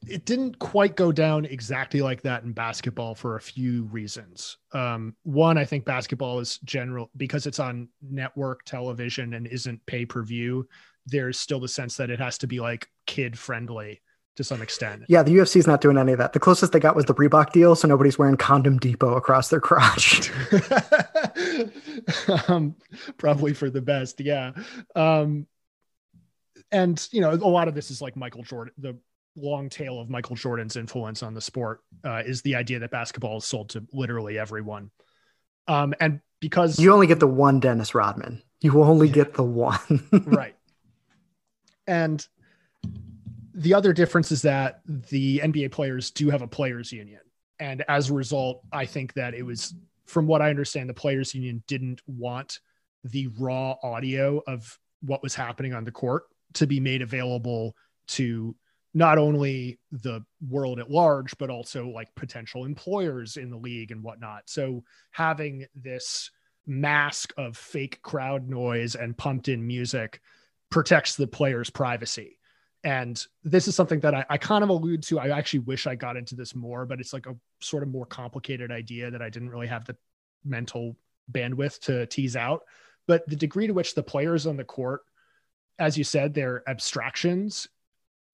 it 0.07 0.24
didn't 0.24 0.59
quite 0.61 0.95
go 0.95 1.11
down 1.11 1.47
exactly 1.47 2.01
like 2.01 2.22
that 2.22 2.45
in 2.45 2.53
basketball 2.53 3.16
for 3.16 3.35
a 3.35 3.41
few 3.41 3.85
reasons. 3.85 4.59
Um, 4.72 5.16
one, 5.24 5.59
I 5.59 5.64
think 5.64 5.85
basketball 5.85 6.39
is 6.39 6.59
general 6.59 7.11
because 7.16 7.47
it's 7.47 7.59
on 7.59 7.89
network 8.01 8.64
television 8.64 9.35
and 9.35 9.49
isn't 9.49 9.85
pay 9.87 10.07
per 10.07 10.22
view. 10.22 10.68
There's 11.07 11.39
still 11.39 11.61
the 11.61 11.69
sense 11.69 11.97
that 11.97 12.11
it 12.11 12.19
has 12.19 12.39
to 12.39 12.47
be 12.47 12.61
like 12.61 12.89
kid 13.07 13.39
friendly 13.39 14.01
to 14.37 14.45
some 14.45 14.61
extent. 14.63 15.05
Yeah, 15.09 15.23
the 15.23 15.33
UFC's 15.33 15.67
not 15.67 15.81
doing 15.81 15.97
any 15.97 16.13
of 16.13 16.19
that. 16.19 16.33
The 16.33 16.41
closest 16.41 16.73
they 16.73 16.81
got 16.81 16.95
was 16.95 17.07
the 17.07 17.15
Reebok 17.15 17.53
deal, 17.53 17.75
so 17.75 17.89
nobody's 17.89 18.19
wearing 18.19 18.37
Condom 18.37 18.79
Depot 18.79 19.15
across 19.15 19.49
their 19.49 19.61
crotch. 19.61 20.31
um, 22.49 22.77
probably 23.17 23.55
for 23.55 23.71
the 23.71 23.81
best, 23.81 24.21
yeah. 24.21 24.53
Um, 24.95 25.47
and 26.71 27.07
you 27.13 27.21
know, 27.21 27.33
a 27.33 27.37
lot 27.37 27.69
of 27.69 27.75
this 27.75 27.91
is 27.91 28.03
like 28.03 28.17
Michael 28.17 28.43
Jordan, 28.43 28.75
the 28.79 28.99
long 29.37 29.69
tail 29.69 30.01
of 30.01 30.11
Michael 30.11 30.37
Jordan's 30.37 30.77
influence 30.77 31.23
on 31.23 31.35
the 31.35 31.41
sport 31.41 31.81
uh, 32.05 32.23
is 32.25 32.43
the 32.43 32.57
idea 32.57 32.79
that 32.81 32.91
basketball 32.91 33.39
is 33.39 33.45
sold 33.45 33.71
to 33.71 33.87
literally 33.93 34.39
everyone. 34.39 34.91
Um, 35.69 35.95
and 36.01 36.21
because 36.41 36.79
you 36.79 36.93
only 36.93 37.07
get 37.07 37.21
the 37.21 37.27
one 37.27 37.61
Dennis 37.61 37.95
Rodman, 37.95 38.43
you 38.61 38.83
only 38.83 39.09
get 39.09 39.35
the 39.35 39.45
one. 39.45 39.79
right. 40.27 40.56
And 41.87 42.26
the 43.55 43.74
other 43.74 43.93
difference 43.93 44.32
is 44.32 44.43
that 44.43 44.80
the 44.87 45.41
NBA 45.43 45.72
players 45.72 46.11
do 46.11 46.30
have 46.30 46.43
a 46.43 46.49
players 46.49 46.93
union. 46.93 47.20
And 47.59 47.84
as 47.89 48.11
a 48.11 48.14
result, 48.14 48.62
I 48.70 48.84
think 48.84 49.14
that 49.14 49.34
it 49.34 49.43
was, 49.43 49.74
from 50.05 50.26
what 50.26 50.43
I 50.43 50.51
understand, 50.51 50.89
the 50.89 50.95
players 50.95 51.34
union 51.34 51.62
didn't 51.66 52.03
want 52.07 52.61
the 53.05 53.28
raw 53.39 53.76
audio 53.82 54.43
of 54.47 54.78
what 55.01 55.22
was 55.22 55.34
happening 55.34 55.72
on 55.72 55.84
the 55.84 55.93
court 55.93 56.24
to 56.55 56.66
be 56.66 56.80
made 56.80 57.03
available 57.03 57.74
to 58.09 58.55
not 58.95 59.18
only 59.18 59.78
the 59.93 60.24
world 60.49 60.80
at 60.80 60.91
large, 60.91 61.37
but 61.39 61.51
also 61.51 61.89
like 61.89 62.14
potential 62.14 62.64
employers 62.64 63.37
in 63.37 63.51
the 63.51 63.57
league 63.57 63.91
and 63.91 64.03
whatnot. 64.03 64.43
So 64.47 64.84
having 65.11 65.66
this 65.74 66.30
mask 66.66 67.32
of 67.37 67.57
fake 67.57 68.01
crowd 68.03 68.49
noise 68.49 68.95
and 68.95 69.16
pumped 69.16 69.49
in 69.49 69.66
music 69.66 70.20
protects 70.77 71.14
the 71.14 71.27
player's 71.27 71.70
privacy. 71.70 72.39
And 72.85 73.27
this 73.43 73.66
is 73.66 73.74
something 73.74 74.01
that 74.01 74.14
I, 74.14 74.27
I, 74.29 74.37
kind 74.37 74.62
of 74.62 74.68
allude 74.68 75.03
to. 75.05 75.18
I 75.18 75.31
actually 75.31 75.61
wish 75.61 75.87
I 75.87 75.95
got 75.95 76.18
into 76.18 76.35
this 76.35 76.55
more, 76.55 76.85
but 76.85 77.01
it's 77.01 77.14
like 77.14 77.24
a 77.24 77.35
sort 77.62 77.83
of 77.83 77.89
more 77.89 78.05
complicated 78.05 78.70
idea 78.70 79.11
that 79.11 79.22
I 79.22 79.31
didn't 79.31 79.49
really 79.49 79.68
have 79.68 79.87
the 79.87 79.97
mental 80.45 80.95
bandwidth 81.33 81.79
to 81.85 82.05
tease 82.05 82.37
out. 82.37 82.64
But 83.07 83.27
the 83.27 83.37
degree 83.37 83.66
to 83.68 83.72
which 83.72 83.95
the 83.95 84.03
players 84.03 84.47
on 84.47 84.59
the 84.59 84.64
court, 84.64 85.01
as 85.79 85.97
you 85.97 86.05
said, 86.05 86.35
they're 86.35 86.62
abstractions 86.68 87.66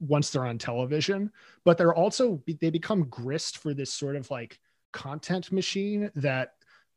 once 0.01 0.31
they're 0.31 0.45
on 0.45 0.59
television, 0.59 1.31
but 1.65 1.79
they're 1.79 1.95
also 1.95 2.43
they 2.61 2.71
become 2.71 3.05
grist 3.05 3.59
for 3.59 3.73
this 3.73 3.93
sort 3.93 4.17
of 4.17 4.29
like 4.33 4.59
content 4.93 5.53
machine 5.53 6.11
that 6.17 6.55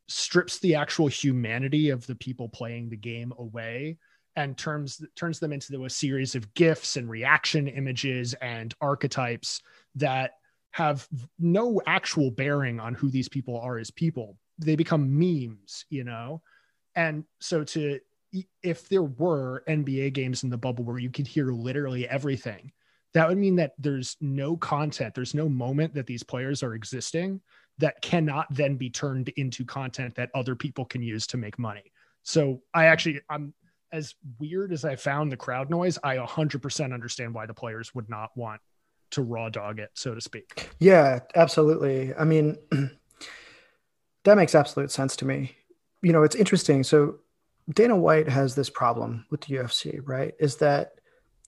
strips 0.08 0.58
the 0.58 0.74
actual 0.74 1.06
humanity 1.06 1.92
of 1.92 2.08
the 2.08 2.16
people 2.16 2.50
playing 2.50 2.90
the 2.90 2.98
game 2.98 3.32
away 3.38 4.00
and 4.36 4.58
turns 4.58 5.02
turns 5.16 5.40
them 5.40 5.54
into 5.54 5.86
a 5.86 5.90
series 5.90 6.36
of 6.36 6.54
gifs 6.54 6.98
and 6.98 7.10
reaction 7.10 7.68
images 7.68 8.34
and 8.36 8.74
archetypes 8.82 9.62
that 9.96 10.32
have 10.72 11.08
no 11.40 11.82
actual 11.88 12.32
bearing 12.32 12.80
on 12.80 12.94
who 12.94 13.10
these 13.10 13.30
people 13.30 13.60
are 13.60 13.78
as 13.78 13.92
people 13.92 14.38
they 14.58 14.76
become 14.76 15.18
memes 15.18 15.86
you 15.90 16.04
know 16.04 16.42
and 16.96 17.24
so 17.40 17.64
to 17.64 18.00
if 18.64 18.90
there 18.90 19.04
were 19.04 19.64
nba 19.68 20.12
games 20.12 20.44
in 20.44 20.50
the 20.50 20.58
bubble 20.58 20.84
where 20.84 21.00
you 21.00 21.10
could 21.10 21.28
hear 21.28 21.52
literally 21.52 22.08
everything 22.08 22.72
that 23.16 23.30
would 23.30 23.38
mean 23.38 23.56
that 23.56 23.72
there's 23.80 24.18
no 24.20 24.58
content, 24.58 25.16
there's 25.16 25.34
no 25.34 25.48
moment 25.48 25.94
that 25.94 26.06
these 26.06 26.22
players 26.22 26.62
are 26.62 26.74
existing 26.74 27.40
that 27.78 28.02
cannot 28.02 28.46
then 28.54 28.76
be 28.76 28.90
turned 28.90 29.30
into 29.30 29.64
content 29.64 30.16
that 30.16 30.30
other 30.36 30.54
people 30.54 30.84
can 30.84 31.02
use 31.02 31.26
to 31.28 31.38
make 31.38 31.58
money. 31.58 31.94
So 32.24 32.62
I 32.74 32.88
actually, 32.88 33.22
I'm 33.30 33.54
as 33.96 34.14
weird 34.40 34.74
as 34.74 34.84
I 34.84 34.98
found 34.98 35.32
the 35.32 35.38
crowd 35.38 35.70
noise, 35.70 35.98
I 36.04 36.18
100% 36.18 36.94
understand 36.94 37.34
why 37.34 37.46
the 37.46 37.54
players 37.54 37.96
would 37.96 38.10
not 38.10 38.36
want 38.36 38.60
to 39.12 39.22
raw 39.22 39.48
dog 39.48 39.80
it, 39.80 39.90
so 39.94 40.14
to 40.14 40.20
speak. 40.20 40.70
Yeah, 40.80 41.20
absolutely. 41.34 42.14
I 42.14 42.26
mean, 42.26 42.58
that 44.26 44.36
makes 44.36 44.54
absolute 44.54 44.92
sense 44.92 45.16
to 45.18 45.26
me. 45.26 45.56
You 46.02 46.12
know, 46.12 46.24
it's 46.24 46.36
interesting. 46.36 46.84
So 46.84 47.20
Dana 47.74 47.96
White 47.96 48.28
has 48.28 48.54
this 48.54 48.70
problem 48.70 49.26
with 49.32 49.42
the 49.42 49.56
UFC, 49.56 50.02
right? 50.04 50.34
Is 50.40 50.58
that 50.58 50.96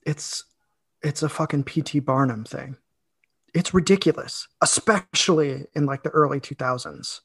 it's 0.05 0.45
it's 1.03 1.23
a 1.23 1.29
fucking 1.29 1.65
PT 1.65 2.03
Barnum 2.03 2.45
thing. 2.45 2.77
It's 3.53 3.73
ridiculous, 3.73 4.47
especially 4.61 5.65
in 5.75 5.85
like 5.85 6.03
the 6.03 6.09
early 6.09 6.39
2000s, 6.39 7.19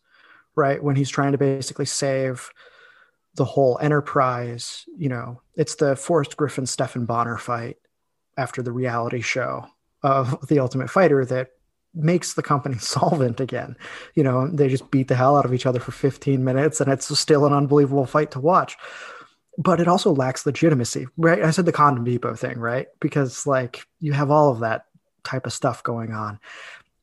right? 0.56 0.82
When 0.82 0.96
he's 0.96 1.10
trying 1.10 1.32
to 1.32 1.38
basically 1.38 1.86
save 1.86 2.50
the 3.34 3.44
whole 3.44 3.78
enterprise. 3.80 4.84
You 4.96 5.08
know, 5.08 5.42
it's 5.54 5.76
the 5.76 5.96
Forrest 5.96 6.36
Griffin 6.36 6.66
Stephan 6.66 7.06
Bonner 7.06 7.38
fight 7.38 7.76
after 8.36 8.62
the 8.62 8.72
reality 8.72 9.20
show 9.20 9.66
of 10.02 10.38
The 10.48 10.58
Ultimate 10.58 10.90
Fighter 10.90 11.24
that 11.26 11.50
makes 11.94 12.34
the 12.34 12.42
company 12.42 12.76
solvent 12.78 13.40
again. 13.40 13.76
You 14.14 14.24
know, 14.24 14.48
they 14.48 14.68
just 14.68 14.90
beat 14.90 15.08
the 15.08 15.14
hell 15.14 15.36
out 15.36 15.44
of 15.44 15.54
each 15.54 15.66
other 15.66 15.80
for 15.80 15.92
15 15.92 16.42
minutes 16.42 16.80
and 16.80 16.90
it's 16.90 17.18
still 17.18 17.46
an 17.46 17.52
unbelievable 17.52 18.06
fight 18.06 18.30
to 18.32 18.40
watch 18.40 18.76
but 19.58 19.80
it 19.80 19.88
also 19.88 20.12
lacks 20.14 20.46
legitimacy, 20.46 21.06
right? 21.16 21.42
I 21.42 21.50
said 21.50 21.66
the 21.66 21.72
condom 21.72 22.04
depot 22.04 22.34
thing, 22.34 22.58
right? 22.58 22.88
Because 23.00 23.46
like 23.46 23.86
you 24.00 24.12
have 24.12 24.30
all 24.30 24.50
of 24.50 24.60
that 24.60 24.86
type 25.24 25.46
of 25.46 25.52
stuff 25.52 25.82
going 25.82 26.12
on. 26.12 26.38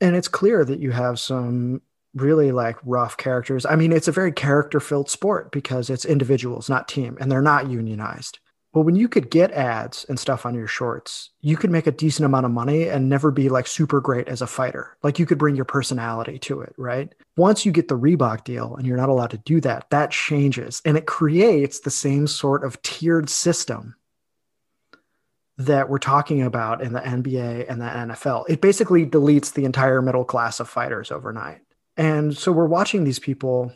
And 0.01 0.15
it's 0.15 0.27
clear 0.27 0.65
that 0.65 0.79
you 0.79 0.91
have 0.91 1.19
some 1.19 1.81
really 2.13 2.51
like 2.51 2.77
rough 2.83 3.17
characters. 3.17 3.65
I 3.65 3.75
mean, 3.75 3.91
it's 3.91 4.07
a 4.07 4.13
very 4.13 4.31
character 4.31 4.79
filled 4.79 5.09
sport 5.09 5.51
because 5.51 5.89
it's 5.89 6.05
individuals, 6.05 6.69
not 6.69 6.87
team, 6.87 7.17
and 7.19 7.31
they're 7.31 7.41
not 7.41 7.69
unionized. 7.69 8.39
But 8.71 8.81
when 8.81 8.95
you 8.95 9.07
could 9.07 9.31
get 9.31 9.51
ads 9.51 10.05
and 10.09 10.19
stuff 10.19 10.45
on 10.45 10.53
your 10.53 10.67
shorts, 10.67 11.31
you 11.41 11.57
could 11.57 11.71
make 11.71 11.87
a 11.87 11.91
decent 11.91 12.25
amount 12.25 12.45
of 12.45 12.51
money 12.51 12.87
and 12.87 13.09
never 13.09 13.31
be 13.31 13.49
like 13.49 13.65
super 13.65 13.99
great 13.99 14.27
as 14.27 14.43
a 14.43 14.47
fighter. 14.47 14.95
Like 15.01 15.17
you 15.17 15.25
could 15.25 15.39
bring 15.39 15.55
your 15.55 15.65
personality 15.65 16.37
to 16.39 16.61
it, 16.61 16.75
right? 16.77 17.13
Once 17.35 17.65
you 17.65 17.71
get 17.71 17.87
the 17.87 17.97
Reebok 17.97 18.43
deal 18.43 18.75
and 18.75 18.85
you're 18.85 18.97
not 18.97 19.09
allowed 19.09 19.31
to 19.31 19.39
do 19.39 19.59
that, 19.61 19.89
that 19.89 20.11
changes 20.11 20.83
and 20.85 20.97
it 20.97 21.07
creates 21.07 21.79
the 21.79 21.89
same 21.89 22.27
sort 22.27 22.63
of 22.63 22.79
tiered 22.83 23.29
system 23.29 23.95
that 25.57 25.89
we're 25.89 25.97
talking 25.97 26.43
about 26.43 26.81
in 26.81 26.93
the 26.93 27.01
NBA 27.01 27.65
and 27.69 27.81
the 27.81 27.85
NFL. 27.85 28.45
It 28.49 28.61
basically 28.61 29.05
deletes 29.05 29.51
the 29.51 29.65
entire 29.65 30.01
middle 30.01 30.23
class 30.23 30.59
of 30.59 30.69
fighters 30.69 31.11
overnight. 31.11 31.59
And 31.99 32.35
so 32.35 32.53
we're 32.53 32.65
watching 32.65 33.03
these 33.03 33.19
people 33.19 33.73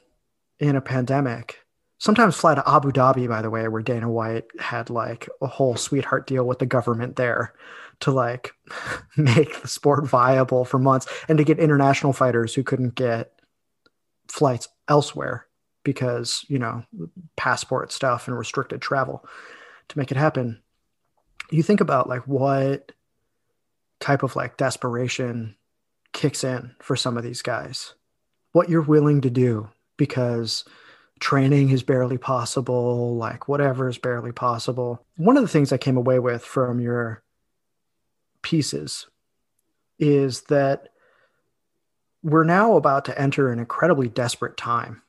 in 0.58 0.78
a 0.78 0.82
pandemic 0.82 1.60
sometimes 1.98 2.38
fly 2.38 2.56
to 2.56 2.64
Abu 2.66 2.94
Dhabi, 2.94 3.28
by 3.28 3.42
the 3.42 3.50
way, 3.50 3.68
where 3.68 3.82
Dana 3.82 4.10
White 4.10 4.46
had 4.60 4.90
like 4.90 5.28
a 5.42 5.48
whole 5.48 5.76
sweetheart 5.76 6.26
deal 6.26 6.46
with 6.46 6.60
the 6.60 6.66
government 6.66 7.18
there 7.18 7.54
to 8.00 8.12
like 8.12 8.54
make 9.18 9.62
the 9.62 9.68
sport 9.68 10.08
viable 10.08 10.64
for 10.64 10.80
months 10.80 11.06
and 11.28 11.38
to 11.38 11.44
get 11.44 11.60
international 11.60 12.14
fighters 12.14 12.56
who 12.56 12.64
couldn't 12.64 12.96
get 12.96 13.34
flights 14.30 14.70
elsewhere 14.88 15.46
because, 15.84 16.46
you 16.48 16.60
know, 16.60 16.86
passport 17.36 17.92
stuff 17.92 18.30
and 18.30 18.38
restricted 18.38 18.82
travel 18.82 19.26
to 19.90 19.98
make 19.98 20.12
it 20.12 20.18
happen. 20.18 20.62
You 21.52 21.62
think 21.62 21.82
about 21.82 22.08
like 22.08 22.26
what 22.26 22.94
type 24.00 24.24
of 24.24 24.38
like 24.38 24.56
desperation 24.56 25.58
kicks 26.14 26.46
in 26.46 26.74
for 26.80 26.96
some 26.96 27.18
of 27.18 27.24
these 27.24 27.42
guys, 27.42 27.96
what 28.54 28.70
you're 28.70 28.82
willing 28.82 29.22
to 29.22 29.30
do 29.30 29.70
because 29.98 30.64
training 31.20 31.70
is 31.70 31.84
barely 31.84 32.18
possible, 32.18 33.16
like 33.16 33.48
whatever 33.48 33.90
is 33.90 33.98
barely 33.98 34.32
possible. 34.32 35.06
One 35.18 35.38
of 35.38 35.44
the 35.44 35.50
things 35.50 35.72
I 35.72 35.78
came 35.78 35.98
away 35.98 36.20
with 36.20 36.44
from 36.44 36.80
your 36.80 37.24
pieces 38.42 39.08
is 40.00 40.42
that 40.44 40.90
we're 42.24 42.44
now 42.44 42.76
about 42.76 43.06
to 43.06 43.20
enter 43.20 43.52
an 43.52 43.60
incredibly 43.60 44.08
desperate 44.08 44.58
time 44.58 45.02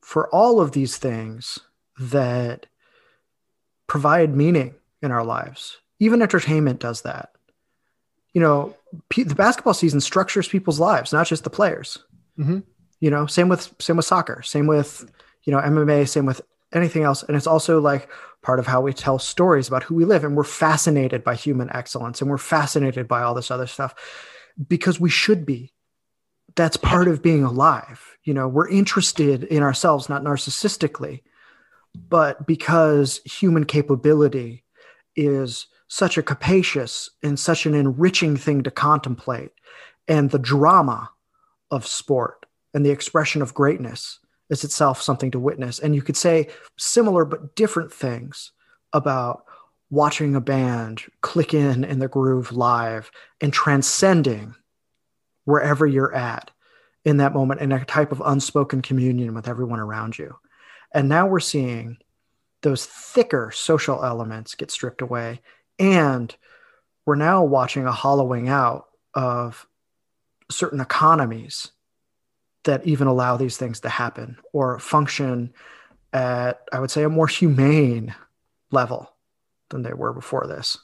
for 0.00 0.28
all 0.30 0.60
of 0.60 0.72
these 0.72 0.96
things 0.96 1.60
that 1.98 2.66
provide 3.86 4.34
meaning 4.34 4.74
in 5.02 5.10
our 5.10 5.24
lives. 5.24 5.78
Even 6.00 6.22
entertainment 6.22 6.80
does 6.80 7.02
that. 7.02 7.30
You 8.32 8.40
know, 8.40 8.76
the 9.14 9.34
basketball 9.34 9.74
season 9.74 10.00
structures 10.00 10.48
people's 10.48 10.80
lives, 10.80 11.12
not 11.12 11.26
just 11.26 11.44
the 11.44 11.50
players. 11.50 11.98
Mm-hmm. 12.38 12.60
You 13.00 13.10
know, 13.10 13.26
same 13.26 13.48
with 13.48 13.74
same 13.80 13.96
with 13.96 14.06
soccer, 14.06 14.42
same 14.42 14.66
with 14.66 15.10
you 15.44 15.52
know 15.52 15.60
MMA, 15.60 16.08
same 16.08 16.26
with 16.26 16.40
anything 16.74 17.04
else. 17.04 17.22
And 17.22 17.36
it's 17.36 17.46
also 17.46 17.80
like 17.80 18.08
part 18.42 18.58
of 18.58 18.66
how 18.66 18.80
we 18.80 18.92
tell 18.92 19.18
stories 19.18 19.68
about 19.68 19.82
who 19.84 19.94
we 19.94 20.04
live. 20.04 20.24
And 20.24 20.36
we're 20.36 20.44
fascinated 20.44 21.24
by 21.24 21.34
human 21.34 21.70
excellence 21.74 22.20
and 22.20 22.30
we're 22.30 22.38
fascinated 22.38 23.08
by 23.08 23.22
all 23.22 23.34
this 23.34 23.50
other 23.50 23.66
stuff 23.66 23.94
because 24.68 25.00
we 25.00 25.10
should 25.10 25.46
be. 25.46 25.72
That's 26.56 26.76
part 26.76 27.08
of 27.08 27.22
being 27.22 27.42
alive. 27.42 28.16
You 28.22 28.34
know, 28.34 28.46
we're 28.46 28.68
interested 28.68 29.44
in 29.44 29.62
ourselves, 29.62 30.08
not 30.08 30.22
narcissistically, 30.22 31.22
but 32.08 32.46
because 32.46 33.20
human 33.24 33.64
capability 33.64 34.64
is 35.16 35.66
such 35.88 36.16
a 36.16 36.22
capacious 36.22 37.10
and 37.22 37.38
such 37.38 37.66
an 37.66 37.74
enriching 37.74 38.36
thing 38.36 38.62
to 38.62 38.70
contemplate. 38.70 39.50
And 40.06 40.30
the 40.30 40.38
drama 40.38 41.10
of 41.74 41.86
sport 41.86 42.46
and 42.72 42.84
the 42.84 42.90
expression 42.90 43.42
of 43.42 43.54
greatness 43.54 44.20
is 44.50 44.64
itself 44.64 45.00
something 45.02 45.30
to 45.30 45.38
witness. 45.38 45.78
And 45.78 45.94
you 45.94 46.02
could 46.02 46.16
say 46.16 46.48
similar 46.78 47.24
but 47.24 47.56
different 47.56 47.92
things 47.92 48.52
about 48.92 49.44
watching 49.90 50.34
a 50.34 50.40
band 50.40 51.02
click 51.20 51.54
in 51.54 51.84
in 51.84 51.98
the 51.98 52.08
groove 52.08 52.52
live 52.52 53.10
and 53.40 53.52
transcending 53.52 54.54
wherever 55.44 55.86
you're 55.86 56.14
at 56.14 56.50
in 57.04 57.18
that 57.18 57.34
moment 57.34 57.60
in 57.60 57.72
a 57.72 57.84
type 57.84 58.12
of 58.12 58.22
unspoken 58.24 58.82
communion 58.82 59.34
with 59.34 59.48
everyone 59.48 59.80
around 59.80 60.18
you. 60.18 60.36
And 60.92 61.08
now 61.08 61.26
we're 61.26 61.40
seeing 61.40 61.98
those 62.62 62.86
thicker 62.86 63.50
social 63.52 64.04
elements 64.04 64.54
get 64.54 64.70
stripped 64.70 65.02
away. 65.02 65.40
And 65.78 66.34
we're 67.04 67.16
now 67.16 67.44
watching 67.44 67.84
a 67.86 67.92
hollowing 67.92 68.48
out 68.48 68.86
of 69.12 69.66
certain 70.50 70.80
economies 70.80 71.72
that 72.64 72.86
even 72.86 73.06
allow 73.06 73.36
these 73.36 73.56
things 73.56 73.80
to 73.80 73.88
happen 73.88 74.38
or 74.52 74.78
function 74.78 75.52
at, 76.12 76.60
I 76.72 76.80
would 76.80 76.90
say, 76.90 77.02
a 77.02 77.08
more 77.08 77.26
humane 77.26 78.14
level 78.70 79.14
than 79.70 79.82
they 79.82 79.92
were 79.92 80.12
before 80.12 80.46
this. 80.46 80.78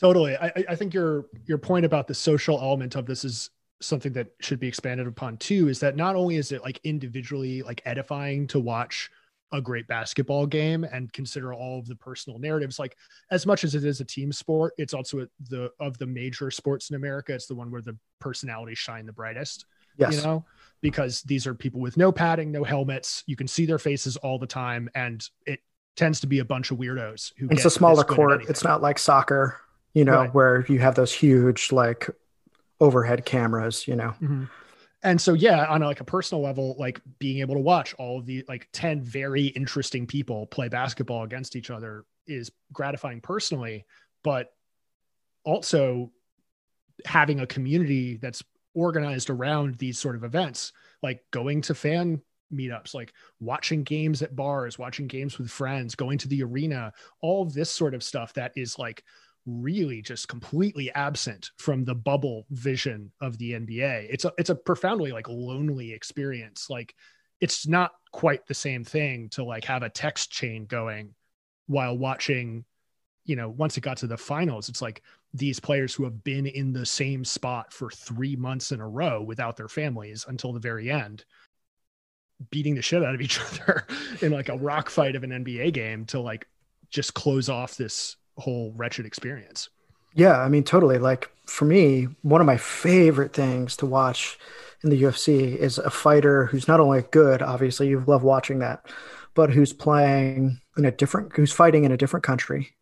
Totally. 0.00 0.36
I, 0.36 0.52
I 0.68 0.74
think 0.76 0.94
your 0.94 1.26
your 1.44 1.58
point 1.58 1.84
about 1.84 2.06
the 2.06 2.14
social 2.14 2.58
element 2.60 2.94
of 2.94 3.06
this 3.06 3.24
is 3.24 3.50
something 3.80 4.12
that 4.12 4.28
should 4.40 4.60
be 4.60 4.68
expanded 4.68 5.06
upon 5.06 5.36
too 5.36 5.68
is 5.68 5.80
that 5.80 5.96
not 5.96 6.16
only 6.16 6.36
is 6.36 6.52
it 6.52 6.62
like 6.62 6.80
individually 6.84 7.62
like 7.62 7.82
edifying 7.84 8.46
to 8.48 8.60
watch 8.60 9.10
a 9.52 9.60
great 9.60 9.86
basketball 9.88 10.46
game 10.46 10.84
and 10.84 11.12
consider 11.12 11.54
all 11.54 11.78
of 11.78 11.86
the 11.86 11.96
personal 11.96 12.38
narratives. 12.38 12.78
Like 12.78 12.96
as 13.30 13.46
much 13.46 13.64
as 13.64 13.74
it 13.74 13.84
is 13.84 14.00
a 14.00 14.04
team 14.04 14.32
sport 14.32 14.74
it's 14.78 14.94
also 14.94 15.26
the 15.48 15.70
of 15.80 15.98
the 15.98 16.06
major 16.06 16.50
sports 16.50 16.90
in 16.90 16.96
america 16.96 17.34
it's 17.34 17.46
the 17.46 17.54
one 17.54 17.70
where 17.70 17.82
the 17.82 17.96
personalities 18.20 18.78
shine 18.78 19.06
the 19.06 19.12
brightest 19.12 19.66
yes. 19.96 20.16
you 20.16 20.22
know? 20.22 20.44
Because 20.80 21.22
these 21.22 21.46
are 21.46 21.54
people 21.54 21.80
with 21.80 21.96
no 21.96 22.12
padding 22.12 22.52
no 22.52 22.64
helmets 22.64 23.24
you 23.26 23.36
can 23.36 23.48
see 23.48 23.66
their 23.66 23.78
faces 23.78 24.16
all 24.18 24.38
the 24.38 24.46
time 24.46 24.88
and 24.94 25.26
it 25.46 25.60
tends 25.96 26.20
to 26.20 26.26
be 26.26 26.38
a 26.38 26.44
bunch 26.44 26.70
of 26.70 26.78
weirdos 26.78 27.32
who 27.38 27.48
it's 27.50 27.64
a 27.64 27.70
smaller 27.70 28.04
court. 28.04 28.44
it's 28.48 28.62
not 28.62 28.80
like 28.80 28.98
soccer 28.98 29.60
you 29.94 30.04
know 30.04 30.20
right. 30.20 30.34
where 30.34 30.64
you 30.68 30.78
have 30.78 30.94
those 30.94 31.12
huge 31.12 31.72
like 31.72 32.08
overhead 32.80 33.24
cameras 33.24 33.88
you 33.88 33.96
know? 33.96 34.14
Mm-hmm 34.20 34.44
and 35.02 35.20
so 35.20 35.34
yeah 35.34 35.66
on 35.66 35.82
a, 35.82 35.86
like 35.86 36.00
a 36.00 36.04
personal 36.04 36.42
level 36.42 36.74
like 36.78 37.00
being 37.18 37.38
able 37.38 37.54
to 37.54 37.60
watch 37.60 37.94
all 37.98 38.18
of 38.18 38.26
the 38.26 38.44
like 38.48 38.68
10 38.72 39.02
very 39.02 39.46
interesting 39.46 40.06
people 40.06 40.46
play 40.46 40.68
basketball 40.68 41.22
against 41.22 41.56
each 41.56 41.70
other 41.70 42.04
is 42.26 42.50
gratifying 42.72 43.20
personally 43.20 43.84
but 44.24 44.52
also 45.44 46.10
having 47.04 47.40
a 47.40 47.46
community 47.46 48.16
that's 48.16 48.42
organized 48.74 49.30
around 49.30 49.76
these 49.76 49.98
sort 49.98 50.16
of 50.16 50.24
events 50.24 50.72
like 51.02 51.22
going 51.30 51.60
to 51.62 51.74
fan 51.74 52.20
meetups 52.52 52.94
like 52.94 53.12
watching 53.40 53.82
games 53.82 54.22
at 54.22 54.34
bars 54.34 54.78
watching 54.78 55.06
games 55.06 55.38
with 55.38 55.50
friends 55.50 55.94
going 55.94 56.18
to 56.18 56.28
the 56.28 56.42
arena 56.42 56.92
all 57.20 57.44
this 57.44 57.70
sort 57.70 57.94
of 57.94 58.02
stuff 58.02 58.32
that 58.32 58.52
is 58.56 58.78
like 58.78 59.04
really 59.48 60.02
just 60.02 60.28
completely 60.28 60.92
absent 60.92 61.50
from 61.56 61.84
the 61.84 61.94
bubble 61.94 62.46
vision 62.50 63.10
of 63.20 63.38
the 63.38 63.52
NBA. 63.52 64.06
It's 64.10 64.24
a 64.24 64.32
it's 64.38 64.50
a 64.50 64.54
profoundly 64.54 65.12
like 65.12 65.28
lonely 65.28 65.92
experience. 65.92 66.68
Like 66.68 66.94
it's 67.40 67.66
not 67.66 67.92
quite 68.12 68.46
the 68.46 68.54
same 68.54 68.84
thing 68.84 69.28
to 69.30 69.44
like 69.44 69.64
have 69.64 69.82
a 69.82 69.90
text 69.90 70.30
chain 70.30 70.66
going 70.66 71.14
while 71.66 71.96
watching 71.96 72.64
you 73.24 73.36
know 73.36 73.48
once 73.48 73.76
it 73.76 73.82
got 73.82 73.98
to 73.98 74.06
the 74.06 74.16
finals 74.16 74.68
it's 74.68 74.80
like 74.80 75.02
these 75.34 75.60
players 75.60 75.94
who 75.94 76.04
have 76.04 76.24
been 76.24 76.46
in 76.46 76.72
the 76.72 76.86
same 76.86 77.24
spot 77.24 77.72
for 77.72 77.90
3 77.90 78.36
months 78.36 78.72
in 78.72 78.80
a 78.80 78.88
row 78.88 79.22
without 79.22 79.56
their 79.56 79.68
families 79.68 80.24
until 80.26 80.52
the 80.52 80.60
very 80.60 80.90
end 80.90 81.24
beating 82.50 82.74
the 82.74 82.82
shit 82.82 83.04
out 83.04 83.14
of 83.14 83.20
each 83.20 83.38
other 83.52 83.86
in 84.22 84.32
like 84.32 84.48
a 84.48 84.56
rock 84.56 84.88
fight 84.88 85.14
of 85.14 85.24
an 85.24 85.30
NBA 85.30 85.72
game 85.74 86.06
to 86.06 86.20
like 86.20 86.46
just 86.90 87.12
close 87.14 87.48
off 87.48 87.76
this 87.76 88.16
whole 88.38 88.72
wretched 88.76 89.06
experience. 89.06 89.68
Yeah, 90.14 90.40
I 90.40 90.48
mean, 90.48 90.64
totally. 90.64 90.98
Like 90.98 91.30
for 91.46 91.64
me, 91.64 92.08
one 92.22 92.40
of 92.40 92.46
my 92.46 92.56
favorite 92.56 93.32
things 93.32 93.76
to 93.76 93.86
watch 93.86 94.38
in 94.82 94.90
the 94.90 95.02
UFC 95.02 95.56
is 95.56 95.78
a 95.78 95.90
fighter 95.90 96.46
who's 96.46 96.68
not 96.68 96.80
only 96.80 97.02
good, 97.10 97.42
obviously, 97.42 97.88
you 97.88 98.02
love 98.06 98.22
watching 98.22 98.60
that, 98.60 98.86
but 99.34 99.50
who's 99.50 99.72
playing 99.72 100.60
in 100.76 100.84
a 100.84 100.90
different, 100.90 101.34
who's 101.34 101.52
fighting 101.52 101.84
in 101.84 101.92
a 101.92 101.96
different 101.96 102.24
country. 102.24 102.74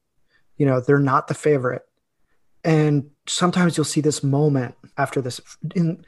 You 0.56 0.66
know, 0.66 0.80
they're 0.80 0.98
not 0.98 1.28
the 1.28 1.34
favorite. 1.34 1.82
And 2.64 3.10
sometimes 3.26 3.76
you'll 3.76 3.84
see 3.84 4.00
this 4.00 4.22
moment 4.22 4.74
after 4.98 5.20
this 5.20 5.40
in 5.74 6.04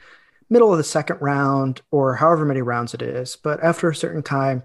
middle 0.49 0.71
of 0.71 0.77
the 0.77 0.83
second 0.83 1.17
round 1.21 1.81
or 1.91 2.15
however 2.15 2.43
many 2.45 2.61
rounds 2.61 2.93
it 2.93 3.01
is, 3.01 3.35
but 3.35 3.63
after 3.63 3.89
a 3.89 3.95
certain 3.95 4.23
time, 4.23 4.63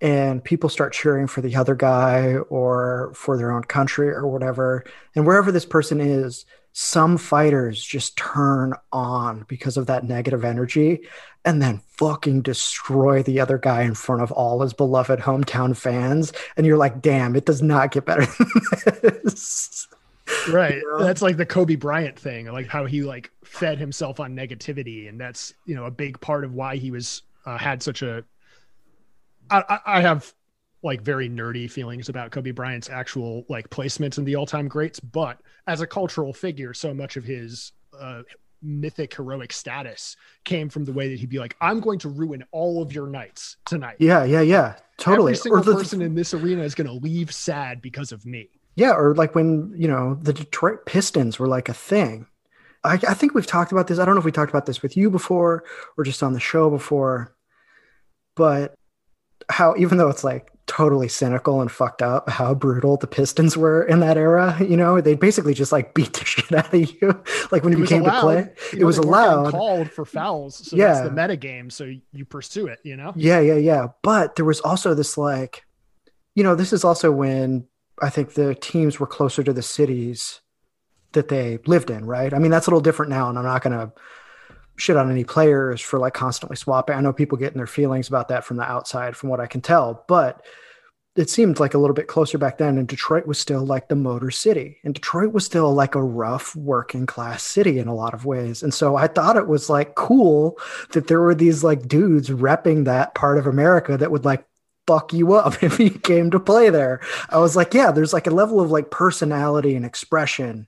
and 0.00 0.44
people 0.44 0.68
start 0.68 0.92
cheering 0.92 1.26
for 1.26 1.40
the 1.40 1.56
other 1.56 1.74
guy 1.74 2.36
or 2.48 3.12
for 3.14 3.36
their 3.36 3.50
own 3.52 3.62
country 3.64 4.08
or 4.10 4.26
whatever. 4.26 4.84
And 5.14 5.26
wherever 5.26 5.50
this 5.50 5.64
person 5.64 6.00
is, 6.00 6.44
some 6.72 7.16
fighters 7.16 7.82
just 7.82 8.18
turn 8.18 8.74
on 8.92 9.46
because 9.48 9.78
of 9.78 9.86
that 9.86 10.04
negative 10.04 10.44
energy 10.44 11.00
and 11.46 11.62
then 11.62 11.80
fucking 11.96 12.42
destroy 12.42 13.22
the 13.22 13.40
other 13.40 13.56
guy 13.56 13.82
in 13.82 13.94
front 13.94 14.20
of 14.20 14.30
all 14.32 14.60
his 14.60 14.74
beloved 14.74 15.20
hometown 15.20 15.74
fans. 15.74 16.34
And 16.56 16.66
you're 16.66 16.76
like, 16.76 17.00
damn, 17.00 17.34
it 17.34 17.46
does 17.46 17.62
not 17.62 17.92
get 17.92 18.04
better 18.04 18.26
than 18.26 19.20
this. 19.24 19.88
Right. 20.50 20.74
You 20.74 20.96
know? 20.98 21.04
That's 21.04 21.22
like 21.22 21.38
the 21.38 21.46
Kobe 21.46 21.76
Bryant 21.76 22.18
thing, 22.18 22.46
like 22.52 22.66
how 22.66 22.84
he 22.84 23.02
like 23.02 23.30
fed 23.42 23.78
himself 23.78 24.20
on 24.20 24.36
negativity. 24.36 25.08
And 25.08 25.18
that's, 25.18 25.54
you 25.64 25.76
know, 25.76 25.86
a 25.86 25.90
big 25.90 26.20
part 26.20 26.44
of 26.44 26.52
why 26.52 26.76
he 26.76 26.90
was 26.90 27.22
uh, 27.46 27.56
had 27.56 27.82
such 27.82 28.02
a 28.02 28.22
I, 29.50 29.80
I 29.86 30.00
have 30.00 30.32
like 30.82 31.02
very 31.02 31.28
nerdy 31.28 31.70
feelings 31.70 32.08
about 32.08 32.30
Kobe 32.30 32.52
Bryant's 32.52 32.88
actual 32.88 33.44
like 33.48 33.68
placement 33.70 34.18
in 34.18 34.24
the 34.24 34.36
all-time 34.36 34.68
greats, 34.68 35.00
but 35.00 35.40
as 35.66 35.80
a 35.80 35.86
cultural 35.86 36.32
figure, 36.32 36.72
so 36.74 36.94
much 36.94 37.16
of 37.16 37.24
his 37.24 37.72
uh, 37.98 38.22
mythic 38.62 39.14
heroic 39.14 39.52
status 39.52 40.16
came 40.44 40.68
from 40.68 40.84
the 40.84 40.92
way 40.92 41.08
that 41.08 41.18
he'd 41.18 41.28
be 41.28 41.38
like, 41.38 41.56
"I'm 41.60 41.80
going 41.80 41.98
to 42.00 42.08
ruin 42.08 42.44
all 42.52 42.82
of 42.82 42.92
your 42.92 43.08
nights 43.08 43.56
tonight." 43.64 43.96
Yeah, 43.98 44.24
yeah, 44.24 44.42
yeah, 44.42 44.76
totally. 44.98 45.32
Every 45.32 45.42
single 45.42 45.62
the, 45.62 45.74
person 45.74 46.02
in 46.02 46.14
this 46.14 46.34
arena 46.34 46.62
is 46.62 46.74
going 46.74 46.86
to 46.86 46.92
leave 46.92 47.32
sad 47.32 47.82
because 47.82 48.12
of 48.12 48.24
me. 48.26 48.50
Yeah, 48.74 48.92
or 48.92 49.14
like 49.14 49.34
when 49.34 49.72
you 49.76 49.88
know 49.88 50.18
the 50.20 50.32
Detroit 50.32 50.86
Pistons 50.86 51.38
were 51.38 51.48
like 51.48 51.68
a 51.68 51.74
thing. 51.74 52.26
I, 52.84 52.94
I 53.08 53.14
think 53.14 53.34
we've 53.34 53.46
talked 53.46 53.72
about 53.72 53.88
this. 53.88 53.98
I 53.98 54.04
don't 54.04 54.14
know 54.14 54.20
if 54.20 54.24
we 54.24 54.30
talked 54.30 54.50
about 54.50 54.66
this 54.66 54.82
with 54.82 54.96
you 54.96 55.10
before 55.10 55.64
or 55.96 56.04
just 56.04 56.22
on 56.22 56.34
the 56.34 56.40
show 56.40 56.70
before, 56.70 57.34
but 58.36 58.76
how 59.48 59.74
even 59.76 59.98
though 59.98 60.08
it's 60.08 60.24
like 60.24 60.50
totally 60.66 61.06
cynical 61.08 61.60
and 61.60 61.70
fucked 61.70 62.02
up 62.02 62.28
how 62.28 62.52
brutal 62.54 62.96
the 62.96 63.06
Pistons 63.06 63.56
were 63.56 63.84
in 63.84 64.00
that 64.00 64.16
era. 64.16 64.56
You 64.60 64.76
know, 64.76 65.00
they 65.00 65.14
basically 65.14 65.54
just 65.54 65.72
like 65.72 65.94
beat 65.94 66.12
the 66.12 66.24
shit 66.24 66.52
out 66.52 66.74
of 66.74 66.80
you. 66.80 67.22
like 67.50 67.62
when 67.64 67.72
it 67.72 67.78
you 67.78 67.86
came 67.86 68.02
allowed. 68.02 68.14
to 68.14 68.20
play, 68.20 68.38
you 68.72 68.78
it 68.78 68.80
know, 68.80 68.86
was 68.86 68.98
allowed. 68.98 69.50
Called 69.52 69.90
for 69.90 70.04
fouls. 70.04 70.56
So 70.56 70.76
yeah. 70.76 70.94
that's 70.94 71.08
the 71.08 71.12
meta 71.12 71.36
game. 71.36 71.70
So 71.70 71.92
you 72.12 72.24
pursue 72.24 72.66
it, 72.66 72.80
you 72.82 72.96
know? 72.96 73.12
Yeah, 73.16 73.40
yeah, 73.40 73.54
yeah. 73.54 73.88
But 74.02 74.36
there 74.36 74.44
was 74.44 74.60
also 74.60 74.94
this 74.94 75.16
like, 75.16 75.64
you 76.34 76.42
know, 76.42 76.54
this 76.54 76.72
is 76.72 76.84
also 76.84 77.12
when 77.12 77.66
I 78.02 78.10
think 78.10 78.34
the 78.34 78.54
teams 78.54 79.00
were 79.00 79.06
closer 79.06 79.42
to 79.42 79.52
the 79.52 79.62
cities 79.62 80.40
that 81.12 81.28
they 81.28 81.58
lived 81.66 81.90
in, 81.90 82.04
right? 82.04 82.34
I 82.34 82.38
mean, 82.38 82.50
that's 82.50 82.66
a 82.66 82.70
little 82.70 82.82
different 82.82 83.10
now. 83.10 83.28
And 83.28 83.38
I'm 83.38 83.44
not 83.44 83.62
going 83.62 83.78
to 83.78 83.92
shit 84.76 84.96
on 84.96 85.10
any 85.10 85.24
players 85.24 85.80
for 85.80 85.98
like 85.98 86.14
constantly 86.14 86.56
swapping. 86.56 86.96
I 86.96 87.00
know 87.00 87.12
people 87.12 87.38
getting 87.38 87.56
their 87.56 87.66
feelings 87.66 88.08
about 88.08 88.28
that 88.28 88.44
from 88.44 88.56
the 88.56 88.64
outside, 88.64 89.16
from 89.16 89.30
what 89.30 89.40
I 89.40 89.46
can 89.46 89.60
tell, 89.60 90.04
but 90.06 90.44
it 91.16 91.30
seemed 91.30 91.58
like 91.58 91.72
a 91.72 91.78
little 91.78 91.94
bit 91.94 92.08
closer 92.08 92.36
back 92.36 92.58
then. 92.58 92.76
And 92.76 92.86
Detroit 92.86 93.26
was 93.26 93.38
still 93.38 93.64
like 93.64 93.88
the 93.88 93.96
motor 93.96 94.30
city, 94.30 94.78
and 94.84 94.94
Detroit 94.94 95.32
was 95.32 95.46
still 95.46 95.72
like 95.72 95.94
a 95.94 96.02
rough 96.02 96.54
working 96.54 97.06
class 97.06 97.42
city 97.42 97.78
in 97.78 97.88
a 97.88 97.94
lot 97.94 98.14
of 98.14 98.26
ways. 98.26 98.62
And 98.62 98.72
so 98.72 98.96
I 98.96 99.06
thought 99.06 99.36
it 99.36 99.48
was 99.48 99.70
like 99.70 99.94
cool 99.94 100.58
that 100.92 101.08
there 101.08 101.20
were 101.20 101.34
these 101.34 101.64
like 101.64 101.88
dudes 101.88 102.28
repping 102.28 102.84
that 102.84 103.14
part 103.14 103.38
of 103.38 103.46
America 103.46 103.96
that 103.96 104.10
would 104.10 104.24
like 104.24 104.44
fuck 104.86 105.12
you 105.12 105.32
up 105.32 105.62
if 105.62 105.80
you 105.80 105.90
came 105.90 106.30
to 106.30 106.40
play 106.40 106.70
there. 106.70 107.00
I 107.30 107.38
was 107.38 107.56
like, 107.56 107.74
yeah, 107.74 107.90
there's 107.90 108.12
like 108.12 108.26
a 108.26 108.30
level 108.30 108.60
of 108.60 108.70
like 108.70 108.90
personality 108.90 109.74
and 109.74 109.86
expression 109.86 110.66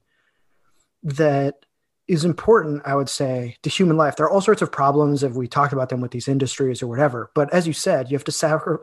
that 1.02 1.64
is 2.08 2.24
important, 2.24 2.82
I 2.86 2.94
would 2.94 3.08
say, 3.08 3.56
to 3.62 3.70
human 3.70 3.96
life. 3.96 4.16
There 4.16 4.26
are 4.26 4.30
all 4.30 4.40
sorts 4.40 4.62
of 4.62 4.72
problems 4.72 5.22
if 5.22 5.34
we 5.34 5.46
talk 5.46 5.72
about 5.72 5.90
them 5.90 6.00
with 6.00 6.10
these 6.10 6.26
industries 6.26 6.82
or 6.82 6.86
whatever. 6.86 7.30
But 7.34 7.52
as 7.52 7.66
you 7.66 7.74
said, 7.74 8.10
you 8.10 8.16
have 8.16 8.24
to 8.24 8.32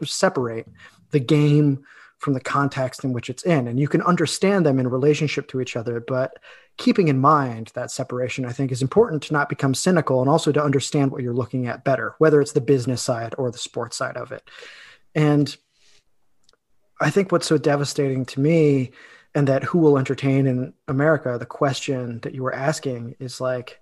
separate 0.05 0.67
the 1.11 1.19
game 1.19 1.84
from 2.19 2.34
the 2.34 2.39
context 2.39 3.03
in 3.03 3.11
which 3.11 3.30
it's 3.30 3.43
in. 3.43 3.67
And 3.67 3.80
you 3.80 3.88
can 3.88 4.01
understand 4.03 4.65
them 4.65 4.80
in 4.80 4.88
relationship 4.88 5.47
to 5.49 5.59
each 5.59 5.76
other. 5.76 5.99
But 5.99 6.38
keeping 6.78 7.07
in 7.07 7.19
mind 7.19 7.71
that 7.73 7.91
separation, 7.91 8.45
I 8.45 8.51
think, 8.51 8.71
is 8.71 8.82
important 8.82 9.23
to 9.23 9.34
not 9.34 9.49
become 9.49 9.73
cynical 9.73 10.21
and 10.21 10.30
also 10.30 10.51
to 10.51 10.63
understand 10.63 11.11
what 11.11 11.23
you're 11.23 11.34
looking 11.34 11.67
at 11.67 11.84
better, 11.84 12.15
whether 12.19 12.39
it's 12.41 12.53
the 12.53 12.61
business 12.61 13.01
side 13.01 13.34
or 13.38 13.51
the 13.51 13.57
sports 13.57 13.97
side 13.97 14.17
of 14.17 14.32
it. 14.32 14.49
And 15.13 15.55
I 17.01 17.09
think 17.09 17.32
what's 17.32 17.47
so 17.47 17.57
devastating 17.57 18.26
to 18.26 18.39
me 18.39 18.91
and 19.36 19.47
that 19.47 19.63
who 19.63 19.79
will 19.79 19.97
entertain 19.97 20.47
in 20.47 20.73
America, 20.88 21.38
the 21.38 21.45
question 21.45 22.19
that 22.21 22.33
you 22.33 22.41
were 22.41 22.55
asking 22.55 23.15
is 23.19 23.41
like, 23.41 23.81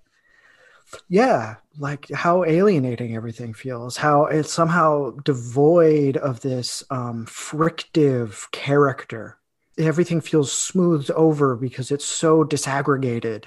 yeah, 1.08 1.56
like 1.78 2.10
how 2.10 2.44
alienating 2.44 3.14
everything 3.14 3.54
feels, 3.54 3.96
how 3.96 4.26
it's 4.26 4.52
somehow 4.52 5.10
devoid 5.24 6.16
of 6.16 6.40
this 6.40 6.82
um, 6.90 7.24
frictive 7.26 8.50
character. 8.50 9.38
Everything 9.78 10.20
feels 10.20 10.52
smoothed 10.52 11.10
over 11.12 11.56
because 11.56 11.90
it's 11.90 12.04
so 12.04 12.44
disaggregated 12.44 13.44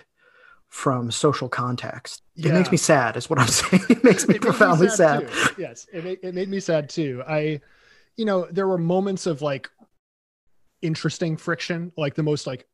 from 0.69 1.11
social 1.11 1.49
context. 1.49 2.23
Yeah. 2.35 2.51
It 2.51 2.53
makes 2.53 2.71
me 2.71 2.77
sad, 2.77 3.17
is 3.17 3.29
what 3.29 3.39
I'm 3.39 3.47
saying. 3.49 3.83
It 3.89 4.03
makes 4.03 4.27
me 4.27 4.35
it 4.35 4.41
profoundly 4.41 4.87
me 4.87 4.93
sad. 4.93 5.29
sad. 5.29 5.51
Yes, 5.57 5.87
it 5.91 6.03
made, 6.03 6.19
it 6.23 6.33
made 6.33 6.49
me 6.49 6.59
sad 6.61 6.89
too. 6.89 7.21
I, 7.27 7.59
you 8.15 8.25
know, 8.25 8.47
there 8.49 8.67
were 8.67 8.77
moments 8.77 9.25
of 9.25 9.41
like 9.41 9.69
interesting 10.81 11.37
friction 11.37 11.91
like 11.97 12.15
the 12.15 12.23
most 12.23 12.47
like 12.47 12.67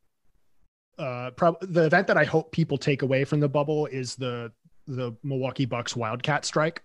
uh 0.98 1.32
prob- 1.32 1.60
the 1.62 1.86
event 1.86 2.08
that 2.08 2.18
i 2.18 2.24
hope 2.24 2.52
people 2.52 2.78
take 2.78 3.02
away 3.02 3.24
from 3.24 3.40
the 3.40 3.50
bubble 3.50 3.86
is 3.88 4.16
the 4.16 4.52
the 4.88 5.16
milwaukee 5.24 5.66
bucks 5.66 5.96
wildcat 5.96 6.46
strike 6.46 6.84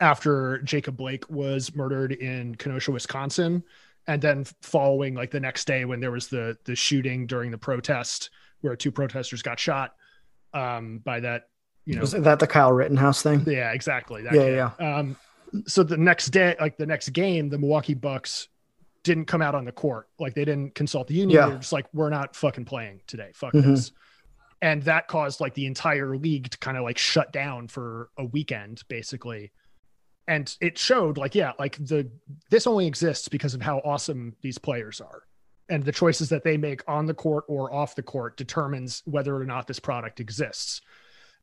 after 0.00 0.58
jacob 0.62 0.96
blake 0.96 1.28
was 1.28 1.74
murdered 1.74 2.12
in 2.12 2.54
kenosha 2.54 2.90
wisconsin 2.90 3.62
and 4.06 4.22
then 4.22 4.44
following 4.62 5.14
like 5.14 5.30
the 5.30 5.40
next 5.40 5.66
day 5.66 5.84
when 5.84 6.00
there 6.00 6.12
was 6.12 6.28
the 6.28 6.56
the 6.64 6.74
shooting 6.74 7.26
during 7.26 7.50
the 7.50 7.58
protest 7.58 8.30
where 8.60 8.76
two 8.76 8.92
protesters 8.92 9.42
got 9.42 9.58
shot 9.58 9.94
um 10.54 10.98
by 10.98 11.20
that 11.20 11.48
you 11.84 11.94
know 11.94 12.00
was 12.00 12.12
that 12.12 12.38
the 12.38 12.46
kyle 12.46 12.72
rittenhouse 12.72 13.22
thing 13.22 13.42
yeah 13.46 13.72
exactly 13.72 14.22
yeah 14.24 14.30
kid. 14.30 14.54
yeah 14.54 14.98
um 14.98 15.16
so 15.66 15.82
the 15.82 15.96
next 15.96 16.28
day 16.28 16.54
like 16.60 16.76
the 16.76 16.86
next 16.86 17.10
game 17.10 17.48
the 17.48 17.58
milwaukee 17.58 17.94
bucks 17.94 18.48
didn't 19.08 19.24
come 19.24 19.42
out 19.42 19.54
on 19.54 19.64
the 19.64 19.72
court. 19.72 20.06
Like 20.20 20.34
they 20.34 20.44
didn't 20.44 20.74
consult 20.74 21.08
the 21.08 21.14
union. 21.14 21.40
Yeah. 21.40 21.48
They're 21.48 21.58
just 21.58 21.72
like, 21.72 21.86
we're 21.92 22.10
not 22.10 22.36
fucking 22.36 22.66
playing 22.66 23.00
today. 23.06 23.30
Fuck 23.34 23.54
mm-hmm. 23.54 23.70
this. 23.70 23.90
And 24.60 24.82
that 24.82 25.08
caused 25.08 25.40
like 25.40 25.54
the 25.54 25.66
entire 25.66 26.16
league 26.16 26.50
to 26.50 26.58
kind 26.58 26.76
of 26.76 26.84
like 26.84 26.98
shut 26.98 27.32
down 27.32 27.68
for 27.68 28.10
a 28.18 28.24
weekend, 28.24 28.82
basically. 28.88 29.50
And 30.26 30.54
it 30.60 30.76
showed 30.76 31.16
like, 31.16 31.34
yeah, 31.34 31.52
like 31.58 31.76
the 31.78 32.10
this 32.50 32.66
only 32.66 32.86
exists 32.86 33.28
because 33.28 33.54
of 33.54 33.62
how 33.62 33.78
awesome 33.78 34.34
these 34.42 34.58
players 34.58 35.00
are. 35.00 35.22
And 35.70 35.82
the 35.84 35.92
choices 35.92 36.28
that 36.28 36.44
they 36.44 36.56
make 36.56 36.82
on 36.86 37.06
the 37.06 37.14
court 37.14 37.44
or 37.48 37.72
off 37.72 37.94
the 37.94 38.02
court 38.02 38.36
determines 38.36 39.02
whether 39.06 39.34
or 39.34 39.44
not 39.44 39.66
this 39.66 39.80
product 39.80 40.20
exists. 40.20 40.82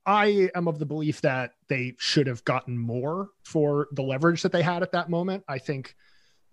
I 0.05 0.49
am 0.53 0.67
of 0.67 0.77
the 0.77 0.85
belief 0.85 1.21
that 1.21 1.51
they 1.67 1.95
should 1.97 2.27
have 2.27 2.43
gotten 2.43 2.77
more 2.77 3.29
for 3.43 3.87
the 3.91 4.03
leverage 4.03 4.43
that 4.43 4.51
they 4.51 4.61
had 4.61 4.83
at 4.83 4.91
that 4.91 5.09
moment. 5.09 5.43
I 5.47 5.57
think 5.57 5.95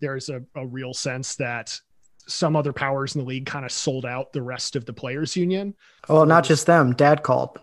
there's 0.03 0.29
a, 0.29 0.43
a 0.55 0.67
real 0.67 0.93
sense 0.93 1.37
that 1.37 1.81
some 2.27 2.57
other 2.57 2.73
powers 2.73 3.15
in 3.15 3.23
the 3.23 3.27
league 3.27 3.47
kind 3.47 3.65
of 3.65 3.73
sold 3.73 4.05
out 4.05 4.33
the 4.33 4.43
rest 4.43 4.77
of 4.77 4.85
the 4.85 4.93
players 4.93 5.35
union. 5.37 5.75
Well, 6.09 6.27
not 6.27 6.45
just 6.45 6.67
them. 6.67 6.93
Dad 6.95 7.23
called. 7.23 7.59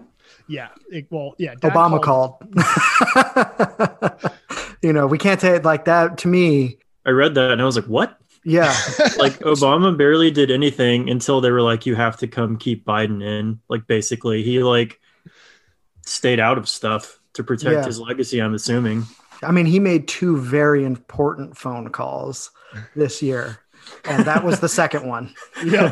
Yeah. 0.47 0.69
It, 0.89 1.07
well, 1.11 1.35
yeah. 1.37 1.55
Obama 1.55 2.01
called. 2.01 2.43
called. 2.55 4.31
you 4.81 4.93
know, 4.93 5.05
we 5.05 5.17
can't 5.17 5.39
say 5.39 5.55
it 5.55 5.63
like 5.63 5.85
that. 5.85 6.17
To 6.19 6.27
me, 6.27 6.77
I 7.05 7.11
read 7.11 7.35
that 7.35 7.51
and 7.51 7.61
I 7.61 7.65
was 7.65 7.75
like, 7.75 7.85
"What?" 7.85 8.17
Yeah. 8.43 8.75
like 9.17 9.39
Obama 9.39 9.95
barely 9.95 10.31
did 10.31 10.49
anything 10.49 11.09
until 11.09 11.41
they 11.41 11.51
were 11.51 11.61
like, 11.61 11.85
"You 11.85 11.95
have 11.95 12.17
to 12.17 12.27
come 12.27 12.57
keep 12.57 12.85
Biden 12.85 13.23
in." 13.23 13.59
Like 13.69 13.85
basically, 13.87 14.43
he 14.43 14.63
like 14.63 14.99
stayed 16.05 16.39
out 16.39 16.57
of 16.57 16.67
stuff 16.67 17.19
to 17.33 17.43
protect 17.43 17.73
yeah. 17.73 17.85
his 17.85 17.99
legacy. 17.99 18.41
I'm 18.41 18.53
assuming. 18.53 19.05
I 19.43 19.51
mean, 19.51 19.65
he 19.65 19.79
made 19.79 20.07
two 20.07 20.37
very 20.37 20.83
important 20.83 21.57
phone 21.57 21.89
calls 21.89 22.51
this 22.95 23.21
year, 23.21 23.59
and 24.05 24.25
that 24.25 24.43
was 24.43 24.59
the 24.59 24.69
second 24.69 25.07
one. 25.07 25.33
Yeah. 25.63 25.91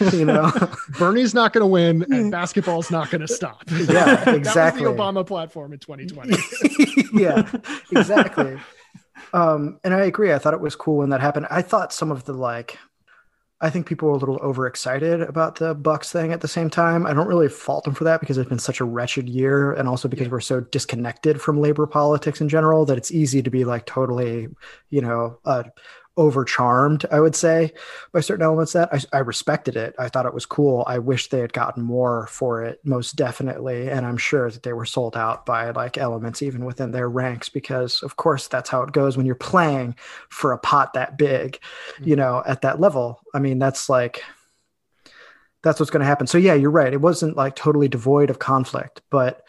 you 0.12 0.24
know, 0.24 0.50
Bernie's 0.98 1.34
not 1.34 1.52
going 1.52 1.62
to 1.62 1.66
win, 1.66 2.04
and 2.12 2.30
basketball's 2.30 2.90
not 2.90 3.10
going 3.10 3.20
to 3.20 3.28
stop. 3.28 3.62
Yeah, 3.70 4.28
exactly. 4.30 4.34
that 4.44 4.74
was 4.74 4.82
the 4.82 5.02
Obama 5.02 5.26
platform 5.26 5.72
in 5.72 5.78
2020. 5.78 6.36
yeah, 7.22 7.50
exactly. 7.92 8.58
Um, 9.32 9.78
and 9.84 9.92
I 9.94 10.00
agree. 10.00 10.32
I 10.32 10.38
thought 10.38 10.54
it 10.54 10.60
was 10.60 10.76
cool 10.76 10.98
when 10.98 11.10
that 11.10 11.20
happened. 11.20 11.46
I 11.50 11.62
thought 11.62 11.92
some 11.92 12.10
of 12.10 12.24
the 12.24 12.32
like 12.32 12.78
I 13.60 13.70
think 13.70 13.86
people 13.86 14.08
were 14.08 14.14
a 14.14 14.18
little 14.18 14.36
overexcited 14.36 15.20
about 15.20 15.56
the 15.56 15.74
Bucks 15.74 16.12
thing 16.12 16.32
at 16.32 16.40
the 16.40 16.48
same 16.48 16.70
time. 16.70 17.06
I 17.06 17.12
don't 17.12 17.26
really 17.26 17.48
fault 17.48 17.84
them 17.84 17.94
for 17.94 18.04
that 18.04 18.20
because 18.20 18.38
it's 18.38 18.48
been 18.48 18.58
such 18.60 18.78
a 18.78 18.84
wretched 18.84 19.28
year, 19.28 19.72
and 19.72 19.88
also 19.88 20.06
because 20.06 20.26
yeah. 20.26 20.32
we're 20.32 20.40
so 20.40 20.60
disconnected 20.60 21.40
from 21.40 21.60
labor 21.60 21.86
politics 21.86 22.40
in 22.40 22.48
general 22.48 22.84
that 22.84 22.96
it's 22.96 23.10
easy 23.10 23.42
to 23.42 23.50
be 23.50 23.64
like 23.64 23.84
totally, 23.84 24.46
you 24.90 25.00
know, 25.00 25.38
uh, 25.44 25.64
over 26.18 26.44
charmed, 26.44 27.06
I 27.12 27.20
would 27.20 27.36
say, 27.36 27.72
by 28.12 28.20
certain 28.20 28.44
elements 28.44 28.72
that 28.72 28.92
I, 28.92 29.18
I, 29.18 29.20
respected 29.20 29.76
it. 29.76 29.94
I 30.00 30.08
thought 30.08 30.26
it 30.26 30.34
was 30.34 30.44
cool. 30.44 30.82
I 30.86 30.98
wish 30.98 31.28
they 31.28 31.38
had 31.38 31.52
gotten 31.52 31.82
more 31.82 32.26
for 32.26 32.64
it, 32.64 32.80
most 32.84 33.14
definitely. 33.14 33.88
And 33.88 34.04
I'm 34.04 34.16
sure 34.16 34.50
that 34.50 34.64
they 34.64 34.72
were 34.72 34.84
sold 34.84 35.16
out 35.16 35.46
by 35.46 35.70
like 35.70 35.96
elements 35.96 36.42
even 36.42 36.64
within 36.64 36.90
their 36.90 37.08
ranks, 37.08 37.48
because 37.48 38.02
of 38.02 38.16
course 38.16 38.48
that's 38.48 38.68
how 38.68 38.82
it 38.82 38.90
goes 38.90 39.16
when 39.16 39.26
you're 39.26 39.36
playing 39.36 39.94
for 40.28 40.52
a 40.52 40.58
pot 40.58 40.94
that 40.94 41.16
big, 41.16 41.60
mm-hmm. 41.94 42.08
you 42.08 42.16
know, 42.16 42.42
at 42.44 42.62
that 42.62 42.80
level. 42.80 43.20
I 43.32 43.38
mean, 43.38 43.60
that's 43.60 43.88
like, 43.88 44.24
that's 45.62 45.78
what's 45.78 45.90
going 45.90 46.00
to 46.00 46.06
happen. 46.06 46.26
So 46.26 46.36
yeah, 46.36 46.54
you're 46.54 46.70
right. 46.72 46.92
It 46.92 47.00
wasn't 47.00 47.36
like 47.36 47.54
totally 47.54 47.86
devoid 47.86 48.28
of 48.28 48.40
conflict, 48.40 49.02
but 49.08 49.44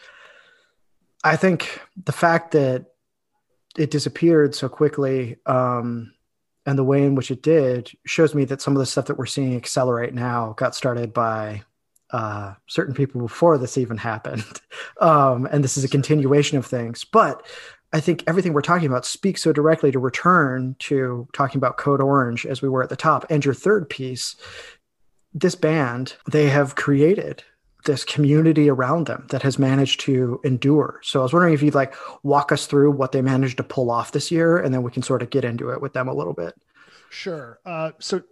I 1.24 1.34
think 1.34 1.80
the 2.04 2.12
fact 2.12 2.52
that 2.52 2.86
it 3.76 3.90
disappeared 3.90 4.54
so 4.54 4.68
quickly, 4.68 5.36
um, 5.46 6.12
and 6.66 6.78
the 6.78 6.84
way 6.84 7.04
in 7.04 7.14
which 7.14 7.30
it 7.30 7.42
did 7.42 7.90
shows 8.04 8.34
me 8.34 8.44
that 8.46 8.60
some 8.60 8.74
of 8.74 8.80
the 8.80 8.86
stuff 8.86 9.06
that 9.06 9.18
we're 9.18 9.26
seeing 9.26 9.56
accelerate 9.56 10.14
now 10.14 10.54
got 10.56 10.74
started 10.74 11.12
by 11.12 11.62
uh, 12.12 12.54
certain 12.66 12.94
people 12.94 13.20
before 13.20 13.56
this 13.58 13.78
even 13.78 13.96
happened. 13.96 14.44
Um, 15.00 15.48
and 15.50 15.64
this 15.64 15.78
is 15.78 15.84
a 15.84 15.88
continuation 15.88 16.58
of 16.58 16.66
things. 16.66 17.04
But 17.04 17.46
I 17.92 18.00
think 18.00 18.22
everything 18.26 18.52
we're 18.52 18.60
talking 18.60 18.86
about 18.86 19.06
speaks 19.06 19.42
so 19.42 19.50
directly 19.50 19.90
to 19.92 19.98
return 19.98 20.76
to 20.80 21.26
talking 21.32 21.58
about 21.58 21.78
Code 21.78 22.02
Orange 22.02 22.44
as 22.44 22.60
we 22.60 22.68
were 22.68 22.82
at 22.82 22.90
the 22.90 22.96
top. 22.96 23.24
And 23.30 23.42
your 23.42 23.54
third 23.54 23.88
piece, 23.88 24.36
this 25.32 25.54
band, 25.54 26.16
they 26.30 26.50
have 26.50 26.76
created 26.76 27.42
this 27.84 28.04
community 28.04 28.68
around 28.68 29.06
them 29.06 29.26
that 29.30 29.42
has 29.42 29.58
managed 29.58 30.00
to 30.00 30.40
endure. 30.44 31.00
So 31.02 31.20
I 31.20 31.22
was 31.22 31.32
wondering 31.32 31.54
if 31.54 31.62
you'd 31.62 31.74
like 31.74 31.94
walk 32.22 32.52
us 32.52 32.66
through 32.66 32.92
what 32.92 33.12
they 33.12 33.22
managed 33.22 33.56
to 33.58 33.62
pull 33.62 33.90
off 33.90 34.12
this 34.12 34.30
year, 34.30 34.58
and 34.58 34.72
then 34.72 34.82
we 34.82 34.90
can 34.90 35.02
sort 35.02 35.22
of 35.22 35.30
get 35.30 35.44
into 35.44 35.70
it 35.70 35.80
with 35.80 35.92
them 35.92 36.08
a 36.08 36.14
little 36.14 36.34
bit. 36.34 36.54
Sure. 37.10 37.58
Uh, 37.64 37.92
so 37.98 38.22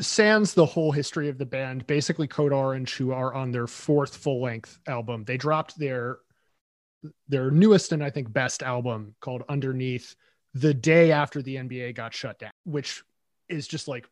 sans 0.00 0.54
the 0.54 0.66
whole 0.66 0.92
history 0.92 1.28
of 1.28 1.38
the 1.38 1.46
band, 1.46 1.86
basically 1.86 2.26
Code 2.26 2.52
Orange, 2.52 2.94
who 2.94 3.12
are 3.12 3.34
on 3.34 3.52
their 3.52 3.66
fourth 3.66 4.16
full 4.16 4.42
length 4.42 4.78
album, 4.86 5.24
they 5.24 5.36
dropped 5.36 5.78
their 5.78 6.18
their 7.28 7.50
newest 7.50 7.90
and 7.90 8.02
I 8.02 8.10
think 8.10 8.32
best 8.32 8.62
album 8.62 9.16
called 9.20 9.42
Underneath 9.48 10.14
the 10.54 10.72
day 10.72 11.10
after 11.10 11.42
the 11.42 11.56
NBA 11.56 11.96
got 11.96 12.14
shut 12.14 12.38
down, 12.38 12.52
which 12.64 13.02
is 13.48 13.66
just 13.66 13.88
like 13.88 14.08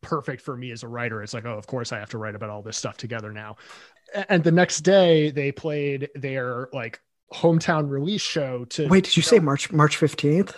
perfect 0.00 0.42
for 0.42 0.56
me 0.56 0.70
as 0.70 0.82
a 0.82 0.88
writer. 0.88 1.22
It's 1.22 1.34
like, 1.34 1.44
oh, 1.44 1.56
of 1.56 1.66
course 1.66 1.92
I 1.92 1.98
have 1.98 2.10
to 2.10 2.18
write 2.18 2.34
about 2.34 2.50
all 2.50 2.62
this 2.62 2.76
stuff 2.76 2.96
together 2.96 3.32
now. 3.32 3.56
And 4.28 4.42
the 4.42 4.52
next 4.52 4.80
day 4.80 5.30
they 5.30 5.52
played 5.52 6.08
their 6.14 6.68
like 6.72 7.00
hometown 7.32 7.90
release 7.90 8.22
show 8.22 8.64
to 8.66 8.88
Wait, 8.88 9.04
did 9.04 9.16
you 9.16 9.22
say 9.22 9.38
March 9.38 9.70
March 9.70 9.98
15th? 9.98 10.54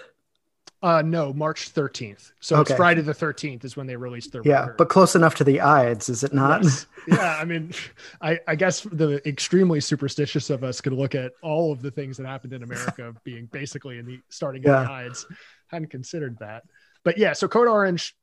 Uh 0.82 1.02
no, 1.04 1.32
March 1.32 1.74
13th. 1.74 2.32
So 2.40 2.56
okay. 2.56 2.72
it's 2.72 2.76
Friday 2.78 3.02
the 3.02 3.12
13th 3.12 3.64
is 3.64 3.76
when 3.76 3.86
they 3.86 3.96
released 3.96 4.32
their 4.32 4.40
Yeah, 4.44 4.60
record. 4.60 4.76
but 4.78 4.88
close 4.88 5.14
enough 5.14 5.34
to 5.36 5.44
the 5.44 5.60
Ides, 5.60 6.08
is 6.08 6.24
it 6.24 6.32
not? 6.32 6.62
Yes. 6.62 6.86
yeah, 7.08 7.36
I 7.38 7.44
mean, 7.44 7.72
I, 8.22 8.38
I 8.48 8.54
guess 8.54 8.82
the 8.82 9.20
extremely 9.28 9.80
superstitious 9.80 10.48
of 10.48 10.64
us 10.64 10.80
could 10.80 10.94
look 10.94 11.14
at 11.14 11.32
all 11.42 11.72
of 11.72 11.82
the 11.82 11.90
things 11.90 12.16
that 12.16 12.26
happened 12.26 12.54
in 12.54 12.62
America 12.62 13.12
being 13.24 13.46
basically 13.46 13.98
in 13.98 14.06
the 14.06 14.20
starting 14.30 14.62
yeah. 14.62 14.80
in 14.80 14.86
the 14.86 14.92
Ides. 14.92 15.26
Hadn't 15.66 15.90
considered 15.90 16.38
that. 16.38 16.62
But 17.04 17.18
yeah, 17.18 17.32
so 17.34 17.48
Code 17.48 17.68
Orange 17.68 18.14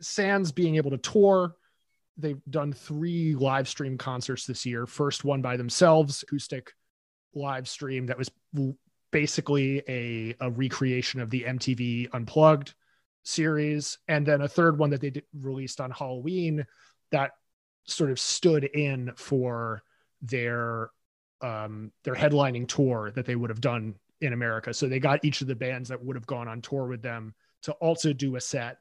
sans 0.00 0.52
being 0.52 0.76
able 0.76 0.90
to 0.90 0.98
tour. 0.98 1.54
They've 2.16 2.40
done 2.50 2.72
three 2.72 3.34
live 3.34 3.68
stream 3.68 3.96
concerts 3.98 4.46
this 4.46 4.66
year. 4.66 4.86
First 4.86 5.24
one 5.24 5.42
by 5.42 5.56
themselves 5.56 6.22
acoustic 6.22 6.72
live 7.34 7.68
stream 7.68 8.06
that 8.06 8.18
was 8.18 8.30
basically 9.10 9.82
a, 9.88 10.34
a 10.40 10.50
recreation 10.50 11.20
of 11.20 11.30
the 11.30 11.44
mtv 11.44 12.08
unplugged 12.12 12.74
series. 13.22 13.98
And 14.08 14.26
then 14.26 14.40
a 14.40 14.48
third 14.48 14.78
one 14.78 14.90
that 14.90 15.00
they 15.00 15.10
did, 15.10 15.24
released 15.38 15.80
on 15.80 15.90
halloween 15.90 16.66
that 17.10 17.32
sort 17.84 18.10
of 18.10 18.18
stood 18.18 18.64
in 18.64 19.12
for 19.16 19.82
their 20.20 20.90
um 21.40 21.92
their 22.04 22.14
headlining 22.14 22.66
tour 22.66 23.12
that 23.14 23.24
they 23.24 23.36
would 23.36 23.50
have 23.50 23.60
done 23.60 23.94
in 24.20 24.32
America. 24.32 24.74
So 24.74 24.88
they 24.88 24.98
got 24.98 25.24
each 25.24 25.40
of 25.40 25.46
the 25.46 25.54
bands 25.54 25.88
that 25.88 26.02
would 26.04 26.16
have 26.16 26.26
gone 26.26 26.48
on 26.48 26.60
tour 26.60 26.86
with 26.86 27.02
them 27.02 27.34
to 27.62 27.72
also 27.74 28.12
do 28.12 28.36
a 28.36 28.40
set 28.40 28.78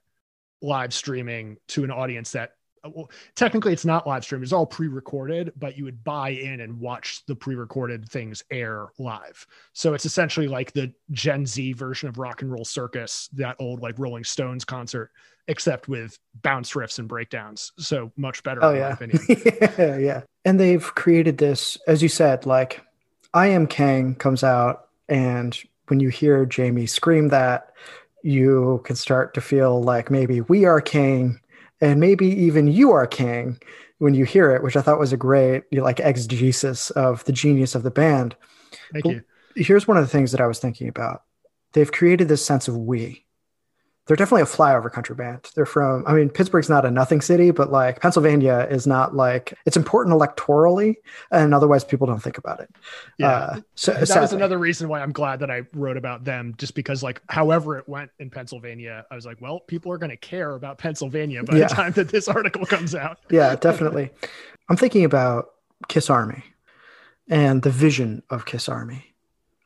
live 0.61 0.93
streaming 0.93 1.57
to 1.67 1.83
an 1.83 1.91
audience 1.91 2.31
that 2.31 2.53
uh, 2.83 2.89
well, 2.93 3.11
technically 3.35 3.73
it's 3.73 3.85
not 3.85 4.07
live 4.07 4.23
stream 4.23 4.43
it's 4.43 4.53
all 4.53 4.65
pre-recorded 4.65 5.51
but 5.57 5.77
you 5.77 5.83
would 5.83 6.03
buy 6.03 6.29
in 6.29 6.61
and 6.61 6.79
watch 6.79 7.23
the 7.27 7.35
pre-recorded 7.35 8.07
things 8.09 8.43
air 8.51 8.87
live. 8.99 9.45
So 9.73 9.93
it's 9.93 10.05
essentially 10.05 10.47
like 10.47 10.73
the 10.73 10.93
gen 11.11 11.45
z 11.45 11.73
version 11.73 12.09
of 12.09 12.17
rock 12.17 12.41
and 12.41 12.51
roll 12.51 12.65
circus 12.65 13.29
that 13.33 13.55
old 13.59 13.81
like 13.81 13.97
rolling 13.99 14.23
stones 14.23 14.65
concert 14.65 15.11
except 15.47 15.87
with 15.87 16.19
bounce 16.41 16.73
riffs 16.73 16.99
and 16.99 17.07
breakdowns. 17.07 17.71
So 17.77 18.11
much 18.17 18.43
better 18.43 18.63
oh 18.63 18.73
yeah. 18.73 18.95
yeah 19.77 19.97
yeah. 19.97 20.21
And 20.45 20.59
they've 20.59 20.83
created 20.95 21.37
this 21.37 21.77
as 21.87 22.01
you 22.01 22.09
said 22.09 22.45
like 22.45 22.81
i 23.33 23.47
am 23.47 23.67
king 23.67 24.15
comes 24.15 24.43
out 24.43 24.87
and 25.09 25.57
when 25.87 25.99
you 25.99 26.09
hear 26.09 26.45
jamie 26.45 26.85
scream 26.85 27.29
that 27.29 27.73
you 28.27 28.81
can 28.83 28.97
start 28.97 29.33
to 29.33 29.39
feel 29.39 29.81
like 29.81 30.11
maybe 30.11 30.41
we 30.41 30.65
are 30.65 30.81
king 30.81 31.39
and 31.79 31.97
maybe 31.97 32.27
even 32.27 32.67
you 32.67 32.91
are 32.91 33.07
king 33.07 33.57
when 33.99 34.13
you 34.13 34.25
hear 34.25 34.51
it, 34.51 34.61
which 34.61 34.75
I 34.75 34.81
thought 34.81 34.99
was 34.99 35.13
a 35.13 35.17
great 35.17 35.63
you 35.71 35.77
know, 35.77 35.83
like 35.85 36.01
exegesis 36.01 36.89
of 36.91 37.23
the 37.23 37.31
genius 37.31 37.73
of 37.73 37.83
the 37.83 37.91
band. 37.91 38.35
Thank 38.91 39.05
you. 39.05 39.23
Here's 39.55 39.87
one 39.87 39.95
of 39.95 40.03
the 40.03 40.09
things 40.09 40.33
that 40.33 40.41
I 40.41 40.47
was 40.47 40.59
thinking 40.59 40.89
about. 40.89 41.23
They've 41.71 41.91
created 41.91 42.27
this 42.27 42.45
sense 42.45 42.67
of 42.67 42.75
we 42.75 43.25
they're 44.07 44.15
definitely 44.15 44.41
a 44.41 44.45
flyover 44.45 44.91
country 44.91 45.15
band. 45.15 45.49
They're 45.53 45.65
from, 45.65 46.05
I 46.07 46.13
mean, 46.13 46.29
Pittsburgh's 46.29 46.69
not 46.69 46.85
a 46.85 46.91
nothing 46.91 47.19
city, 47.19 47.51
but 47.51 47.71
like 47.71 48.01
Pennsylvania 48.01 48.65
is 48.71 48.87
not 48.87 49.15
like 49.15 49.53
it's 49.65 49.75
important 49.75 50.15
electorally, 50.15 50.95
and 51.29 51.53
otherwise 51.53 51.83
people 51.83 52.07
don't 52.07 52.23
think 52.23 52.37
about 52.37 52.61
it. 52.61 52.69
Yeah, 53.17 53.27
uh, 53.27 53.61
so 53.75 53.93
that 53.93 54.07
sadly. 54.07 54.21
was 54.21 54.33
another 54.33 54.57
reason 54.57 54.87
why 54.87 55.01
I'm 55.01 55.11
glad 55.11 55.41
that 55.41 55.51
I 55.51 55.63
wrote 55.73 55.97
about 55.97 56.23
them, 56.23 56.55
just 56.57 56.73
because 56.73 57.03
like 57.03 57.21
however 57.27 57.77
it 57.77 57.87
went 57.89 58.09
in 58.19 58.29
Pennsylvania, 58.29 59.05
I 59.11 59.15
was 59.15 59.25
like, 59.25 59.41
well, 59.41 59.59
people 59.59 59.91
are 59.91 59.97
going 59.97 60.09
to 60.09 60.17
care 60.17 60.55
about 60.55 60.77
Pennsylvania 60.77 61.43
by 61.43 61.57
yeah. 61.57 61.67
the 61.67 61.75
time 61.75 61.91
that 61.93 62.09
this 62.09 62.29
article 62.29 62.65
comes 62.65 62.95
out. 62.95 63.19
yeah, 63.29 63.55
definitely. 63.55 64.09
I'm 64.69 64.77
thinking 64.77 65.03
about 65.03 65.49
Kiss 65.89 66.09
Army 66.09 66.43
and 67.29 67.61
the 67.61 67.71
vision 67.71 68.23
of 68.29 68.45
Kiss 68.45 68.69
Army. 68.69 69.13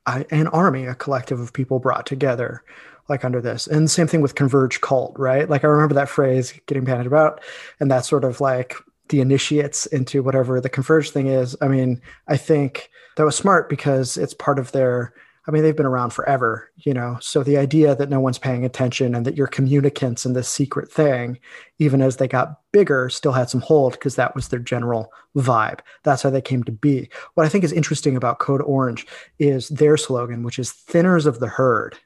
I, 0.07 0.25
an 0.31 0.47
army, 0.47 0.87
a 0.87 0.95
collective 0.95 1.39
of 1.39 1.53
people 1.53 1.77
brought 1.77 2.07
together 2.07 2.63
like 3.10 3.26
under 3.26 3.41
this. 3.41 3.68
And 3.68 3.86
the 3.86 3.89
same 3.89 4.08
thing 4.08 4.22
with 4.22 4.36
converge 4.36 4.82
cult, 4.82 5.18
right? 5.18 5.49
Like 5.49 5.64
I 5.64 5.68
remember 5.68 5.95
that 5.95 6.10
phrase 6.10 6.54
getting 6.68 6.84
bandied 6.84 7.08
about, 7.08 7.41
and 7.80 7.89
that's 7.89 8.10
sort 8.10 8.24
of 8.24 8.41
like 8.41 8.76
the 9.10 9.22
initiates 9.22 9.86
into 9.88 10.24
whatever 10.24 10.62
the 10.62 10.70
converge 10.70 11.12
thing 11.12 11.28
is. 11.28 11.56
I 11.62 11.68
mean, 11.68 12.02
I 12.28 12.38
think 12.38 12.89
that 13.18 13.26
was 13.26 13.36
smart 13.36 13.70
because 13.70 14.18
it's 14.18 14.34
part 14.34 14.60
of 14.60 14.72
their 14.72 15.14
I 15.47 15.52
mean, 15.52 15.64
they've 15.64 15.76
been 15.76 15.88
around 15.88 16.12
forever, 16.12 16.70
you 16.78 16.93
know. 16.93 17.18
So 17.20 17.41
the 17.41 17.58
idea 17.58 17.95
that 17.95 18.10
no 18.10 18.20
one's 18.20 18.38
paying 18.38 18.64
attention 18.64 19.16
and 19.16 19.26
that 19.26 19.36
you're 19.36 19.47
communicants 19.47 20.24
in 20.24 20.34
this 20.34 20.47
secret 20.47 20.91
thing, 20.91 21.39
even 21.80 22.02
as 22.02 22.18
they 22.18 22.28
got 22.28 22.62
bigger, 22.72 23.10
still 23.10 23.32
had 23.32 23.49
some 23.49 23.62
hold 23.62 23.93
because 23.93 24.16
that 24.16 24.36
was 24.36 24.49
their 24.49 24.60
general 24.60 25.12
vibe. 25.36 25.80
That's 26.04 26.22
how 26.22 26.30
they 26.30 26.41
came 26.41 26.64
to 26.66 26.72
be. 26.72 27.10
What 27.34 27.45
I 27.45 27.49
think 27.49 27.64
is 27.64 27.74
interesting 27.74 28.16
about 28.16 28.38
Code 28.38 28.62
Orange 28.62 29.08
is 29.39 29.70
their 29.70 29.97
slogan, 29.97 30.43
which 30.43 30.60
is 30.60 30.72
thinners 30.72 31.26
of 31.26 31.39
the 31.39 31.47
herd. 31.47 31.97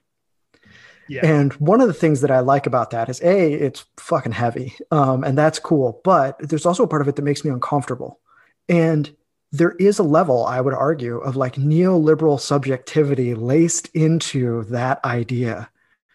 Yeah. 1.07 1.25
And 1.25 1.53
one 1.53 1.81
of 1.81 1.87
the 1.87 1.93
things 1.93 2.21
that 2.21 2.31
I 2.31 2.39
like 2.39 2.65
about 2.65 2.91
that 2.91 3.09
is 3.09 3.21
a, 3.21 3.53
it's 3.53 3.85
fucking 3.97 4.31
heavy, 4.31 4.75
um, 4.91 5.23
and 5.23 5.37
that's 5.37 5.59
cool. 5.59 6.01
But 6.03 6.37
there's 6.39 6.65
also 6.65 6.83
a 6.83 6.87
part 6.87 7.01
of 7.01 7.07
it 7.07 7.15
that 7.15 7.21
makes 7.21 7.43
me 7.43 7.51
uncomfortable, 7.51 8.19
and 8.67 9.15
there 9.51 9.75
is 9.79 9.99
a 9.99 10.03
level 10.03 10.45
I 10.45 10.59
would 10.61 10.73
argue 10.73 11.17
of 11.17 11.35
like 11.35 11.55
neoliberal 11.55 12.39
subjectivity 12.39 13.35
laced 13.35 13.89
into 13.93 14.63
that 14.65 15.03
idea. 15.05 15.69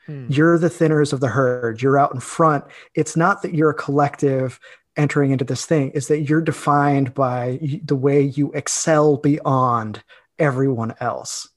Hmm. 0.06 0.26
You're 0.28 0.58
the 0.58 0.68
thinners 0.68 1.12
of 1.12 1.20
the 1.20 1.28
herd. 1.28 1.80
You're 1.80 1.98
out 1.98 2.12
in 2.12 2.20
front. 2.20 2.64
It's 2.94 3.16
not 3.16 3.42
that 3.42 3.54
you're 3.54 3.70
a 3.70 3.74
collective 3.74 4.58
entering 4.96 5.30
into 5.30 5.44
this 5.44 5.64
thing. 5.64 5.90
Is 5.92 6.08
that 6.08 6.22
you're 6.22 6.42
defined 6.42 7.14
by 7.14 7.60
the 7.84 7.96
way 7.96 8.22
you 8.22 8.50
excel 8.52 9.16
beyond 9.16 10.02
everyone 10.38 10.94
else. 11.00 11.48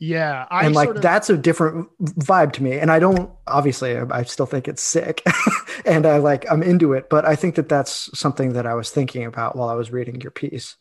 Yeah, 0.00 0.46
I 0.50 0.64
and 0.64 0.74
like 0.74 0.88
of... 0.88 1.02
that's 1.02 1.28
a 1.28 1.36
different 1.36 1.88
vibe 2.00 2.52
to 2.54 2.62
me. 2.62 2.78
And 2.78 2.90
I 2.90 2.98
don't 2.98 3.30
obviously 3.46 3.98
I 3.98 4.22
still 4.22 4.46
think 4.46 4.66
it's 4.66 4.82
sick, 4.82 5.22
and 5.84 6.06
I 6.06 6.16
like 6.16 6.50
I'm 6.50 6.62
into 6.62 6.94
it. 6.94 7.10
But 7.10 7.26
I 7.26 7.36
think 7.36 7.54
that 7.56 7.68
that's 7.68 8.08
something 8.18 8.54
that 8.54 8.66
I 8.66 8.72
was 8.72 8.90
thinking 8.90 9.26
about 9.26 9.56
while 9.56 9.68
I 9.68 9.74
was 9.74 9.92
reading 9.92 10.18
your 10.22 10.30
piece. 10.30 10.76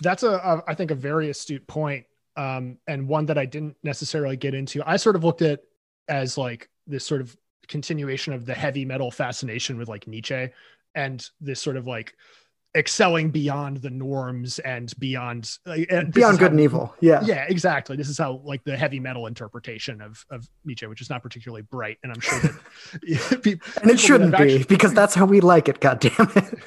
That's 0.00 0.24
a, 0.24 0.32
a 0.32 0.64
I 0.66 0.74
think 0.74 0.90
a 0.90 0.96
very 0.96 1.30
astute 1.30 1.64
point, 1.68 2.06
um, 2.36 2.78
and 2.88 3.06
one 3.06 3.26
that 3.26 3.38
I 3.38 3.46
didn't 3.46 3.76
necessarily 3.84 4.36
get 4.36 4.54
into. 4.54 4.82
I 4.84 4.96
sort 4.96 5.14
of 5.14 5.22
looked 5.22 5.42
at 5.42 5.60
as 6.08 6.36
like 6.36 6.68
this 6.88 7.06
sort 7.06 7.20
of 7.20 7.34
continuation 7.68 8.32
of 8.32 8.44
the 8.44 8.54
heavy 8.54 8.84
metal 8.84 9.12
fascination 9.12 9.78
with 9.78 9.88
like 9.88 10.08
Nietzsche, 10.08 10.50
and 10.96 11.24
this 11.40 11.62
sort 11.62 11.76
of 11.76 11.86
like 11.86 12.12
excelling 12.76 13.30
beyond 13.30 13.78
the 13.78 13.90
norms 13.90 14.58
and 14.60 14.92
beyond 14.98 15.58
and 15.66 16.12
beyond 16.12 16.38
good 16.38 16.46
how, 16.46 16.50
and 16.50 16.60
evil. 16.60 16.94
Yeah. 17.00 17.22
Yeah 17.24 17.46
exactly. 17.48 17.96
This 17.96 18.08
is 18.08 18.18
how 18.18 18.40
like 18.44 18.64
the 18.64 18.76
heavy 18.76 19.00
metal 19.00 19.26
interpretation 19.26 20.00
of 20.00 20.24
of 20.30 20.48
nietzsche 20.64 20.86
which 20.86 21.00
is 21.00 21.10
not 21.10 21.22
particularly 21.22 21.62
bright 21.62 21.98
and 22.02 22.12
i'm 22.12 22.20
sure 22.20 22.38
that 22.40 23.42
people, 23.42 23.68
and 23.82 23.90
it 23.90 23.98
shouldn't 23.98 24.36
be 24.36 24.42
actually, 24.42 24.64
because 24.64 24.92
that's 24.94 25.14
how 25.14 25.24
we 25.24 25.40
like 25.40 25.68
it 25.68 25.80
god 25.80 26.00
damn 26.00 26.30
it 26.36 26.58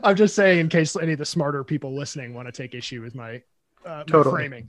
i'm 0.04 0.16
just 0.16 0.34
saying 0.34 0.58
in 0.58 0.68
case 0.68 0.96
any 0.96 1.12
of 1.12 1.18
the 1.18 1.24
smarter 1.24 1.64
people 1.64 1.94
listening 1.94 2.34
want 2.34 2.46
to 2.46 2.52
take 2.52 2.74
issue 2.74 3.02
with 3.02 3.14
my, 3.14 3.42
uh, 3.86 4.04
totally. 4.04 4.24
my 4.24 4.38
framing. 4.38 4.68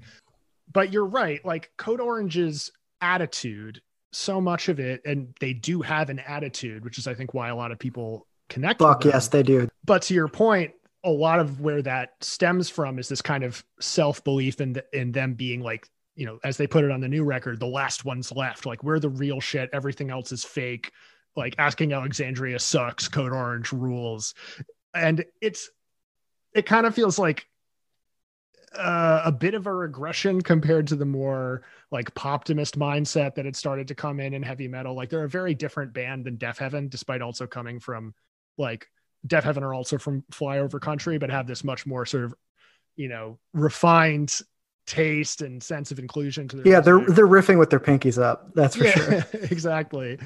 But 0.71 0.91
you're 0.91 1.05
right 1.05 1.43
like 1.45 1.71
code 1.77 1.99
orange's 1.99 2.71
attitude 3.01 3.81
so 4.11 4.39
much 4.39 4.69
of 4.69 4.79
it 4.79 5.01
and 5.05 5.35
they 5.39 5.53
do 5.53 5.81
have 5.81 6.09
an 6.09 6.19
attitude 6.19 6.83
which 6.83 6.97
is 6.97 7.07
i 7.07 7.13
think 7.13 7.33
why 7.33 7.49
a 7.49 7.55
lot 7.55 7.71
of 7.71 7.79
people 7.79 8.27
connect. 8.53 8.79
Fuck 8.79 9.05
yes, 9.05 9.27
they 9.27 9.43
do. 9.43 9.67
But 9.83 10.03
to 10.03 10.13
your 10.13 10.27
point, 10.27 10.73
a 11.03 11.09
lot 11.09 11.39
of 11.39 11.59
where 11.59 11.81
that 11.81 12.11
stems 12.21 12.69
from 12.69 12.99
is 12.99 13.09
this 13.09 13.21
kind 13.21 13.43
of 13.43 13.63
self 13.79 14.23
belief 14.23 14.61
in 14.61 14.73
the, 14.73 14.85
in 14.93 15.11
them 15.11 15.33
being 15.33 15.61
like 15.61 15.87
you 16.15 16.25
know 16.25 16.39
as 16.43 16.57
they 16.57 16.67
put 16.67 16.85
it 16.85 16.91
on 16.91 17.01
the 17.01 17.07
new 17.07 17.23
record 17.23 17.59
the 17.59 17.65
last 17.65 18.05
ones 18.05 18.31
left. 18.31 18.65
Like 18.65 18.83
we're 18.83 18.99
the 18.99 19.09
real 19.09 19.41
shit. 19.41 19.69
Everything 19.73 20.11
else 20.11 20.31
is 20.31 20.43
fake. 20.43 20.91
Like 21.35 21.55
asking 21.57 21.93
alexandria 21.93 22.59
sucks. 22.59 23.07
Code 23.07 23.33
orange 23.33 23.73
rules. 23.73 24.33
And 24.93 25.25
it's 25.41 25.69
it 26.53 26.65
kind 26.67 26.85
of 26.85 26.93
feels 26.93 27.17
like 27.17 27.47
uh, 28.75 29.21
a 29.25 29.31
bit 29.31 29.53
of 29.53 29.67
a 29.67 29.73
regression 29.73 30.41
compared 30.41 30.87
to 30.87 30.95
the 30.95 31.05
more 31.05 31.63
like 31.91 32.13
poptimist 32.15 32.75
mindset 32.77 33.35
that 33.35 33.45
had 33.45 33.55
started 33.55 33.87
to 33.87 33.95
come 33.95 34.19
in 34.19 34.33
in 34.33 34.41
heavy 34.41 34.67
metal. 34.67 34.95
Like 34.95 35.09
they're 35.09 35.23
a 35.23 35.29
very 35.29 35.53
different 35.53 35.93
band 35.93 36.25
than 36.25 36.37
Deafheaven, 36.37 36.89
despite 36.89 37.21
also 37.21 37.45
coming 37.45 37.79
from 37.79 38.13
like 38.57 38.87
Deafheaven 39.27 39.61
are 39.61 39.73
also 39.73 39.97
from 39.97 40.23
flyover 40.31 40.81
country, 40.81 41.17
but 41.17 41.29
have 41.29 41.47
this 41.47 41.63
much 41.63 41.85
more 41.85 42.05
sort 42.05 42.25
of, 42.25 42.33
you 42.95 43.07
know, 43.07 43.39
refined 43.53 44.41
taste 44.85 45.41
and 45.41 45.63
sense 45.63 45.91
of 45.91 45.99
inclusion 45.99 46.45
to 46.45 46.57
their 46.57 46.67
yeah 46.67 46.79
they're 46.81 46.99
they're 47.05 47.27
riffing 47.27 47.57
with 47.57 47.69
their 47.69 47.79
pinkies 47.79 48.21
up 48.21 48.53
that's 48.53 48.75
for 48.75 48.83
yeah, 48.83 48.91
sure. 48.91 49.23
exactly. 49.43 50.19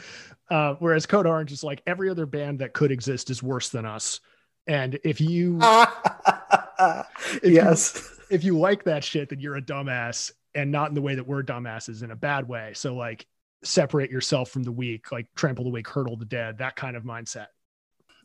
Uh, 0.50 0.74
whereas 0.80 1.06
code 1.06 1.28
orange 1.28 1.52
is 1.52 1.64
like 1.64 1.82
every 1.86 2.10
other 2.10 2.26
band 2.26 2.60
that 2.60 2.74
could 2.74 2.92
exist 2.92 3.30
is 3.30 3.44
worse 3.44 3.70
than 3.70 3.86
us. 3.86 4.20
And 4.66 4.98
if 5.04 5.22
you 5.22 5.60
if 5.62 7.06
yes. 7.44 7.96
you, 7.96 8.36
if 8.36 8.44
you 8.44 8.58
like 8.58 8.84
that 8.86 9.04
shit 9.04 9.30
then 9.30 9.40
you're 9.40 9.58
a 9.58 9.62
dumbass 9.62 10.32
and 10.56 10.72
not 10.72 10.90
in 10.90 10.96
the 10.96 11.02
way 11.02 11.16
that 11.16 11.28
we're 11.28 11.44
dumbasses 11.44 12.02
in 12.02 12.10
a 12.10 12.16
bad 12.16 12.48
way. 12.48 12.72
So 12.74 12.96
like 12.96 13.28
separate 13.64 14.10
yourself 14.10 14.50
from 14.50 14.64
the 14.64 14.72
weak 14.72 15.12
like 15.12 15.28
trample 15.36 15.66
the 15.66 15.72
weak 15.72 15.88
hurdle 15.88 16.16
the 16.16 16.26
dead 16.26 16.60
that 16.60 16.76
kind 16.76 16.96
of 16.96 17.04
mindset 17.04 17.48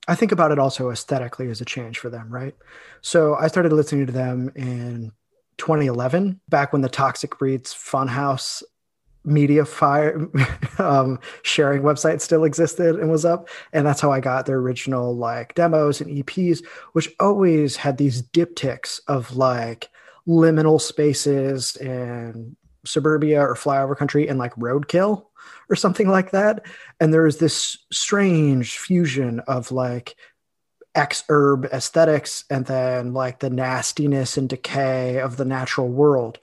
I 0.09 0.15
think 0.15 0.33
about 0.33 0.51
it 0.51 0.59
also 0.59 0.91
aesthetically 0.91 1.49
as 1.49 1.61
a 1.61 1.65
change 1.65 1.99
for 1.99 2.11
them, 2.11 2.29
right? 2.29 2.55
So 3.03 3.37
I 3.37 3.47
started 3.47 3.73
listening 3.73 4.07
to 4.07 4.13
them 4.13 4.51
in 4.57 5.13
2011, 5.59 6.41
back 6.49 6.73
when 6.73 6.83
the 6.83 6.89
Toxic 6.89 7.39
Breeds 7.39 7.73
Funhouse 7.73 8.63
MediaFire 9.27 10.81
um, 10.81 11.21
sharing 11.43 11.83
website 11.83 12.21
still 12.21 12.45
existed 12.45 12.97
and 12.97 13.11
was 13.11 13.25
up 13.25 13.49
and 13.73 13.87
that's 13.87 14.01
how 14.01 14.11
i 14.11 14.19
got 14.19 14.47
their 14.47 14.57
original 14.57 15.17
like 15.17 15.55
demos 15.55 16.01
and 16.01 16.11
eps 16.11 16.65
which 16.93 17.09
always 17.21 17.77
had 17.77 17.99
these 17.99 18.23
diptychs 18.23 19.01
of 19.07 19.37
like 19.37 19.91
liminal 20.27 20.81
spaces 20.81 21.77
and 21.77 22.57
suburbia 22.85 23.41
or 23.41 23.55
flyover 23.55 23.97
country 23.97 24.27
and 24.27 24.41
like 24.41 24.55
roadkill 24.57 25.27
or 25.73 25.77
something 25.77 26.09
like 26.09 26.33
that. 26.33 26.67
And 27.01 27.13
there's 27.13 27.39
this 27.39 27.79
strange 27.91 28.79
fusion 28.79 29.41
of 29.41 29.73
like 29.73 30.15
exurb 30.95 31.65
aesthetics 31.73 32.45
and 32.51 32.67
then 32.67 33.15
like 33.15 33.39
the 33.39 33.49
nastiness 33.49 34.37
and 34.37 34.49
decay 34.49 35.19
of 35.19 35.39
the 35.39 35.45
natural 35.47 35.89
world. 35.89 36.39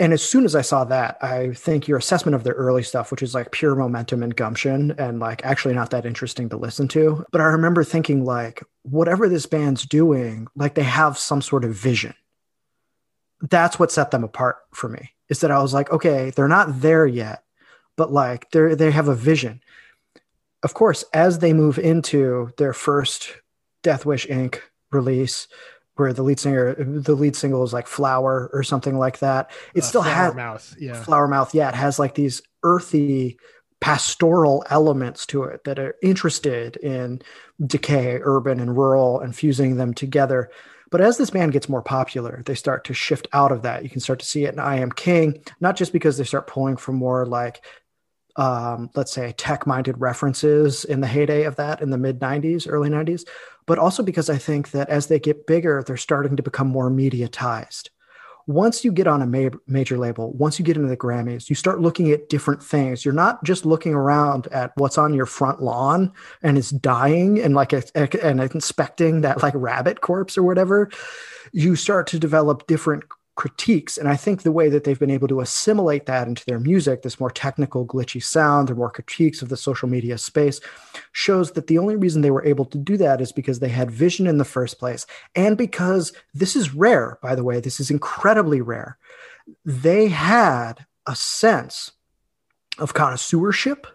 and 0.00 0.14
as 0.14 0.22
soon 0.22 0.46
as 0.46 0.56
I 0.56 0.62
saw 0.62 0.84
that, 0.84 1.22
I 1.22 1.52
think 1.52 1.86
your 1.86 1.98
assessment 1.98 2.34
of 2.34 2.42
their 2.42 2.54
early 2.54 2.82
stuff, 2.82 3.10
which 3.10 3.22
is 3.22 3.34
like 3.34 3.52
pure 3.52 3.74
momentum 3.76 4.22
and 4.22 4.34
gumption 4.34 4.92
and 4.92 5.20
like 5.20 5.44
actually 5.44 5.74
not 5.74 5.90
that 5.90 6.06
interesting 6.06 6.48
to 6.48 6.56
listen 6.56 6.88
to. 6.88 7.26
But 7.32 7.42
I 7.42 7.44
remember 7.44 7.84
thinking, 7.84 8.24
like, 8.24 8.62
whatever 8.82 9.28
this 9.28 9.44
band's 9.44 9.84
doing, 9.84 10.48
like 10.56 10.74
they 10.74 10.84
have 10.84 11.18
some 11.18 11.42
sort 11.42 11.66
of 11.66 11.74
vision. 11.74 12.14
That's 13.42 13.78
what 13.78 13.92
set 13.92 14.10
them 14.10 14.24
apart 14.24 14.56
for 14.72 14.88
me 14.88 15.10
is 15.28 15.40
that 15.40 15.50
I 15.50 15.60
was 15.60 15.74
like, 15.74 15.92
okay, 15.92 16.30
they're 16.30 16.48
not 16.48 16.80
there 16.80 17.06
yet, 17.06 17.44
but 18.00 18.10
like 18.10 18.50
they 18.50 18.74
they 18.74 18.90
have 18.90 19.08
a 19.08 19.14
vision. 19.14 19.60
Of 20.62 20.72
course, 20.72 21.04
as 21.12 21.40
they 21.40 21.52
move 21.52 21.78
into 21.78 22.50
their 22.56 22.72
first 22.72 23.36
Death 23.82 24.06
Wish 24.06 24.26
Inc. 24.26 24.60
release, 24.90 25.48
where 25.96 26.14
the 26.14 26.22
lead 26.22 26.40
singer 26.40 26.74
the 26.78 27.14
lead 27.14 27.36
single 27.36 27.62
is 27.62 27.74
like 27.74 27.86
flower 27.86 28.48
or 28.54 28.62
something 28.62 28.96
like 28.96 29.18
that 29.18 29.50
it 29.74 29.82
uh, 29.82 29.86
still 29.86 30.00
has 30.00 30.34
mouth 30.34 30.74
yeah 30.78 31.02
flower 31.02 31.28
mouth 31.28 31.54
yeah 31.54 31.68
it 31.68 31.74
has 31.74 31.98
like 31.98 32.14
these 32.14 32.40
earthy 32.62 33.38
pastoral 33.82 34.64
elements 34.70 35.26
to 35.26 35.42
it 35.42 35.62
that 35.64 35.78
are 35.78 35.96
interested 36.02 36.76
in 36.76 37.20
decay 37.66 38.18
urban 38.22 38.60
and 38.60 38.78
rural 38.78 39.20
and 39.20 39.36
fusing 39.36 39.76
them 39.76 39.92
together 39.92 40.50
but 40.90 41.02
as 41.02 41.18
this 41.18 41.30
band 41.30 41.52
gets 41.52 41.68
more 41.68 41.82
popular 41.82 42.42
they 42.46 42.54
start 42.54 42.84
to 42.84 42.94
shift 42.94 43.28
out 43.34 43.52
of 43.52 43.60
that 43.60 43.82
you 43.82 43.90
can 43.90 44.00
start 44.00 44.18
to 44.18 44.24
see 44.24 44.44
it 44.46 44.54
in 44.54 44.58
i 44.58 44.76
am 44.76 44.90
king 44.90 45.38
not 45.60 45.76
just 45.76 45.92
because 45.92 46.16
they 46.16 46.24
start 46.24 46.46
pulling 46.46 46.78
from 46.78 46.94
more 46.94 47.26
like 47.26 47.62
um, 48.36 48.90
let's 48.94 49.12
say 49.12 49.32
tech 49.36 49.66
minded 49.66 50.00
references 50.00 50.84
in 50.84 51.00
the 51.00 51.06
heyday 51.06 51.44
of 51.44 51.56
that 51.56 51.80
in 51.82 51.90
the 51.90 51.98
mid 51.98 52.20
90s 52.20 52.66
early 52.68 52.88
90s 52.88 53.24
but 53.70 53.78
also 53.78 54.02
because 54.02 54.28
I 54.28 54.36
think 54.36 54.72
that 54.72 54.88
as 54.88 55.06
they 55.06 55.20
get 55.20 55.46
bigger, 55.46 55.80
they're 55.86 55.96
starting 55.96 56.34
to 56.36 56.42
become 56.42 56.66
more 56.66 56.90
mediatized. 56.90 57.90
Once 58.48 58.84
you 58.84 58.90
get 58.90 59.06
on 59.06 59.22
a 59.22 59.26
ma- 59.26 59.56
major 59.68 59.96
label, 59.96 60.32
once 60.32 60.58
you 60.58 60.64
get 60.64 60.76
into 60.76 60.88
the 60.88 60.96
Grammys, 60.96 61.48
you 61.48 61.54
start 61.54 61.80
looking 61.80 62.10
at 62.10 62.28
different 62.28 62.60
things. 62.60 63.04
You're 63.04 63.14
not 63.14 63.44
just 63.44 63.64
looking 63.64 63.94
around 63.94 64.48
at 64.48 64.72
what's 64.74 64.98
on 64.98 65.14
your 65.14 65.24
front 65.24 65.62
lawn 65.62 66.12
and 66.42 66.58
is 66.58 66.70
dying 66.70 67.38
and 67.38 67.54
like 67.54 67.72
a, 67.72 67.84
a, 67.94 68.26
and 68.26 68.40
inspecting 68.40 69.20
that 69.20 69.40
like 69.40 69.54
rabbit 69.54 70.00
corpse 70.00 70.36
or 70.36 70.42
whatever. 70.42 70.90
You 71.52 71.76
start 71.76 72.08
to 72.08 72.18
develop 72.18 72.66
different 72.66 73.04
critiques. 73.40 73.96
And 73.96 74.06
I 74.06 74.16
think 74.16 74.42
the 74.42 74.52
way 74.52 74.68
that 74.68 74.84
they've 74.84 74.98
been 74.98 75.10
able 75.10 75.28
to 75.28 75.40
assimilate 75.40 76.04
that 76.04 76.28
into 76.28 76.44
their 76.44 76.60
music, 76.60 77.00
this 77.00 77.18
more 77.18 77.30
technical, 77.30 77.86
glitchy 77.86 78.22
sound, 78.22 78.68
the 78.68 78.74
more 78.74 78.90
critiques 78.90 79.40
of 79.40 79.48
the 79.48 79.56
social 79.56 79.88
media 79.88 80.18
space, 80.18 80.60
shows 81.12 81.52
that 81.52 81.66
the 81.66 81.78
only 81.78 81.96
reason 81.96 82.20
they 82.20 82.30
were 82.30 82.44
able 82.44 82.66
to 82.66 82.76
do 82.76 82.98
that 82.98 83.22
is 83.22 83.32
because 83.32 83.58
they 83.58 83.70
had 83.70 83.90
vision 83.90 84.26
in 84.26 84.36
the 84.36 84.44
first 84.44 84.78
place. 84.78 85.06
And 85.34 85.56
because 85.56 86.12
this 86.34 86.54
is 86.54 86.74
rare, 86.74 87.18
by 87.22 87.34
the 87.34 87.42
way, 87.42 87.60
this 87.60 87.80
is 87.80 87.90
incredibly 87.90 88.60
rare. 88.60 88.98
They 89.64 90.08
had 90.08 90.84
a 91.06 91.16
sense 91.16 91.92
of 92.76 92.92
connoisseurship 92.92 93.86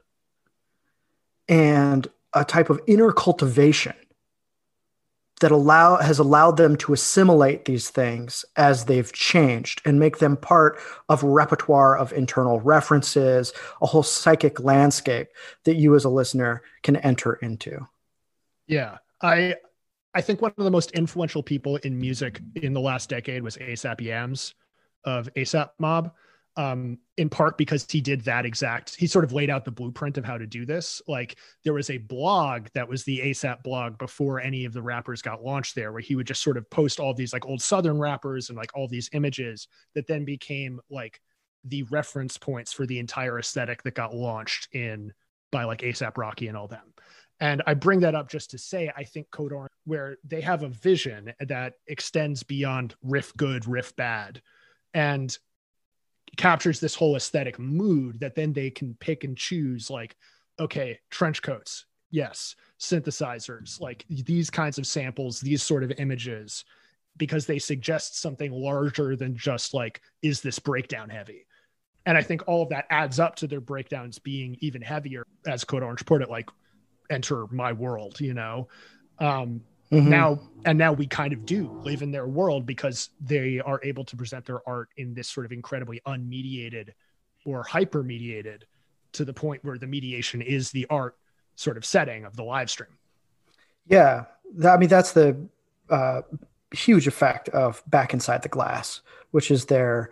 and 1.47 2.07
a 2.33 2.43
type 2.43 2.71
of 2.71 2.81
inner 2.87 3.11
cultivation 3.11 3.93
that 5.41 5.51
allow 5.51 5.97
has 5.97 6.19
allowed 6.19 6.57
them 6.57 6.75
to 6.77 6.93
assimilate 6.93 7.65
these 7.65 7.89
things 7.89 8.45
as 8.55 8.85
they've 8.85 9.11
changed 9.11 9.81
and 9.85 9.99
make 9.99 10.19
them 10.19 10.37
part 10.37 10.79
of 11.09 11.23
repertoire 11.23 11.97
of 11.97 12.13
internal 12.13 12.61
references, 12.61 13.51
a 13.81 13.85
whole 13.85 14.03
psychic 14.03 14.59
landscape 14.61 15.27
that 15.65 15.75
you 15.75 15.95
as 15.95 16.05
a 16.05 16.09
listener 16.09 16.61
can 16.83 16.95
enter 16.97 17.33
into. 17.33 17.85
Yeah. 18.67 18.97
I 19.21 19.55
I 20.13 20.21
think 20.21 20.41
one 20.41 20.53
of 20.57 20.63
the 20.63 20.71
most 20.71 20.91
influential 20.91 21.43
people 21.43 21.75
in 21.77 21.99
music 21.99 22.39
in 22.55 22.73
the 22.73 22.79
last 22.79 23.09
decade 23.09 23.43
was 23.43 23.57
ASAP 23.57 23.99
Yams 23.99 24.53
of 25.03 25.29
ASAP 25.35 25.71
Mob 25.77 26.13
um, 26.57 26.97
in 27.17 27.29
part 27.29 27.57
because 27.57 27.85
he 27.89 28.01
did 28.01 28.21
that 28.21 28.45
exact 28.45 28.95
he 28.95 29.07
sort 29.07 29.25
of 29.25 29.33
laid 29.33 29.49
out 29.49 29.65
the 29.65 29.71
blueprint 29.71 30.17
of 30.17 30.25
how 30.25 30.37
to 30.37 30.47
do 30.47 30.65
this 30.65 31.01
like 31.07 31.37
there 31.63 31.73
was 31.73 31.89
a 31.89 31.97
blog 31.97 32.67
that 32.73 32.87
was 32.87 33.03
the 33.03 33.19
asap 33.19 33.61
blog 33.63 33.97
before 33.97 34.39
any 34.39 34.65
of 34.65 34.73
the 34.73 34.81
rappers 34.81 35.21
got 35.21 35.43
launched 35.43 35.75
there 35.75 35.91
where 35.91 36.01
he 36.01 36.15
would 36.15 36.27
just 36.27 36.41
sort 36.41 36.57
of 36.57 36.69
post 36.69 36.99
all 36.99 37.13
these 37.13 37.33
like 37.33 37.45
old 37.45 37.61
southern 37.61 37.99
rappers 37.99 38.49
and 38.49 38.57
like 38.57 38.71
all 38.75 38.87
these 38.87 39.09
images 39.13 39.67
that 39.93 40.07
then 40.07 40.23
became 40.23 40.79
like 40.89 41.19
the 41.65 41.83
reference 41.83 42.37
points 42.37 42.71
for 42.71 42.85
the 42.85 42.99
entire 42.99 43.39
aesthetic 43.39 43.83
that 43.83 43.95
got 43.95 44.13
launched 44.13 44.73
in 44.73 45.11
by 45.51 45.63
like 45.63 45.79
asap 45.81 46.17
rocky 46.17 46.47
and 46.47 46.57
all 46.57 46.67
them 46.67 46.93
and 47.39 47.61
I 47.67 47.73
bring 47.73 47.99
that 47.99 48.15
up 48.15 48.29
just 48.29 48.51
to 48.51 48.57
say, 48.57 48.91
I 48.95 49.03
think 49.03 49.29
Code 49.29 49.51
Orange, 49.51 49.71
where 49.83 50.17
they 50.23 50.39
have 50.41 50.63
a 50.63 50.69
vision 50.69 51.33
that 51.39 51.73
extends 51.87 52.43
beyond 52.43 52.95
riff 53.03 53.35
good, 53.35 53.67
riff 53.67 53.93
bad. 53.95 54.41
And 54.93 55.37
captures 56.37 56.79
this 56.79 56.95
whole 56.95 57.15
aesthetic 57.15 57.59
mood 57.59 58.19
that 58.19 58.35
then 58.35 58.53
they 58.53 58.69
can 58.69 58.95
pick 58.99 59.23
and 59.23 59.37
choose 59.37 59.89
like 59.89 60.15
okay 60.59 60.99
trench 61.09 61.41
coats 61.41 61.85
yes 62.11 62.55
synthesizers 62.79 63.79
like 63.79 64.05
these 64.09 64.49
kinds 64.49 64.77
of 64.77 64.87
samples 64.87 65.39
these 65.39 65.63
sort 65.63 65.83
of 65.83 65.91
images 65.97 66.65
because 67.17 67.45
they 67.45 67.59
suggest 67.59 68.19
something 68.19 68.51
larger 68.51 69.15
than 69.15 69.35
just 69.35 69.73
like 69.73 70.01
is 70.21 70.41
this 70.41 70.59
breakdown 70.59 71.09
heavy? 71.09 71.45
And 72.05 72.17
i 72.17 72.21
think 72.21 72.47
all 72.47 72.61
of 72.61 72.69
that 72.69 72.85
adds 72.89 73.19
up 73.19 73.35
to 73.37 73.47
their 73.47 73.61
breakdowns 73.61 74.19
being 74.19 74.57
even 74.61 74.81
heavier 74.81 75.25
as 75.47 75.63
code 75.63 75.83
orange 75.83 76.05
put 76.05 76.21
it 76.21 76.29
like 76.29 76.49
enter 77.09 77.47
my 77.47 77.71
world 77.71 78.19
you 78.19 78.33
know? 78.33 78.67
Um 79.19 79.61
Mm-hmm. 79.91 80.09
Now 80.09 80.39
and 80.65 80.77
now 80.77 80.93
we 80.93 81.05
kind 81.05 81.31
of 81.31 81.45
do 81.45 81.69
live 81.83 82.01
in 82.01 82.11
their 82.11 82.27
world 82.27 82.65
because 82.65 83.09
they 83.21 83.59
are 83.59 83.79
able 83.83 84.03
to 84.05 84.15
present 84.15 84.45
their 84.45 84.67
art 84.67 84.89
in 84.97 85.13
this 85.13 85.27
sort 85.27 85.45
of 85.45 85.51
incredibly 85.51 86.01
unmediated 86.07 86.89
or 87.45 87.63
hyper 87.63 88.01
mediated 88.01 88.65
to 89.13 89.23
the 89.23 89.33
point 89.33 89.63
where 89.63 89.77
the 89.77 89.87
mediation 89.87 90.41
is 90.41 90.71
the 90.71 90.87
art 90.89 91.15
sort 91.55 91.77
of 91.77 91.85
setting 91.85 92.25
of 92.25 92.35
the 92.35 92.43
live 92.43 92.69
stream. 92.69 92.89
Yeah, 93.87 94.25
I 94.67 94.77
mean 94.77 94.89
that's 94.89 95.11
the 95.11 95.37
uh, 95.89 96.21
huge 96.71 97.07
effect 97.07 97.49
of 97.49 97.83
Back 97.87 98.13
Inside 98.13 98.41
the 98.41 98.49
Glass, 98.49 99.01
which 99.31 99.51
is 99.51 99.65
their 99.65 100.09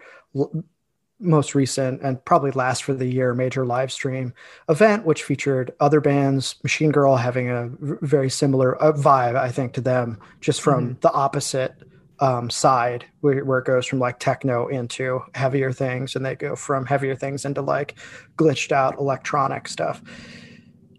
most 1.23 1.55
recent 1.55 2.01
and 2.01 2.23
probably 2.25 2.51
last 2.51 2.83
for 2.83 2.93
the 2.93 3.05
year 3.05 3.33
major 3.33 3.65
live 3.65 3.91
stream 3.91 4.33
event, 4.69 5.05
which 5.05 5.23
featured 5.23 5.73
other 5.79 6.01
bands, 6.01 6.55
Machine 6.63 6.91
Girl 6.91 7.15
having 7.15 7.49
a 7.49 7.69
very 7.79 8.29
similar 8.29 8.81
uh, 8.81 8.91
vibe, 8.91 9.35
I 9.35 9.49
think, 9.49 9.73
to 9.73 9.81
them, 9.81 10.19
just 10.41 10.61
from 10.61 10.89
mm-hmm. 10.89 10.99
the 10.99 11.11
opposite 11.11 11.75
um, 12.19 12.49
side, 12.49 13.05
where, 13.21 13.43
where, 13.43 13.59
it 13.59 13.65
goes 13.65 13.85
from 13.85 13.99
like 13.99 14.19
techno 14.19 14.67
into 14.67 15.21
heavier 15.33 15.71
things, 15.71 16.15
and 16.15 16.25
they 16.25 16.35
go 16.35 16.55
from 16.55 16.85
heavier 16.85 17.15
things 17.15 17.45
into 17.45 17.61
like 17.61 17.95
glitched 18.37 18.71
out 18.71 18.97
electronic 18.99 19.67
stuff. 19.67 20.01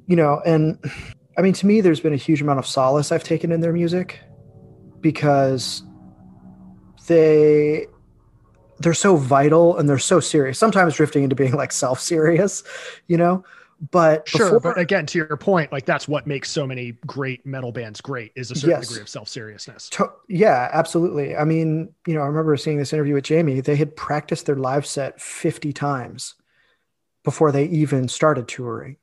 You 0.06 0.16
know, 0.16 0.42
and 0.44 0.78
I 1.38 1.42
mean, 1.42 1.52
to 1.54 1.66
me, 1.66 1.80
there's 1.80 2.00
been 2.00 2.12
a 2.12 2.16
huge 2.16 2.42
amount 2.42 2.58
of 2.58 2.66
solace 2.66 3.12
I've 3.12 3.24
taken 3.24 3.52
in 3.52 3.60
their 3.60 3.72
music 3.72 4.20
because 5.00 5.82
they 7.06 7.86
they're 8.78 8.94
so 8.94 9.16
vital 9.16 9.76
and 9.76 9.88
they're 9.88 9.98
so 9.98 10.20
serious. 10.20 10.58
Sometimes 10.58 10.94
drifting 10.94 11.24
into 11.24 11.36
being 11.36 11.54
like 11.54 11.72
self 11.72 12.00
serious, 12.00 12.62
you 13.08 13.16
know. 13.16 13.44
But 13.90 14.28
sure, 14.28 14.46
before, 14.46 14.60
but 14.60 14.78
again, 14.78 15.04
to 15.06 15.18
your 15.18 15.36
point, 15.36 15.72
like 15.72 15.84
that's 15.84 16.08
what 16.08 16.26
makes 16.26 16.50
so 16.50 16.66
many 16.66 16.92
great 17.06 17.44
metal 17.44 17.72
bands 17.72 18.00
great 18.00 18.32
is 18.34 18.50
a 18.50 18.54
certain 18.54 18.70
yes, 18.70 18.88
degree 18.88 19.02
of 19.02 19.08
self 19.08 19.28
seriousness. 19.28 19.88
To- 19.90 20.12
yeah, 20.28 20.70
absolutely. 20.72 21.36
I 21.36 21.44
mean, 21.44 21.92
you 22.06 22.14
know, 22.14 22.22
I 22.22 22.26
remember 22.26 22.56
seeing 22.56 22.78
this 22.78 22.92
interview 22.92 23.14
with 23.14 23.24
Jamie. 23.24 23.60
They 23.60 23.76
had 23.76 23.94
practiced 23.96 24.46
their 24.46 24.56
live 24.56 24.86
set 24.86 25.20
fifty 25.20 25.72
times 25.72 26.34
before 27.24 27.52
they 27.52 27.64
even 27.66 28.08
started 28.08 28.48
touring. 28.48 28.96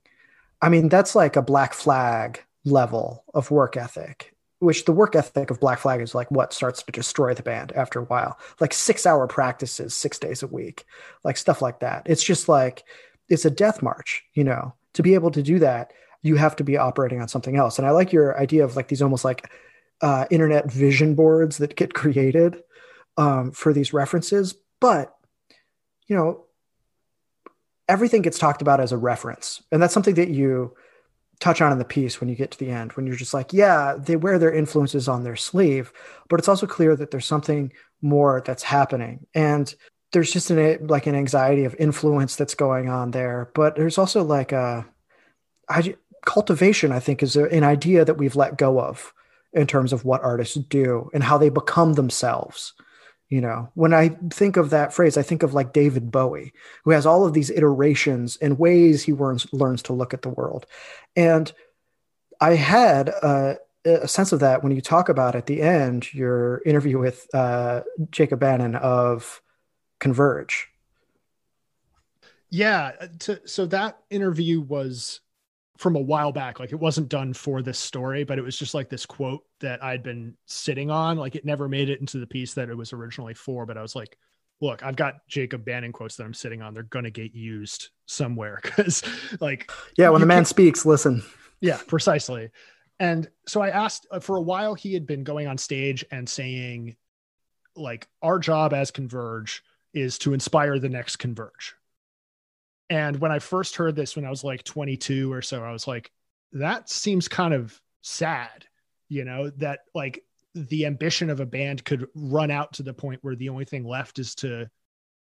I 0.62 0.70
mean, 0.70 0.90
that's 0.90 1.16
like 1.16 1.36
a 1.36 1.42
Black 1.42 1.74
Flag 1.74 2.44
level 2.64 3.24
of 3.34 3.52
work 3.52 3.76
ethic 3.76 4.31
which 4.62 4.86
the 4.86 4.92
work 4.92 5.16
ethic 5.16 5.50
of 5.50 5.60
Black 5.60 5.80
Flag 5.80 6.02
is 6.02 6.14
like 6.14 6.30
what 6.30 6.54
starts 6.54 6.84
to 6.84 6.92
destroy 6.92 7.34
the 7.34 7.42
band 7.42 7.72
after 7.72 8.00
a 8.00 8.04
while. 8.04 8.38
Like 8.60 8.74
six 8.74 9.08
hour 9.08 9.26
practices, 9.26 9.96
six 9.96 10.20
days 10.20 10.44
a 10.44 10.48
week, 10.48 10.86
like 11.24 11.36
stuff 11.36 11.64
like 11.64 11.80
that. 11.80 12.04
It's 12.06 12.24
just 12.24 12.48
like 12.48 12.84
it's 13.28 13.44
a 13.44 13.50
death 13.50 13.82
march, 13.82 14.24
you 14.36 14.44
know. 14.44 14.76
To 14.94 15.02
be 15.02 15.16
able 15.16 15.32
to 15.32 15.42
do 15.42 15.58
that, 15.60 15.94
you 16.22 16.36
have 16.36 16.56
to 16.58 16.64
be 16.64 16.78
operating 16.78 17.22
on 17.22 17.28
something 17.28 17.56
else. 17.56 17.80
And 17.80 17.88
I 17.88 17.92
like 17.92 18.14
your 18.14 18.40
idea 18.40 18.64
of 18.64 18.76
like 18.76 18.88
these 18.88 19.02
almost 19.02 19.26
like 19.26 19.50
uh, 20.02 20.26
internet 20.30 20.72
vision 20.72 21.16
boards 21.16 21.58
that 21.58 21.76
get 21.76 21.96
created 21.96 22.62
um, 23.18 23.52
for 23.52 23.74
these 23.74 23.94
references. 23.94 24.54
But 24.80 25.16
you 26.06 26.16
know, 26.16 26.46
everything 27.90 28.22
gets 28.22 28.38
talked 28.38 28.62
about 28.62 28.80
as 28.80 28.92
a 28.92 28.98
reference, 28.98 29.64
and 29.72 29.82
that's 29.82 29.94
something 29.94 30.16
that 30.16 30.30
you 30.30 30.76
touch 31.42 31.60
on 31.60 31.72
in 31.72 31.80
the 31.80 31.84
piece 31.86 32.22
when 32.22 32.30
you 32.30 32.36
get 32.36 32.52
to 32.52 32.60
the 32.60 32.70
end 32.70 32.94
when 32.94 33.06
you're 33.06 33.16
just 33.16 33.34
like 33.34 33.52
yeah 33.52 33.96
they 33.98 34.16
wear 34.16 34.40
their 34.40 34.54
influences 34.54 35.08
on 35.08 35.24
their 35.24 35.36
sleeve 35.36 35.92
but 36.30 36.40
it's 36.40 36.48
also 36.48 36.66
clear 36.66 36.96
that 36.96 37.12
there's 37.12 37.26
something 37.26 37.72
more 38.02 38.42
that's 38.46 38.64
happening. 38.64 39.26
And 39.34 39.74
there's 40.12 40.32
just 40.32 40.50
an 40.50 40.88
like 40.88 41.08
an 41.08 41.16
anxiety 41.16 41.64
of 41.64 41.76
influence 41.80 42.36
that's 42.36 42.54
going 42.54 42.90
on 42.90 43.12
there 43.12 43.50
but 43.54 43.78
there's 43.78 43.98
also 43.98 44.24
like 44.24 44.52
a 44.52 44.86
I, 45.70 45.96
cultivation 46.26 46.92
i 46.92 47.00
think 47.00 47.24
is 47.24 47.38
an 47.38 47.64
idea 47.64 48.04
that 48.04 48.18
we've 48.18 48.36
let 48.36 48.58
go 48.58 48.78
of 48.78 49.14
in 49.54 49.68
terms 49.68 49.94
of 49.94 50.04
what 50.04 50.22
artists 50.22 50.56
do 50.56 51.10
and 51.14 51.24
how 51.24 51.38
they 51.38 51.48
become 51.48 51.94
themselves 51.94 52.74
You 53.32 53.40
know, 53.40 53.72
when 53.76 53.94
I 53.94 54.10
think 54.30 54.58
of 54.58 54.72
that 54.72 54.94
phrase, 54.94 55.16
I 55.16 55.22
think 55.22 55.42
of 55.42 55.54
like 55.54 55.72
David 55.72 56.12
Bowie, 56.12 56.52
who 56.84 56.92
has 56.92 57.06
all 57.06 57.26
of 57.26 57.32
these 57.32 57.50
iterations 57.50 58.36
and 58.36 58.60
ways 58.60 59.04
he 59.04 59.14
learns 59.14 59.48
learns 59.54 59.82
to 59.84 59.94
look 59.94 60.14
at 60.14 60.22
the 60.22 60.30
world. 60.30 60.66
And 61.16 61.50
I 62.42 62.56
had 62.56 63.08
a, 63.08 63.58
a 63.86 64.08
sense 64.10 64.34
of 64.34 64.42
that 64.42 64.64
when 64.64 64.76
you 64.76 64.82
talk 64.82 65.08
about 65.08 65.36
at 65.36 65.46
the 65.46 65.62
end 65.62 66.14
your 66.14 66.62
interview 66.66 67.00
with 67.00 67.26
uh, 67.34 67.84
Jacob 68.10 68.42
Bannon 68.42 68.76
of 68.76 69.42
Converge. 70.00 70.68
Yeah, 72.50 72.92
uh, 73.00 73.08
to, 73.20 73.48
so 73.48 73.66
that 73.68 73.98
interview 74.10 74.60
was 74.60 75.22
from 75.82 75.96
a 75.96 76.00
while 76.00 76.32
back. 76.32 76.60
Like 76.60 76.72
it 76.72 76.80
wasn't 76.80 77.10
done 77.10 77.34
for 77.34 77.64
this 77.64 77.80
story, 77.80 78.24
but 78.24 78.38
it 78.38 78.44
was 78.44 78.56
just 78.56 78.76
like 78.76 78.88
this 78.88 79.04
quote 79.04 79.44
that 79.62 79.84
I'd 79.84 80.04
been 80.04 80.38
sitting 80.46 80.92
on. 80.92 81.18
Like 81.18 81.36
it 81.36 81.44
never 81.44 81.68
made 81.68 81.90
it 81.90 82.00
into 82.00 82.20
the 82.20 82.28
piece 82.28 82.54
that 82.54 82.70
it 82.70 82.78
was 82.78 82.94
originally 82.94 83.34
for, 83.34 83.66
but 83.66 83.80
I 83.80 83.82
was 83.82 83.96
like, 83.96 84.16
look, 84.62 84.84
I've 84.84 84.96
got 84.96 85.28
Jacob 85.28 85.66
Bannon 85.66 85.92
quotes 85.92 86.18
that 86.18 86.24
I'm 86.24 86.36
sitting 86.36 86.62
on. 86.62 86.76
They're 86.76 86.84
going 86.84 87.06
to 87.06 87.12
get 87.12 87.34
used 87.34 87.90
somewhere 88.06 88.60
because, 88.64 89.02
like, 89.40 89.72
yeah, 89.98 90.10
when 90.10 90.22
the 90.22 90.28
man 90.28 90.46
speaks, 90.46 90.86
listen. 90.86 91.24
Yeah, 91.62 91.80
precisely. 91.88 92.52
And 93.00 93.28
so 93.48 93.62
I 93.62 93.70
asked 93.70 94.06
uh, 94.12 94.20
for 94.20 94.36
a 94.36 94.42
while, 94.42 94.76
he 94.76 94.94
had 94.94 95.08
been 95.08 95.24
going 95.24 95.48
on 95.48 95.58
stage 95.58 96.06
and 96.12 96.30
saying, 96.30 96.96
like, 97.76 98.08
our 98.22 98.38
job 98.38 98.72
as 98.72 98.92
Converge 98.92 99.64
is 99.96 100.20
to 100.20 100.34
inspire 100.34 100.78
the 100.78 100.90
next 100.90 101.16
Converge. 101.16 101.74
And 102.92 103.22
when 103.22 103.32
I 103.32 103.40
first 103.40 103.78
heard 103.78 103.96
this 103.96 104.18
when 104.18 104.26
I 104.26 104.30
was 104.30 104.44
like 104.44 104.64
22 104.66 105.32
or 105.32 105.42
so, 105.42 105.64
I 105.64 105.72
was 105.72 105.88
like, 105.88 106.12
that 106.52 106.90
seems 106.90 107.30
kind 107.30 107.54
of 107.54 107.80
sad, 108.02 108.66
you 109.08 109.24
know, 109.24 109.50
that 109.52 109.80
like 109.96 110.26
the 110.56 110.86
ambition 110.86 111.30
of 111.30 111.40
a 111.40 111.46
band 111.46 111.86
could 111.86 112.10
run 112.14 112.52
out 112.52 112.74
to 112.74 112.84
the 112.84 112.94
point 112.94 113.24
where 113.24 113.38
the 113.38 113.48
only 113.48 113.64
thing 113.64 113.86
left 113.86 114.20
is 114.20 114.36
to 114.36 114.70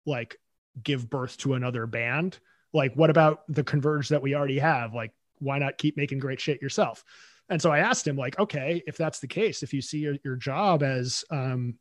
like 0.07 0.37
give 0.81 1.11
birth 1.11 1.39
to 1.39 1.55
another 1.55 1.89
band. 1.89 2.39
Like, 2.73 2.95
what 2.95 3.11
about 3.11 3.41
the 3.49 3.65
converge 3.65 4.11
that 4.11 4.23
we 4.23 4.37
already 4.37 4.61
have? 4.61 4.95
Like, 4.95 5.11
why 5.41 5.59
not 5.59 5.77
keep 5.77 5.97
making 5.97 6.21
great 6.21 6.41
shit 6.41 6.63
yourself? 6.63 7.03
And 7.49 7.61
so 7.61 7.73
I 7.73 7.81
asked 7.81 8.07
him, 8.07 8.17
like, 8.17 8.39
okay, 8.39 8.81
if 8.87 8.97
that's 8.97 9.19
the 9.19 9.27
case, 9.27 9.65
if 9.65 9.75
you 9.75 9.83
see 9.83 9.99
your, 9.99 10.15
your 10.25 10.37
job 10.37 10.85
as, 10.85 11.25
um, 11.33 11.75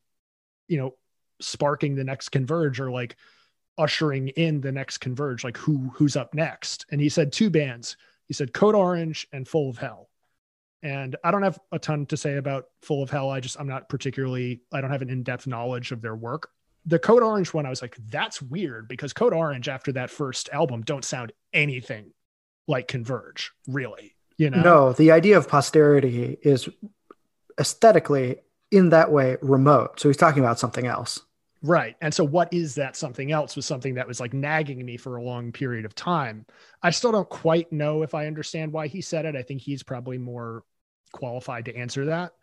you 0.68 0.80
know, 0.80 0.96
sparking 1.42 1.94
the 1.94 2.04
next 2.04 2.30
converge 2.30 2.80
or 2.80 2.90
like 2.90 3.18
ushering 3.78 4.30
in 4.30 4.62
the 4.62 4.72
next 4.72 5.00
converge 5.00 5.44
like 5.44 5.58
who 5.58 5.92
who's 5.94 6.16
up 6.16 6.34
next? 6.34 6.86
And 6.92 7.02
he 7.02 7.10
said 7.10 7.32
two 7.32 7.50
bands. 7.50 7.98
He 8.28 8.34
said 8.34 8.54
code 8.54 8.76
orange 8.76 9.28
and 9.32 9.48
full 9.48 9.70
of 9.70 9.78
hell. 9.78 10.10
And 10.82 11.16
i 11.24 11.32
don't 11.32 11.44
have 11.44 11.60
a 11.72 11.80
ton 11.80 12.06
to 12.08 12.18
say 12.18 12.38
about 12.38 12.66
full 12.82 13.04
of 13.04 13.10
hell. 13.10 13.30
I 13.30 13.40
just 13.40 13.60
i'm 13.60 13.68
not 13.68 13.90
particularly 13.90 14.62
i 14.72 14.82
don't 14.82 14.92
have 14.92 15.02
an 15.02 15.10
in-depth 15.10 15.48
knowledge 15.48 15.92
of 15.92 16.02
their 16.02 16.16
work. 16.16 16.50
The 16.86 17.00
code 17.00 17.24
orange 17.24 17.54
one 17.54 17.66
i 17.66 17.70
was 17.70 17.82
like 17.82 17.98
that's 18.10 18.42
weird 18.42 18.88
because 18.88 19.14
code 19.14 19.34
orange 19.34 19.68
after 19.70 19.92
that 19.94 20.10
first 20.10 20.50
album 20.54 20.82
don't 20.82 21.06
sound 21.06 21.32
anything 21.54 22.12
like 22.68 22.88
converge 22.88 23.52
really 23.68 24.16
you 24.38 24.50
know? 24.50 24.62
No 24.62 24.94
the 24.94 25.12
idea 25.12 25.38
of 25.38 25.48
posterity 25.48 26.38
is 26.42 26.70
aesthetically 27.60 28.38
in 28.72 28.90
that 28.90 29.12
way 29.12 29.38
remote. 29.42 30.00
So 30.00 30.10
he's 30.10 30.18
talking 30.18 30.44
about 30.44 30.60
something 30.60 30.86
else 30.86 31.22
Right. 31.66 31.96
And 32.00 32.14
so 32.14 32.24
what 32.24 32.54
is 32.54 32.76
that 32.76 32.96
something 32.96 33.32
else 33.32 33.56
was 33.56 33.66
something 33.66 33.96
that 33.96 34.08
was 34.08 34.20
like 34.20 34.34
nagging 34.34 34.86
me 34.86 34.98
for 34.98 35.16
a 35.16 35.24
long 35.24 35.52
period 35.52 35.84
of 35.84 35.96
time. 35.96 36.46
I 36.84 36.92
still 36.92 37.12
don't 37.12 37.28
quite 37.28 37.72
know 37.72 38.04
if 38.04 38.14
I 38.14 38.28
understand 38.28 38.72
why 38.72 38.86
he 38.86 39.02
said 39.02 39.26
it. 39.26 39.36
I 39.36 39.42
think 39.42 39.62
he's 39.62 39.82
probably 39.82 40.20
more 40.20 40.64
qualified 41.12 41.66
to 41.66 41.76
answer 41.76 42.06
that 42.06 42.34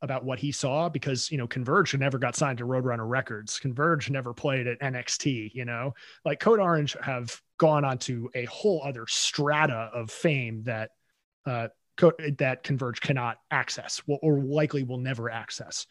about 0.00 0.24
what 0.24 0.38
he 0.38 0.52
saw 0.52 0.88
because, 0.88 1.30
you 1.30 1.36
know, 1.36 1.46
Converge 1.46 1.94
never 1.94 2.18
got 2.18 2.34
signed 2.34 2.58
to 2.58 2.64
Roadrunner 2.64 3.06
Records. 3.06 3.58
Converge 3.58 4.08
never 4.08 4.32
played 4.32 4.66
at 4.66 4.80
NXT, 4.80 5.50
you 5.52 5.66
know. 5.66 5.92
Like 6.24 6.40
Code 6.40 6.58
Orange 6.58 6.96
have 7.02 7.38
gone 7.58 7.84
onto 7.84 8.30
a 8.34 8.46
whole 8.46 8.80
other 8.82 9.06
strata 9.06 9.90
of 9.92 10.10
fame 10.10 10.62
that 10.62 10.92
uh 11.44 11.68
that 12.38 12.62
Converge 12.62 13.02
cannot 13.02 13.36
access 13.50 14.00
or 14.06 14.40
likely 14.40 14.82
will 14.82 14.96
never 14.96 15.30
access. 15.30 15.86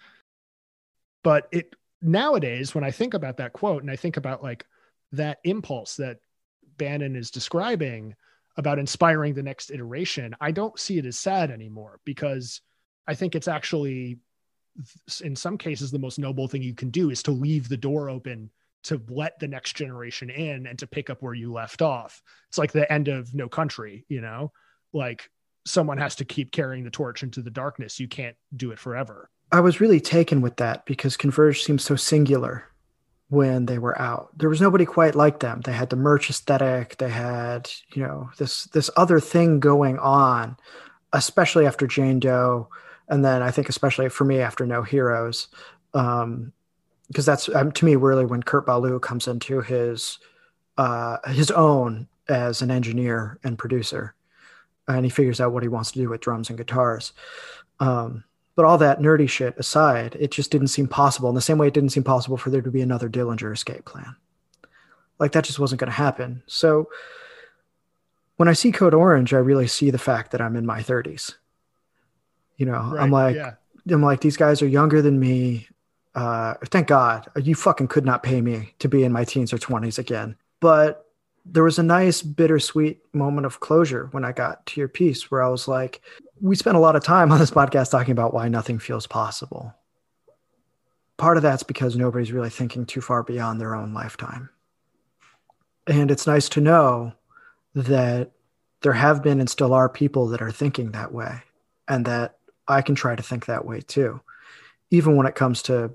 But 1.23 1.47
it 1.51 1.75
nowadays 2.01 2.73
when 2.73 2.83
i 2.83 2.91
think 2.91 3.13
about 3.13 3.37
that 3.37 3.53
quote 3.53 3.81
and 3.81 3.91
i 3.91 3.95
think 3.95 4.17
about 4.17 4.43
like 4.43 4.65
that 5.11 5.39
impulse 5.43 5.95
that 5.95 6.17
bannon 6.77 7.15
is 7.15 7.31
describing 7.31 8.15
about 8.57 8.79
inspiring 8.79 9.33
the 9.33 9.43
next 9.43 9.71
iteration 9.71 10.35
i 10.41 10.51
don't 10.51 10.79
see 10.79 10.97
it 10.97 11.05
as 11.05 11.17
sad 11.17 11.51
anymore 11.51 11.99
because 12.05 12.61
i 13.07 13.13
think 13.13 13.35
it's 13.35 13.47
actually 13.47 14.17
in 15.23 15.35
some 15.35 15.57
cases 15.57 15.91
the 15.91 15.99
most 15.99 16.19
noble 16.19 16.47
thing 16.47 16.61
you 16.61 16.73
can 16.73 16.89
do 16.89 17.09
is 17.09 17.23
to 17.23 17.31
leave 17.31 17.67
the 17.67 17.77
door 17.77 18.09
open 18.09 18.49
to 18.83 19.01
let 19.09 19.37
the 19.39 19.47
next 19.47 19.75
generation 19.75 20.29
in 20.29 20.65
and 20.65 20.79
to 20.79 20.87
pick 20.87 21.09
up 21.09 21.21
where 21.21 21.33
you 21.33 21.51
left 21.51 21.81
off. 21.81 22.21
It's 22.49 22.57
like 22.57 22.71
the 22.71 22.91
end 22.91 23.07
of 23.07 23.33
no 23.33 23.47
country 23.47 24.05
you 24.09 24.21
know? 24.21 24.51
Like 24.93 25.29
someone 25.65 25.97
has 25.97 26.15
to 26.15 26.25
keep 26.25 26.51
carrying 26.51 26.83
the 26.83 26.89
torch 26.89 27.23
into 27.23 27.41
the 27.41 27.51
darkness. 27.51 27.99
You 27.99 28.07
can't 28.07 28.35
do 28.55 28.71
it 28.71 28.79
forever 28.79 29.29
I 29.51 29.59
was 29.59 29.81
really 29.81 29.99
taken 29.99 30.41
with 30.41 30.57
that 30.57 30.85
because 30.85 31.17
Converge 31.17 31.63
seemed 31.63 31.81
so 31.81 31.95
singular 31.95 32.65
when 33.29 33.65
they 33.65 33.77
were 33.77 33.99
out. 33.99 34.37
There 34.37 34.49
was 34.49 34.61
nobody 34.61 34.85
quite 34.85 35.15
like 35.15 35.39
them. 35.39 35.61
They 35.61 35.71
had 35.71 35.89
the 35.89 35.95
merch 35.95 36.29
aesthetic. 36.29 36.97
They 36.97 37.09
had, 37.09 37.69
you 37.93 38.03
know, 38.03 38.29
this 38.37 38.65
this 38.65 38.89
other 38.97 39.19
thing 39.19 39.59
going 39.59 39.97
on, 39.99 40.57
especially 41.13 41.65
after 41.65 41.87
Jane 41.87 42.19
Doe, 42.19 42.69
and 43.07 43.23
then 43.23 43.41
I 43.41 43.51
think 43.51 43.69
especially 43.69 44.09
for 44.09 44.25
me 44.25 44.39
after 44.39 44.65
No 44.65 44.83
Heroes, 44.83 45.47
um, 45.93 46.53
because 47.07 47.25
that's 47.25 47.49
um, 47.49 47.71
to 47.73 47.85
me 47.85 47.95
really 47.95 48.25
when 48.25 48.43
Kurt 48.43 48.65
Ballou 48.65 48.99
comes 48.99 49.27
into 49.27 49.61
his 49.61 50.17
uh, 50.77 51.17
his 51.29 51.51
own 51.51 52.07
as 52.27 52.61
an 52.61 52.71
engineer 52.71 53.39
and 53.43 53.57
producer, 53.57 54.13
and 54.87 55.05
he 55.05 55.09
figures 55.09 55.39
out 55.41 55.53
what 55.53 55.63
he 55.63 55.69
wants 55.69 55.91
to 55.91 55.99
do 55.99 56.09
with 56.09 56.21
drums 56.21 56.49
and 56.49 56.57
guitars. 56.57 57.13
Um, 57.79 58.23
but 58.55 58.65
all 58.65 58.77
that 58.77 58.99
nerdy 58.99 59.29
shit 59.29 59.57
aside, 59.57 60.15
it 60.19 60.31
just 60.31 60.51
didn't 60.51 60.67
seem 60.67 60.87
possible. 60.87 61.29
In 61.29 61.35
the 61.35 61.41
same 61.41 61.57
way, 61.57 61.67
it 61.67 61.73
didn't 61.73 61.91
seem 61.91 62.03
possible 62.03 62.37
for 62.37 62.49
there 62.49 62.61
to 62.61 62.71
be 62.71 62.81
another 62.81 63.09
Dillinger 63.09 63.53
escape 63.53 63.85
plan. 63.85 64.15
Like 65.19 65.31
that 65.33 65.45
just 65.45 65.59
wasn't 65.59 65.79
going 65.79 65.91
to 65.91 65.95
happen. 65.97 66.43
So 66.47 66.89
when 68.37 68.47
I 68.47 68.53
see 68.53 68.71
Code 68.71 68.93
Orange, 68.93 69.33
I 69.33 69.37
really 69.37 69.67
see 69.67 69.91
the 69.91 69.97
fact 69.97 70.31
that 70.31 70.41
I'm 70.41 70.55
in 70.55 70.65
my 70.65 70.81
30s. 70.81 71.35
You 72.57 72.65
know, 72.65 72.91
right, 72.93 73.01
I'm 73.01 73.11
like, 73.11 73.35
yeah. 73.35 73.53
I'm 73.89 74.03
like, 74.03 74.21
these 74.21 74.37
guys 74.37 74.61
are 74.61 74.67
younger 74.67 75.01
than 75.01 75.19
me. 75.19 75.67
Uh, 76.13 76.55
thank 76.65 76.87
God, 76.87 77.27
you 77.35 77.55
fucking 77.55 77.87
could 77.87 78.05
not 78.05 78.23
pay 78.23 78.41
me 78.41 78.73
to 78.79 78.89
be 78.89 79.03
in 79.03 79.11
my 79.11 79.23
teens 79.23 79.53
or 79.53 79.57
20s 79.57 79.97
again. 79.97 80.35
But 80.59 81.05
there 81.45 81.63
was 81.63 81.79
a 81.79 81.83
nice 81.83 82.21
bittersweet 82.21 83.01
moment 83.13 83.45
of 83.45 83.59
closure 83.59 84.09
when 84.11 84.25
I 84.25 84.31
got 84.31 84.65
to 84.67 84.79
your 84.79 84.89
piece 84.89 85.31
where 85.31 85.41
I 85.41 85.49
was 85.49 85.67
like, 85.67 86.01
we 86.41 86.55
spent 86.55 86.75
a 86.75 86.79
lot 86.79 86.95
of 86.95 87.03
time 87.03 87.31
on 87.31 87.39
this 87.39 87.51
podcast 87.51 87.91
talking 87.91 88.11
about 88.11 88.33
why 88.33 88.47
nothing 88.47 88.79
feels 88.79 89.07
possible. 89.07 89.73
Part 91.17 91.37
of 91.37 91.43
that's 91.43 91.63
because 91.63 91.95
nobody's 91.95 92.31
really 92.31 92.49
thinking 92.49 92.85
too 92.85 93.01
far 93.01 93.21
beyond 93.21 93.61
their 93.61 93.75
own 93.75 93.93
lifetime. 93.93 94.49
And 95.87 96.09
it's 96.09 96.27
nice 96.27 96.49
to 96.49 96.61
know 96.61 97.13
that 97.75 98.31
there 98.81 98.93
have 98.93 99.21
been 99.21 99.39
and 99.39 99.49
still 99.49 99.73
are 99.73 99.87
people 99.87 100.27
that 100.27 100.41
are 100.41 100.51
thinking 100.51 100.91
that 100.91 101.13
way, 101.13 101.41
and 101.87 102.05
that 102.05 102.37
I 102.67 102.81
can 102.81 102.95
try 102.95 103.15
to 103.15 103.23
think 103.23 103.45
that 103.45 103.65
way 103.65 103.81
too, 103.81 104.19
even 104.89 105.15
when 105.15 105.27
it 105.27 105.35
comes 105.35 105.61
to 105.63 105.91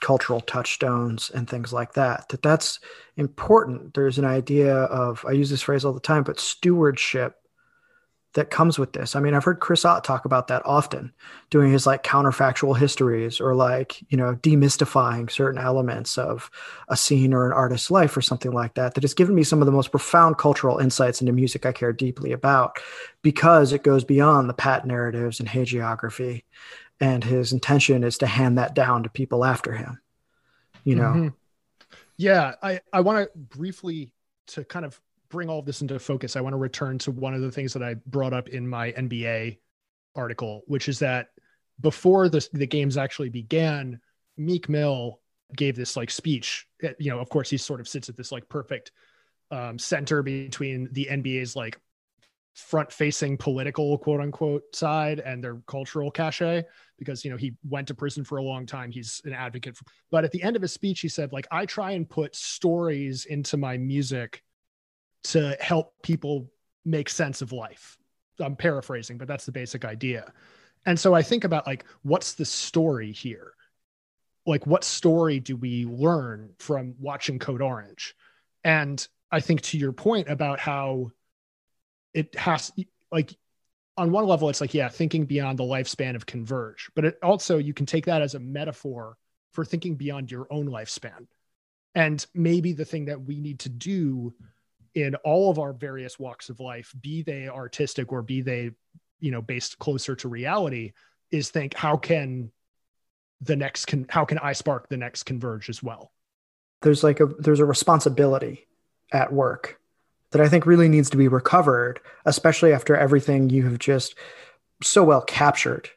cultural 0.00 0.40
touchstones 0.40 1.30
and 1.30 1.48
things 1.48 1.74
like 1.74 1.92
that 1.92 2.26
that 2.30 2.40
that's 2.40 2.80
important 3.18 3.92
there's 3.92 4.16
an 4.16 4.24
idea 4.24 4.74
of 4.74 5.22
i 5.28 5.30
use 5.30 5.50
this 5.50 5.60
phrase 5.60 5.84
all 5.84 5.92
the 5.92 6.00
time 6.00 6.22
but 6.22 6.40
stewardship 6.40 7.39
that 8.34 8.50
comes 8.50 8.78
with 8.78 8.92
this. 8.92 9.16
I 9.16 9.20
mean, 9.20 9.34
I've 9.34 9.42
heard 9.42 9.58
Chris 9.58 9.84
Ott 9.84 10.04
talk 10.04 10.24
about 10.24 10.46
that 10.48 10.62
often, 10.64 11.12
doing 11.50 11.72
his 11.72 11.86
like 11.86 12.04
counterfactual 12.04 12.76
histories 12.76 13.40
or 13.40 13.56
like, 13.56 14.00
you 14.08 14.16
know, 14.16 14.36
demystifying 14.36 15.30
certain 15.30 15.60
elements 15.60 16.16
of 16.16 16.48
a 16.88 16.96
scene 16.96 17.34
or 17.34 17.46
an 17.46 17.52
artist's 17.52 17.90
life 17.90 18.16
or 18.16 18.22
something 18.22 18.52
like 18.52 18.74
that, 18.74 18.94
that 18.94 19.02
has 19.02 19.14
given 19.14 19.34
me 19.34 19.42
some 19.42 19.60
of 19.60 19.66
the 19.66 19.72
most 19.72 19.90
profound 19.90 20.38
cultural 20.38 20.78
insights 20.78 21.20
into 21.20 21.32
music 21.32 21.66
I 21.66 21.72
care 21.72 21.92
deeply 21.92 22.30
about 22.30 22.78
because 23.22 23.72
it 23.72 23.82
goes 23.82 24.04
beyond 24.04 24.48
the 24.48 24.54
pat 24.54 24.86
narratives 24.86 25.40
and 25.40 25.48
hagiography. 25.48 26.44
And 27.00 27.24
his 27.24 27.52
intention 27.52 28.04
is 28.04 28.18
to 28.18 28.26
hand 28.26 28.58
that 28.58 28.74
down 28.74 29.02
to 29.02 29.08
people 29.08 29.44
after 29.44 29.72
him, 29.72 29.98
you 30.84 30.94
know? 30.94 31.02
Mm-hmm. 31.02 31.28
Yeah. 32.16 32.54
I, 32.62 32.80
I 32.92 33.00
want 33.00 33.26
to 33.32 33.38
briefly 33.38 34.12
to 34.48 34.64
kind 34.64 34.84
of 34.84 35.00
bring 35.30 35.48
all 35.48 35.60
of 35.60 35.66
this 35.66 35.80
into 35.80 35.98
focus, 35.98 36.36
I 36.36 36.40
want 36.40 36.52
to 36.52 36.58
return 36.58 36.98
to 36.98 37.10
one 37.10 37.34
of 37.34 37.40
the 37.40 37.50
things 37.50 37.72
that 37.72 37.82
I 37.82 37.94
brought 38.06 38.32
up 38.32 38.48
in 38.48 38.68
my 38.68 38.92
NBA 38.92 39.58
article, 40.14 40.62
which 40.66 40.88
is 40.88 40.98
that 40.98 41.28
before 41.80 42.28
the, 42.28 42.46
the 42.52 42.66
games 42.66 42.96
actually 42.96 43.30
began, 43.30 44.00
Meek 44.36 44.68
Mill 44.68 45.20
gave 45.56 45.76
this 45.76 45.96
like 45.96 46.10
speech. 46.10 46.66
You 46.98 47.10
know, 47.10 47.20
of 47.20 47.28
course, 47.28 47.48
he 47.48 47.56
sort 47.56 47.80
of 47.80 47.88
sits 47.88 48.08
at 48.08 48.16
this 48.16 48.32
like 48.32 48.48
perfect 48.48 48.92
um, 49.50 49.78
center 49.78 50.22
between 50.22 50.88
the 50.92 51.08
NBA's 51.10 51.56
like 51.56 51.80
front 52.54 52.92
facing 52.92 53.36
political 53.36 53.96
quote 53.98 54.20
unquote 54.20 54.62
side 54.74 55.20
and 55.20 55.42
their 55.42 55.56
cultural 55.66 56.10
cachet 56.10 56.64
because 56.98 57.24
you 57.24 57.30
know 57.30 57.36
he 57.36 57.54
went 57.68 57.86
to 57.86 57.94
prison 57.94 58.24
for 58.24 58.38
a 58.38 58.42
long 58.42 58.66
time 58.66 58.90
he's 58.90 59.22
an 59.24 59.32
advocate 59.32 59.76
for, 59.76 59.84
but 60.10 60.24
at 60.24 60.32
the 60.32 60.42
end 60.42 60.56
of 60.56 60.62
his 60.62 60.72
speech 60.72 61.00
he 61.00 61.08
said 61.08 61.32
like 61.32 61.46
i 61.52 61.64
try 61.64 61.92
and 61.92 62.10
put 62.10 62.34
stories 62.34 63.24
into 63.26 63.56
my 63.56 63.78
music 63.78 64.42
to 65.24 65.56
help 65.60 65.94
people 66.02 66.50
make 66.84 67.08
sense 67.08 67.42
of 67.42 67.52
life. 67.52 67.96
I'm 68.38 68.56
paraphrasing 68.56 69.18
but 69.18 69.28
that's 69.28 69.46
the 69.46 69.52
basic 69.52 69.84
idea. 69.84 70.32
And 70.86 70.98
so 70.98 71.14
i 71.14 71.22
think 71.22 71.44
about 71.44 71.66
like 71.66 71.84
what's 72.02 72.34
the 72.34 72.44
story 72.44 73.12
here? 73.12 73.52
Like 74.46 74.66
what 74.66 74.84
story 74.84 75.40
do 75.40 75.56
we 75.56 75.84
learn 75.84 76.50
from 76.58 76.94
watching 76.98 77.38
code 77.38 77.62
orange? 77.62 78.14
And 78.64 79.06
i 79.30 79.40
think 79.40 79.60
to 79.62 79.78
your 79.78 79.92
point 79.92 80.28
about 80.28 80.58
how 80.58 81.10
it 82.14 82.34
has 82.34 82.72
like 83.12 83.36
on 83.96 84.10
one 84.10 84.26
level 84.26 84.48
it's 84.48 84.60
like 84.60 84.74
yeah 84.74 84.88
thinking 84.88 85.26
beyond 85.26 85.58
the 85.58 85.64
lifespan 85.64 86.16
of 86.16 86.26
converge 86.26 86.90
but 86.96 87.04
it 87.04 87.18
also 87.22 87.58
you 87.58 87.74
can 87.74 87.86
take 87.86 88.06
that 88.06 88.22
as 88.22 88.34
a 88.34 88.40
metaphor 88.40 89.16
for 89.52 89.64
thinking 89.64 89.96
beyond 89.96 90.30
your 90.30 90.46
own 90.50 90.66
lifespan. 90.68 91.26
And 91.94 92.24
maybe 92.34 92.72
the 92.72 92.84
thing 92.84 93.06
that 93.06 93.22
we 93.22 93.40
need 93.40 93.60
to 93.60 93.68
do 93.68 94.34
in 94.94 95.14
all 95.16 95.50
of 95.50 95.58
our 95.58 95.72
various 95.72 96.18
walks 96.18 96.48
of 96.48 96.60
life 96.60 96.92
be 97.00 97.22
they 97.22 97.48
artistic 97.48 98.12
or 98.12 98.22
be 98.22 98.40
they 98.40 98.70
you 99.20 99.30
know 99.30 99.42
based 99.42 99.78
closer 99.78 100.16
to 100.16 100.28
reality 100.28 100.92
is 101.30 101.50
think 101.50 101.74
how 101.74 101.96
can 101.96 102.50
the 103.40 103.56
next 103.56 103.86
con- 103.86 104.06
how 104.08 104.24
can 104.24 104.38
i 104.38 104.52
spark 104.52 104.88
the 104.88 104.96
next 104.96 105.24
converge 105.24 105.68
as 105.68 105.82
well? 105.82 106.12
There's 106.82 107.04
like 107.04 107.20
a 107.20 107.26
there's 107.26 107.60
a 107.60 107.64
responsibility 107.64 108.66
at 109.12 109.32
work 109.32 109.80
that 110.30 110.40
I 110.40 110.48
think 110.48 110.66
really 110.66 110.88
needs 110.88 111.10
to 111.10 111.16
be 111.16 111.28
recovered, 111.28 112.00
especially 112.24 112.72
after 112.72 112.96
everything 112.96 113.50
you 113.50 113.64
have 113.64 113.78
just 113.78 114.14
so 114.82 115.02
well 115.02 115.22
captured 115.22 115.90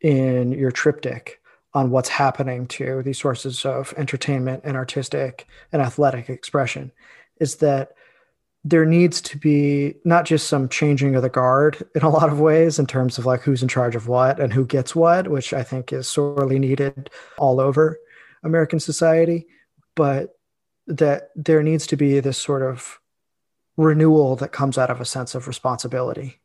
in 0.00 0.52
your 0.52 0.70
triptych 0.70 1.40
on 1.74 1.90
what's 1.90 2.08
happening 2.08 2.66
to 2.66 3.02
these 3.02 3.18
sources 3.18 3.64
of 3.64 3.92
entertainment 3.96 4.62
and 4.64 4.76
artistic 4.76 5.46
and 5.72 5.82
athletic 5.82 6.30
expression 6.30 6.90
is 7.40 7.56
that 7.56 7.92
there 8.68 8.84
needs 8.84 9.20
to 9.22 9.38
be 9.38 9.94
not 10.04 10.24
just 10.24 10.48
some 10.48 10.68
changing 10.68 11.14
of 11.14 11.22
the 11.22 11.28
guard 11.28 11.82
in 11.94 12.02
a 12.02 12.08
lot 12.08 12.30
of 12.30 12.40
ways 12.40 12.78
in 12.78 12.86
terms 12.86 13.18
of 13.18 13.26
like 13.26 13.40
who's 13.40 13.62
in 13.62 13.68
charge 13.68 13.96
of 13.96 14.08
what 14.08 14.40
and 14.40 14.52
who 14.52 14.66
gets 14.66 14.94
what, 14.94 15.28
which 15.28 15.52
I 15.52 15.62
think 15.62 15.92
is 15.92 16.08
sorely 16.08 16.58
needed 16.58 17.10
all 17.38 17.60
over 17.60 17.98
American 18.42 18.80
society, 18.80 19.46
but 19.94 20.38
that 20.86 21.30
there 21.36 21.62
needs 21.62 21.86
to 21.86 21.96
be 21.96 22.20
this 22.20 22.38
sort 22.38 22.62
of 22.62 22.98
renewal 23.76 24.36
that 24.36 24.52
comes 24.52 24.76
out 24.76 24.90
of 24.90 25.00
a 25.00 25.04
sense 25.04 25.34
of 25.34 25.46
responsibility 25.46 26.40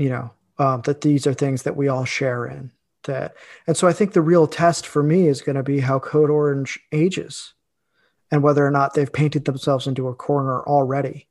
you 0.00 0.08
know 0.08 0.32
um, 0.58 0.80
that 0.82 1.02
these 1.02 1.26
are 1.26 1.34
things 1.34 1.62
that 1.62 1.76
we 1.76 1.86
all 1.86 2.04
share 2.04 2.46
in 2.46 2.72
that 3.04 3.34
and 3.66 3.76
so 3.76 3.86
i 3.86 3.92
think 3.92 4.12
the 4.12 4.20
real 4.20 4.46
test 4.46 4.86
for 4.86 5.02
me 5.02 5.28
is 5.28 5.42
going 5.42 5.56
to 5.56 5.62
be 5.62 5.78
how 5.78 5.98
code 5.98 6.30
orange 6.30 6.80
ages 6.90 7.54
and 8.30 8.42
whether 8.42 8.66
or 8.66 8.70
not 8.70 8.94
they've 8.94 9.12
painted 9.12 9.44
themselves 9.44 9.86
into 9.86 10.08
a 10.08 10.14
corner 10.14 10.62
already 10.62 11.26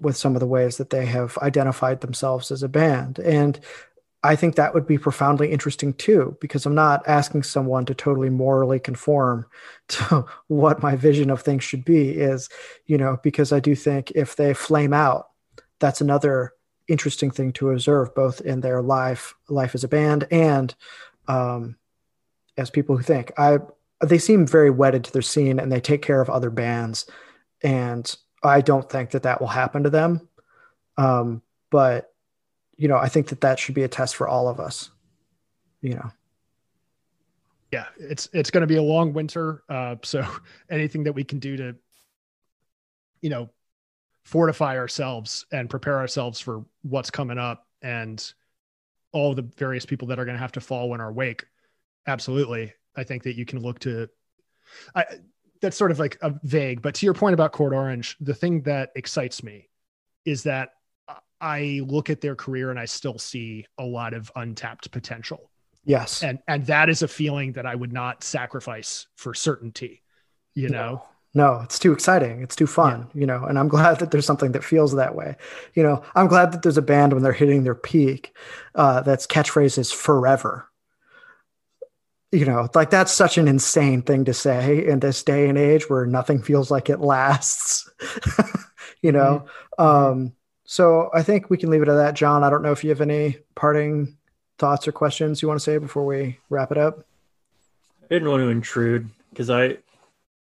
with 0.00 0.16
some 0.16 0.34
of 0.34 0.40
the 0.40 0.46
ways 0.46 0.76
that 0.76 0.90
they 0.90 1.06
have 1.06 1.38
identified 1.38 2.00
themselves 2.00 2.50
as 2.50 2.62
a 2.62 2.68
band 2.68 3.18
and 3.18 3.60
I 4.24 4.36
think 4.36 4.54
that 4.54 4.72
would 4.72 4.86
be 4.86 4.96
profoundly 4.96 5.52
interesting 5.52 5.92
too, 5.92 6.38
because 6.40 6.64
I'm 6.64 6.74
not 6.74 7.06
asking 7.06 7.42
someone 7.42 7.84
to 7.84 7.94
totally 7.94 8.30
morally 8.30 8.80
conform 8.80 9.44
to 9.88 10.24
what 10.48 10.82
my 10.82 10.96
vision 10.96 11.28
of 11.28 11.42
things 11.42 11.62
should 11.62 11.84
be. 11.84 12.12
Is, 12.12 12.48
you 12.86 12.96
know, 12.96 13.18
because 13.22 13.52
I 13.52 13.60
do 13.60 13.76
think 13.76 14.10
if 14.12 14.34
they 14.34 14.54
flame 14.54 14.94
out, 14.94 15.28
that's 15.78 16.00
another 16.00 16.54
interesting 16.88 17.30
thing 17.30 17.52
to 17.52 17.70
observe, 17.70 18.14
both 18.14 18.40
in 18.40 18.62
their 18.62 18.80
life, 18.80 19.34
life 19.48 19.74
as 19.74 19.84
a 19.84 19.88
band, 19.88 20.26
and 20.30 20.74
um, 21.28 21.76
as 22.56 22.70
people 22.70 22.96
who 22.96 23.02
think. 23.02 23.30
I 23.36 23.58
they 24.00 24.18
seem 24.18 24.46
very 24.46 24.70
wedded 24.70 25.04
to 25.04 25.12
their 25.12 25.22
scene, 25.22 25.58
and 25.58 25.70
they 25.70 25.80
take 25.80 26.02
care 26.02 26.20
of 26.20 26.30
other 26.30 26.50
bands, 26.50 27.06
and 27.62 28.14
I 28.42 28.60
don't 28.60 28.88
think 28.88 29.10
that 29.10 29.22
that 29.22 29.40
will 29.40 29.48
happen 29.48 29.84
to 29.84 29.90
them. 29.90 30.28
Um, 30.96 31.42
but 31.70 32.12
you 32.76 32.88
know, 32.88 32.96
I 32.96 33.08
think 33.08 33.28
that 33.28 33.40
that 33.42 33.58
should 33.58 33.74
be 33.74 33.84
a 33.84 33.88
test 33.88 34.16
for 34.16 34.28
all 34.28 34.48
of 34.48 34.60
us. 34.60 34.90
You 35.80 35.94
know. 35.94 36.10
Yeah, 37.72 37.86
it's 37.98 38.28
it's 38.32 38.50
going 38.50 38.60
to 38.60 38.68
be 38.68 38.76
a 38.76 38.82
long 38.82 39.12
winter. 39.12 39.64
Uh, 39.68 39.96
so 40.02 40.24
anything 40.70 41.04
that 41.04 41.12
we 41.12 41.24
can 41.24 41.40
do 41.40 41.56
to, 41.56 41.76
you 43.20 43.30
know, 43.30 43.50
fortify 44.24 44.78
ourselves 44.78 45.44
and 45.52 45.68
prepare 45.68 45.98
ourselves 45.98 46.40
for 46.40 46.64
what's 46.82 47.10
coming 47.10 47.38
up 47.38 47.66
and 47.82 48.32
all 49.12 49.34
the 49.34 49.42
various 49.56 49.84
people 49.84 50.08
that 50.08 50.18
are 50.18 50.24
going 50.24 50.36
to 50.36 50.40
have 50.40 50.52
to 50.52 50.60
follow 50.60 50.94
in 50.94 51.00
our 51.00 51.12
wake. 51.12 51.44
Absolutely, 52.06 52.72
I 52.96 53.04
think 53.04 53.22
that 53.24 53.36
you 53.36 53.44
can 53.44 53.60
look 53.60 53.78
to. 53.80 54.08
I, 54.94 55.04
that's 55.60 55.76
sort 55.76 55.90
of 55.90 55.98
like 55.98 56.18
a 56.20 56.34
vague, 56.42 56.82
but 56.82 56.94
to 56.96 57.06
your 57.06 57.14
point 57.14 57.34
about 57.34 57.52
Code 57.52 57.72
Orange, 57.72 58.16
the 58.20 58.34
thing 58.34 58.62
that 58.62 58.90
excites 58.94 59.42
me 59.42 59.68
is 60.24 60.42
that 60.42 60.70
I 61.40 61.82
look 61.86 62.10
at 62.10 62.20
their 62.20 62.34
career 62.34 62.70
and 62.70 62.78
I 62.78 62.86
still 62.86 63.18
see 63.18 63.66
a 63.78 63.84
lot 63.84 64.14
of 64.14 64.30
untapped 64.36 64.90
potential. 64.90 65.50
Yes. 65.84 66.22
And 66.22 66.38
and 66.48 66.66
that 66.66 66.88
is 66.88 67.02
a 67.02 67.08
feeling 67.08 67.52
that 67.52 67.66
I 67.66 67.74
would 67.74 67.92
not 67.92 68.24
sacrifice 68.24 69.06
for 69.16 69.34
certainty, 69.34 70.02
you 70.54 70.68
know. 70.70 71.04
No, 71.34 71.60
it's 71.64 71.80
too 71.80 71.92
exciting. 71.92 72.42
It's 72.42 72.54
too 72.54 72.66
fun, 72.66 73.08
yeah. 73.12 73.20
you 73.20 73.26
know, 73.26 73.44
and 73.44 73.58
I'm 73.58 73.66
glad 73.66 73.98
that 73.98 74.12
there's 74.12 74.24
something 74.24 74.52
that 74.52 74.62
feels 74.62 74.94
that 74.94 75.16
way. 75.16 75.36
You 75.74 75.82
know, 75.82 76.02
I'm 76.14 76.28
glad 76.28 76.52
that 76.52 76.62
there's 76.62 76.78
a 76.78 76.82
band 76.82 77.12
when 77.12 77.22
they're 77.24 77.32
hitting 77.32 77.64
their 77.64 77.74
peak 77.74 78.34
uh, 78.76 79.00
that's 79.00 79.26
catchphrases 79.26 79.92
forever. 79.92 80.68
You 82.34 82.44
know, 82.46 82.68
like 82.74 82.90
that's 82.90 83.12
such 83.12 83.38
an 83.38 83.46
insane 83.46 84.02
thing 84.02 84.24
to 84.24 84.34
say 84.34 84.84
in 84.86 84.98
this 84.98 85.22
day 85.22 85.48
and 85.48 85.56
age 85.56 85.88
where 85.88 86.04
nothing 86.04 86.42
feels 86.42 86.70
like 86.70 86.90
it 86.90 87.00
lasts. 87.00 87.88
you 89.02 89.12
know, 89.12 89.46
mm-hmm. 89.78 89.84
um, 89.84 90.32
so 90.64 91.10
I 91.14 91.22
think 91.22 91.48
we 91.48 91.56
can 91.56 91.70
leave 91.70 91.82
it 91.82 91.88
at 91.88 91.94
that. 91.94 92.14
John, 92.14 92.42
I 92.42 92.50
don't 92.50 92.62
know 92.62 92.72
if 92.72 92.82
you 92.82 92.90
have 92.90 93.00
any 93.00 93.38
parting 93.54 94.16
thoughts 94.58 94.88
or 94.88 94.92
questions 94.92 95.42
you 95.42 95.48
want 95.48 95.60
to 95.60 95.64
say 95.64 95.78
before 95.78 96.04
we 96.04 96.38
wrap 96.50 96.72
it 96.72 96.78
up. 96.78 97.06
I 98.02 98.06
didn't 98.08 98.28
want 98.28 98.42
to 98.42 98.48
intrude 98.48 99.08
because 99.30 99.50
I 99.50 99.78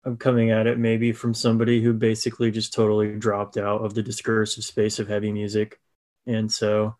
I'm 0.05 0.17
coming 0.17 0.51
at 0.51 0.67
it 0.67 0.77
maybe 0.77 1.11
from 1.11 1.33
somebody 1.33 1.81
who 1.81 1.93
basically 1.93 2.51
just 2.51 2.73
totally 2.73 3.17
dropped 3.17 3.57
out 3.57 3.81
of 3.81 3.93
the 3.93 4.03
discursive 4.03 4.63
space 4.63 4.99
of 4.99 5.07
heavy 5.07 5.31
music. 5.31 5.79
And 6.25 6.51
so 6.51 6.95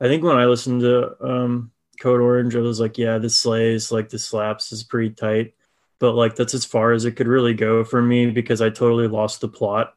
I 0.00 0.08
think 0.08 0.24
when 0.24 0.36
I 0.36 0.46
listened 0.46 0.80
to 0.80 1.14
um, 1.24 1.70
Code 2.02 2.20
Orange, 2.20 2.56
I 2.56 2.60
was 2.60 2.80
like, 2.80 2.98
yeah, 2.98 3.18
this 3.18 3.38
slays, 3.38 3.92
like 3.92 4.08
the 4.08 4.18
slaps 4.18 4.72
is 4.72 4.82
pretty 4.82 5.10
tight. 5.10 5.54
But 6.00 6.14
like 6.14 6.34
that's 6.34 6.54
as 6.54 6.64
far 6.64 6.92
as 6.92 7.04
it 7.04 7.12
could 7.12 7.28
really 7.28 7.54
go 7.54 7.84
for 7.84 8.02
me 8.02 8.30
because 8.30 8.60
I 8.60 8.70
totally 8.70 9.06
lost 9.06 9.40
the 9.40 9.48
plot. 9.48 9.94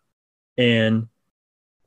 And 0.57 1.07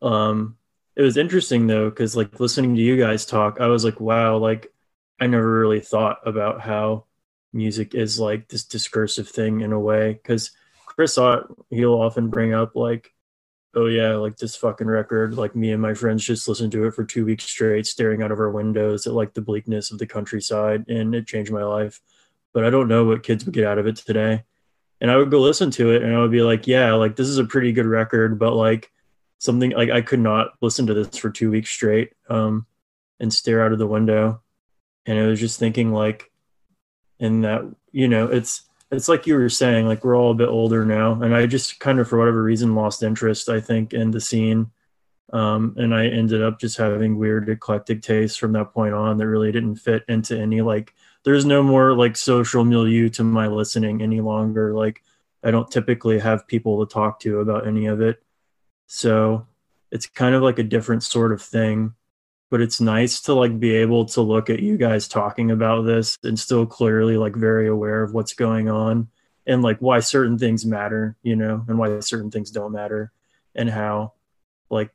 um 0.02 0.56
it 0.96 1.02
was 1.02 1.16
interesting 1.16 1.66
though 1.66 1.88
because 1.88 2.16
like 2.16 2.40
listening 2.40 2.74
to 2.74 2.82
you 2.82 2.96
guys 2.96 3.24
talk 3.26 3.60
i 3.60 3.66
was 3.66 3.84
like 3.84 4.00
wow 4.00 4.36
like 4.36 4.72
i 5.20 5.26
never 5.26 5.60
really 5.60 5.80
thought 5.80 6.18
about 6.26 6.60
how 6.60 7.04
music 7.52 7.94
is 7.94 8.20
like 8.20 8.48
this 8.48 8.64
discursive 8.64 9.28
thing 9.28 9.60
in 9.60 9.72
a 9.72 9.80
way 9.80 10.12
because 10.12 10.50
chris 10.86 11.18
he'll 11.70 11.94
often 11.94 12.28
bring 12.28 12.52
up 12.52 12.76
like 12.76 13.12
oh 13.74 13.86
yeah 13.86 14.15
like 14.15 14.36
this 14.36 14.57
fucking 14.57 14.86
record 14.86 15.35
like 15.35 15.55
me 15.55 15.73
and 15.73 15.82
my 15.82 15.95
friends 15.95 16.24
just 16.24 16.49
listened 16.49 16.73
to 16.73 16.86
it 16.86 16.95
for 16.95 17.05
two 17.05 17.24
weeks 17.24 17.45
straight 17.45 17.86
staring 17.86 18.23
out 18.23 18.32
of 18.32 18.40
our 18.40 18.51
windows 18.51 19.07
at 19.07 19.12
like 19.12 19.35
the 19.35 19.43
bleakness 19.43 19.90
of 19.90 19.99
the 19.99 20.07
countryside 20.07 20.89
and 20.89 21.15
it 21.15 21.27
changed 21.27 21.53
my 21.53 21.62
life 21.62 22.01
but 22.55 22.65
i 22.65 22.70
don't 22.70 22.89
know 22.89 23.05
what 23.05 23.23
kids 23.23 23.45
would 23.45 23.55
get 23.55 23.66
out 23.66 23.78
of 23.78 23.86
it 23.86 23.97
today 23.97 24.43
and 25.01 25.11
i 25.11 25.16
would 25.16 25.31
go 25.31 25.40
listen 25.40 25.70
to 25.70 25.90
it 25.90 26.03
and 26.03 26.15
i 26.15 26.19
would 26.19 26.31
be 26.31 26.43
like 26.43 26.66
yeah 26.66 26.93
like 26.95 27.15
this 27.15 27.28
is 27.28 27.39
a 27.39 27.45
pretty 27.45 27.73
good 27.73 27.86
record 27.86 28.39
but 28.39 28.55
like 28.55 28.90
something 29.39 29.70
like 29.70 29.90
I 29.90 30.03
could 30.03 30.20
not 30.20 30.53
listen 30.61 30.86
to 30.89 30.95
this 30.95 31.16
for 31.16 31.31
two 31.31 31.51
weeks 31.51 31.70
straight 31.70 32.12
um, 32.28 32.66
and 33.20 33.32
stare 33.32 33.65
out 33.65 33.73
of 33.73 33.78
the 33.78 33.86
window. 33.86 34.43
And 35.07 35.19
I 35.19 35.27
was 35.27 35.40
just 35.40 35.59
thinking 35.59 35.93
like, 35.93 36.31
in 37.19 37.43
that, 37.43 37.62
you 37.90 38.09
know, 38.09 38.27
it's, 38.27 38.68
it's 38.90 39.09
like 39.09 39.27
you 39.27 39.35
were 39.35 39.48
saying, 39.48 39.86
like 39.86 40.05
we're 40.05 40.16
all 40.16 40.31
a 40.31 40.35
bit 40.35 40.48
older 40.48 40.85
now. 40.85 41.20
And 41.23 41.35
I 41.35 41.47
just 41.47 41.81
kind 41.81 42.01
of, 42.01 42.09
for 42.09 42.19
whatever 42.19 42.43
reason, 42.43 42.74
lost 42.74 43.02
interest, 43.02 43.48
I 43.48 43.60
think, 43.60 43.93
in 43.93 44.10
the 44.10 44.20
scene. 44.20 44.70
Um, 45.32 45.74
and 45.77 45.94
I 45.94 46.06
ended 46.06 46.43
up 46.43 46.59
just 46.59 46.78
having 46.78 47.19
weird 47.19 47.48
eclectic 47.48 48.01
tastes 48.01 48.39
from 48.39 48.52
that 48.52 48.73
point 48.73 48.94
on 48.94 49.19
that 49.19 49.27
really 49.27 49.52
didn't 49.52 49.77
fit 49.77 50.05
into 50.09 50.39
any 50.39 50.62
like, 50.62 50.94
there's 51.24 51.44
no 51.44 51.62
more 51.62 51.94
like 51.94 52.16
social 52.16 52.65
milieu 52.65 53.10
to 53.10 53.24
my 53.24 53.47
listening 53.47 54.01
any 54.01 54.20
longer. 54.20 54.73
Like, 54.74 55.02
I 55.43 55.51
don't 55.51 55.70
typically 55.70 56.19
have 56.19 56.47
people 56.47 56.85
to 56.85 56.93
talk 56.93 57.20
to 57.20 57.40
about 57.40 57.66
any 57.66 57.86
of 57.86 58.01
it 58.01 58.23
so 58.89 59.47
it's 59.93 60.06
kind 60.06 60.35
of 60.35 60.43
like 60.43 60.59
a 60.59 60.65
different 60.65 61.05
sort 61.05 61.32
of 61.32 61.40
thing. 61.40 61.94
But 62.50 62.62
it's 62.62 62.80
nice 62.80 63.20
to 63.22 63.34
like 63.34 63.60
be 63.60 63.74
able 63.76 64.06
to 64.06 64.22
look 64.22 64.48
at 64.48 64.60
you 64.60 64.78
guys 64.78 65.06
talking 65.06 65.50
about 65.50 65.82
this 65.82 66.16
and 66.22 66.38
still 66.38 66.64
clearly 66.64 67.16
like 67.16 67.36
very 67.36 67.68
aware 67.68 68.02
of 68.02 68.14
what's 68.14 68.32
going 68.32 68.70
on 68.70 69.08
and 69.46 69.62
like 69.62 69.78
why 69.80 70.00
certain 70.00 70.38
things 70.38 70.64
matter, 70.64 71.16
you 71.22 71.36
know, 71.36 71.64
and 71.68 71.78
why 71.78 72.00
certain 72.00 72.30
things 72.30 72.50
don't 72.50 72.72
matter 72.72 73.12
and 73.54 73.68
how 73.68 74.12
like 74.70 74.90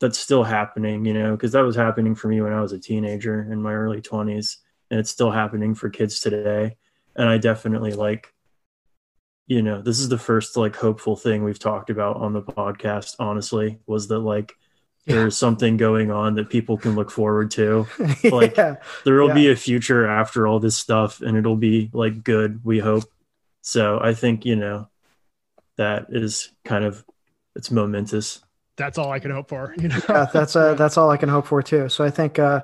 that's 0.00 0.18
still 0.18 0.42
happening, 0.42 1.04
you 1.04 1.14
know, 1.14 1.32
because 1.32 1.52
that 1.52 1.64
was 1.64 1.76
happening 1.76 2.14
for 2.14 2.28
me 2.28 2.40
when 2.40 2.52
I 2.52 2.60
was 2.60 2.72
a 2.72 2.78
teenager 2.78 3.40
in 3.52 3.62
my 3.62 3.72
early 3.72 4.02
20s, 4.02 4.56
and 4.90 4.98
it's 4.98 5.10
still 5.10 5.30
happening 5.30 5.74
for 5.74 5.88
kids 5.90 6.20
today. 6.20 6.76
And 7.14 7.28
I 7.28 7.38
definitely 7.38 7.92
like, 7.92 8.34
you 9.46 9.62
know, 9.62 9.80
this 9.80 10.00
is 10.00 10.08
the 10.08 10.18
first 10.18 10.56
like 10.56 10.74
hopeful 10.74 11.14
thing 11.14 11.44
we've 11.44 11.58
talked 11.58 11.88
about 11.88 12.16
on 12.16 12.32
the 12.32 12.42
podcast, 12.42 13.14
honestly, 13.20 13.78
was 13.86 14.08
that 14.08 14.18
like 14.18 14.54
Yeah. 15.06 15.16
there's 15.16 15.36
something 15.36 15.76
going 15.76 16.10
on 16.12 16.36
that 16.36 16.48
people 16.48 16.76
can 16.78 16.94
look 16.94 17.10
forward 17.10 17.50
to. 17.52 17.86
Like, 18.24 18.56
yeah. 18.56 18.76
There 19.04 19.14
will 19.20 19.28
Yeah. 19.28 19.34
be 19.34 19.50
a 19.50 19.56
future 19.56 20.06
after 20.06 20.46
all 20.46 20.60
this 20.60 20.76
stuff, 20.76 21.20
and 21.20 21.36
it'll 21.36 21.56
be 21.56 21.90
like 21.92 22.22
good, 22.22 22.60
we 22.64 22.78
hope. 22.78 23.04
So 23.62 23.98
I 24.00 24.14
think, 24.14 24.44
you 24.44 24.54
know, 24.56 24.88
that 25.76 26.06
is 26.10 26.50
kind 26.64 26.84
of 26.84 27.04
it's 27.56 27.70
momentous. 27.70 28.42
That's 28.76 28.96
all 28.96 29.10
I 29.10 29.18
can 29.18 29.30
hope 29.32 29.48
for. 29.48 29.74
You 29.76 29.88
know, 29.88 29.98
yeah, 30.08 30.26
that's 30.32 30.54
uh, 30.56 30.74
that's 30.74 30.96
all 30.96 31.10
I 31.10 31.16
can 31.16 31.28
hope 31.28 31.46
for 31.46 31.62
too. 31.62 31.88
So 31.88 32.04
I 32.04 32.10
think, 32.10 32.38
uh, 32.38 32.62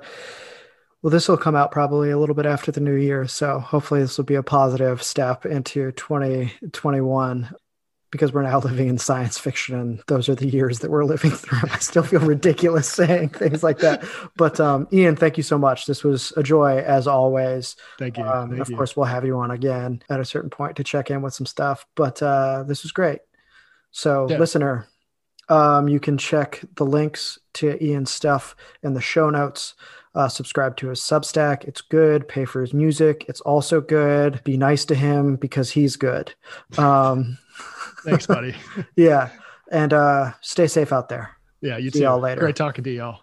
well, 1.01 1.11
this 1.11 1.27
will 1.27 1.37
come 1.37 1.55
out 1.55 1.71
probably 1.71 2.09
a 2.09 2.17
little 2.17 2.35
bit 2.35 2.45
after 2.45 2.71
the 2.71 2.79
new 2.81 2.95
year. 2.95 3.27
So 3.27 3.59
hopefully, 3.59 4.01
this 4.01 4.17
will 4.17 4.25
be 4.25 4.35
a 4.35 4.43
positive 4.43 5.03
step 5.03 5.45
into 5.45 5.91
2021 5.91 7.49
because 8.11 8.33
we're 8.33 8.43
now 8.43 8.59
living 8.63 8.87
in 8.87 8.97
science 8.97 9.37
fiction, 9.37 9.79
and 9.79 10.01
those 10.07 10.27
are 10.29 10.35
the 10.35 10.47
years 10.47 10.79
that 10.79 10.89
we're 10.91 11.05
living 11.05 11.31
through. 11.41 11.69
I 11.71 11.79
still 11.79 12.03
feel 12.03 12.21
ridiculous 12.21 12.87
saying 12.91 13.29
things 13.29 13.63
like 13.63 13.79
that, 13.79 14.03
but 14.37 14.59
um, 14.59 14.87
Ian, 14.91 15.15
thank 15.15 15.37
you 15.37 15.43
so 15.43 15.57
much. 15.57 15.85
This 15.85 16.03
was 16.03 16.33
a 16.37 16.43
joy 16.43 16.77
as 16.79 17.07
always. 17.07 17.75
thank 17.97 18.17
you. 18.17 18.23
Um, 18.23 18.49
Thank 18.49 18.61
of 18.61 18.69
you. 18.69 18.75
course, 18.75 18.95
we'll 18.95 19.05
have 19.05 19.25
you 19.25 19.37
on 19.37 19.51
again 19.51 20.01
at 20.09 20.19
a 20.19 20.25
certain 20.25 20.49
point 20.49 20.75
to 20.77 20.83
check 20.83 21.09
in 21.11 21.21
with 21.21 21.33
some 21.33 21.45
stuff. 21.45 21.85
But 21.95 22.21
uh, 22.21 22.63
this 22.67 22.83
was 22.83 22.91
great. 22.91 23.19
So, 23.91 24.27
Yeah. 24.29 24.37
listener, 24.37 24.87
um, 25.49 25.87
you 25.87 25.99
can 25.99 26.17
check 26.17 26.61
the 26.75 26.85
links 26.85 27.39
to 27.55 27.83
Ian's 27.83 28.11
stuff 28.11 28.55
in 28.83 28.93
the 28.93 29.01
show 29.01 29.29
notes. 29.29 29.73
Uh, 30.15 30.27
subscribe 30.27 30.75
to 30.77 30.89
his 30.89 30.99
Substack. 30.99 31.63
It's 31.65 31.81
good. 31.81 32.27
Pay 32.27 32.45
for 32.45 32.61
his 32.61 32.73
music. 32.73 33.25
It's 33.27 33.41
also 33.41 33.79
good. 33.81 34.43
Be 34.43 34.57
nice 34.57 34.83
to 34.85 34.95
him 34.95 35.35
because 35.37 35.71
he's 35.71 35.95
good. 35.95 36.33
Thanks, 38.03 38.27
buddy. 38.27 38.55
yeah. 38.95 39.29
And 39.71 39.93
uh, 39.93 40.33
stay 40.41 40.67
safe 40.67 40.91
out 40.91 41.09
there. 41.09 41.35
Yeah, 41.61 41.77
you 41.77 41.91
See 41.91 41.99
too. 41.99 42.05
y'all 42.05 42.19
later. 42.19 42.41
Great 42.41 42.55
talking 42.55 42.83
to 42.83 42.91
y'all. 42.91 43.21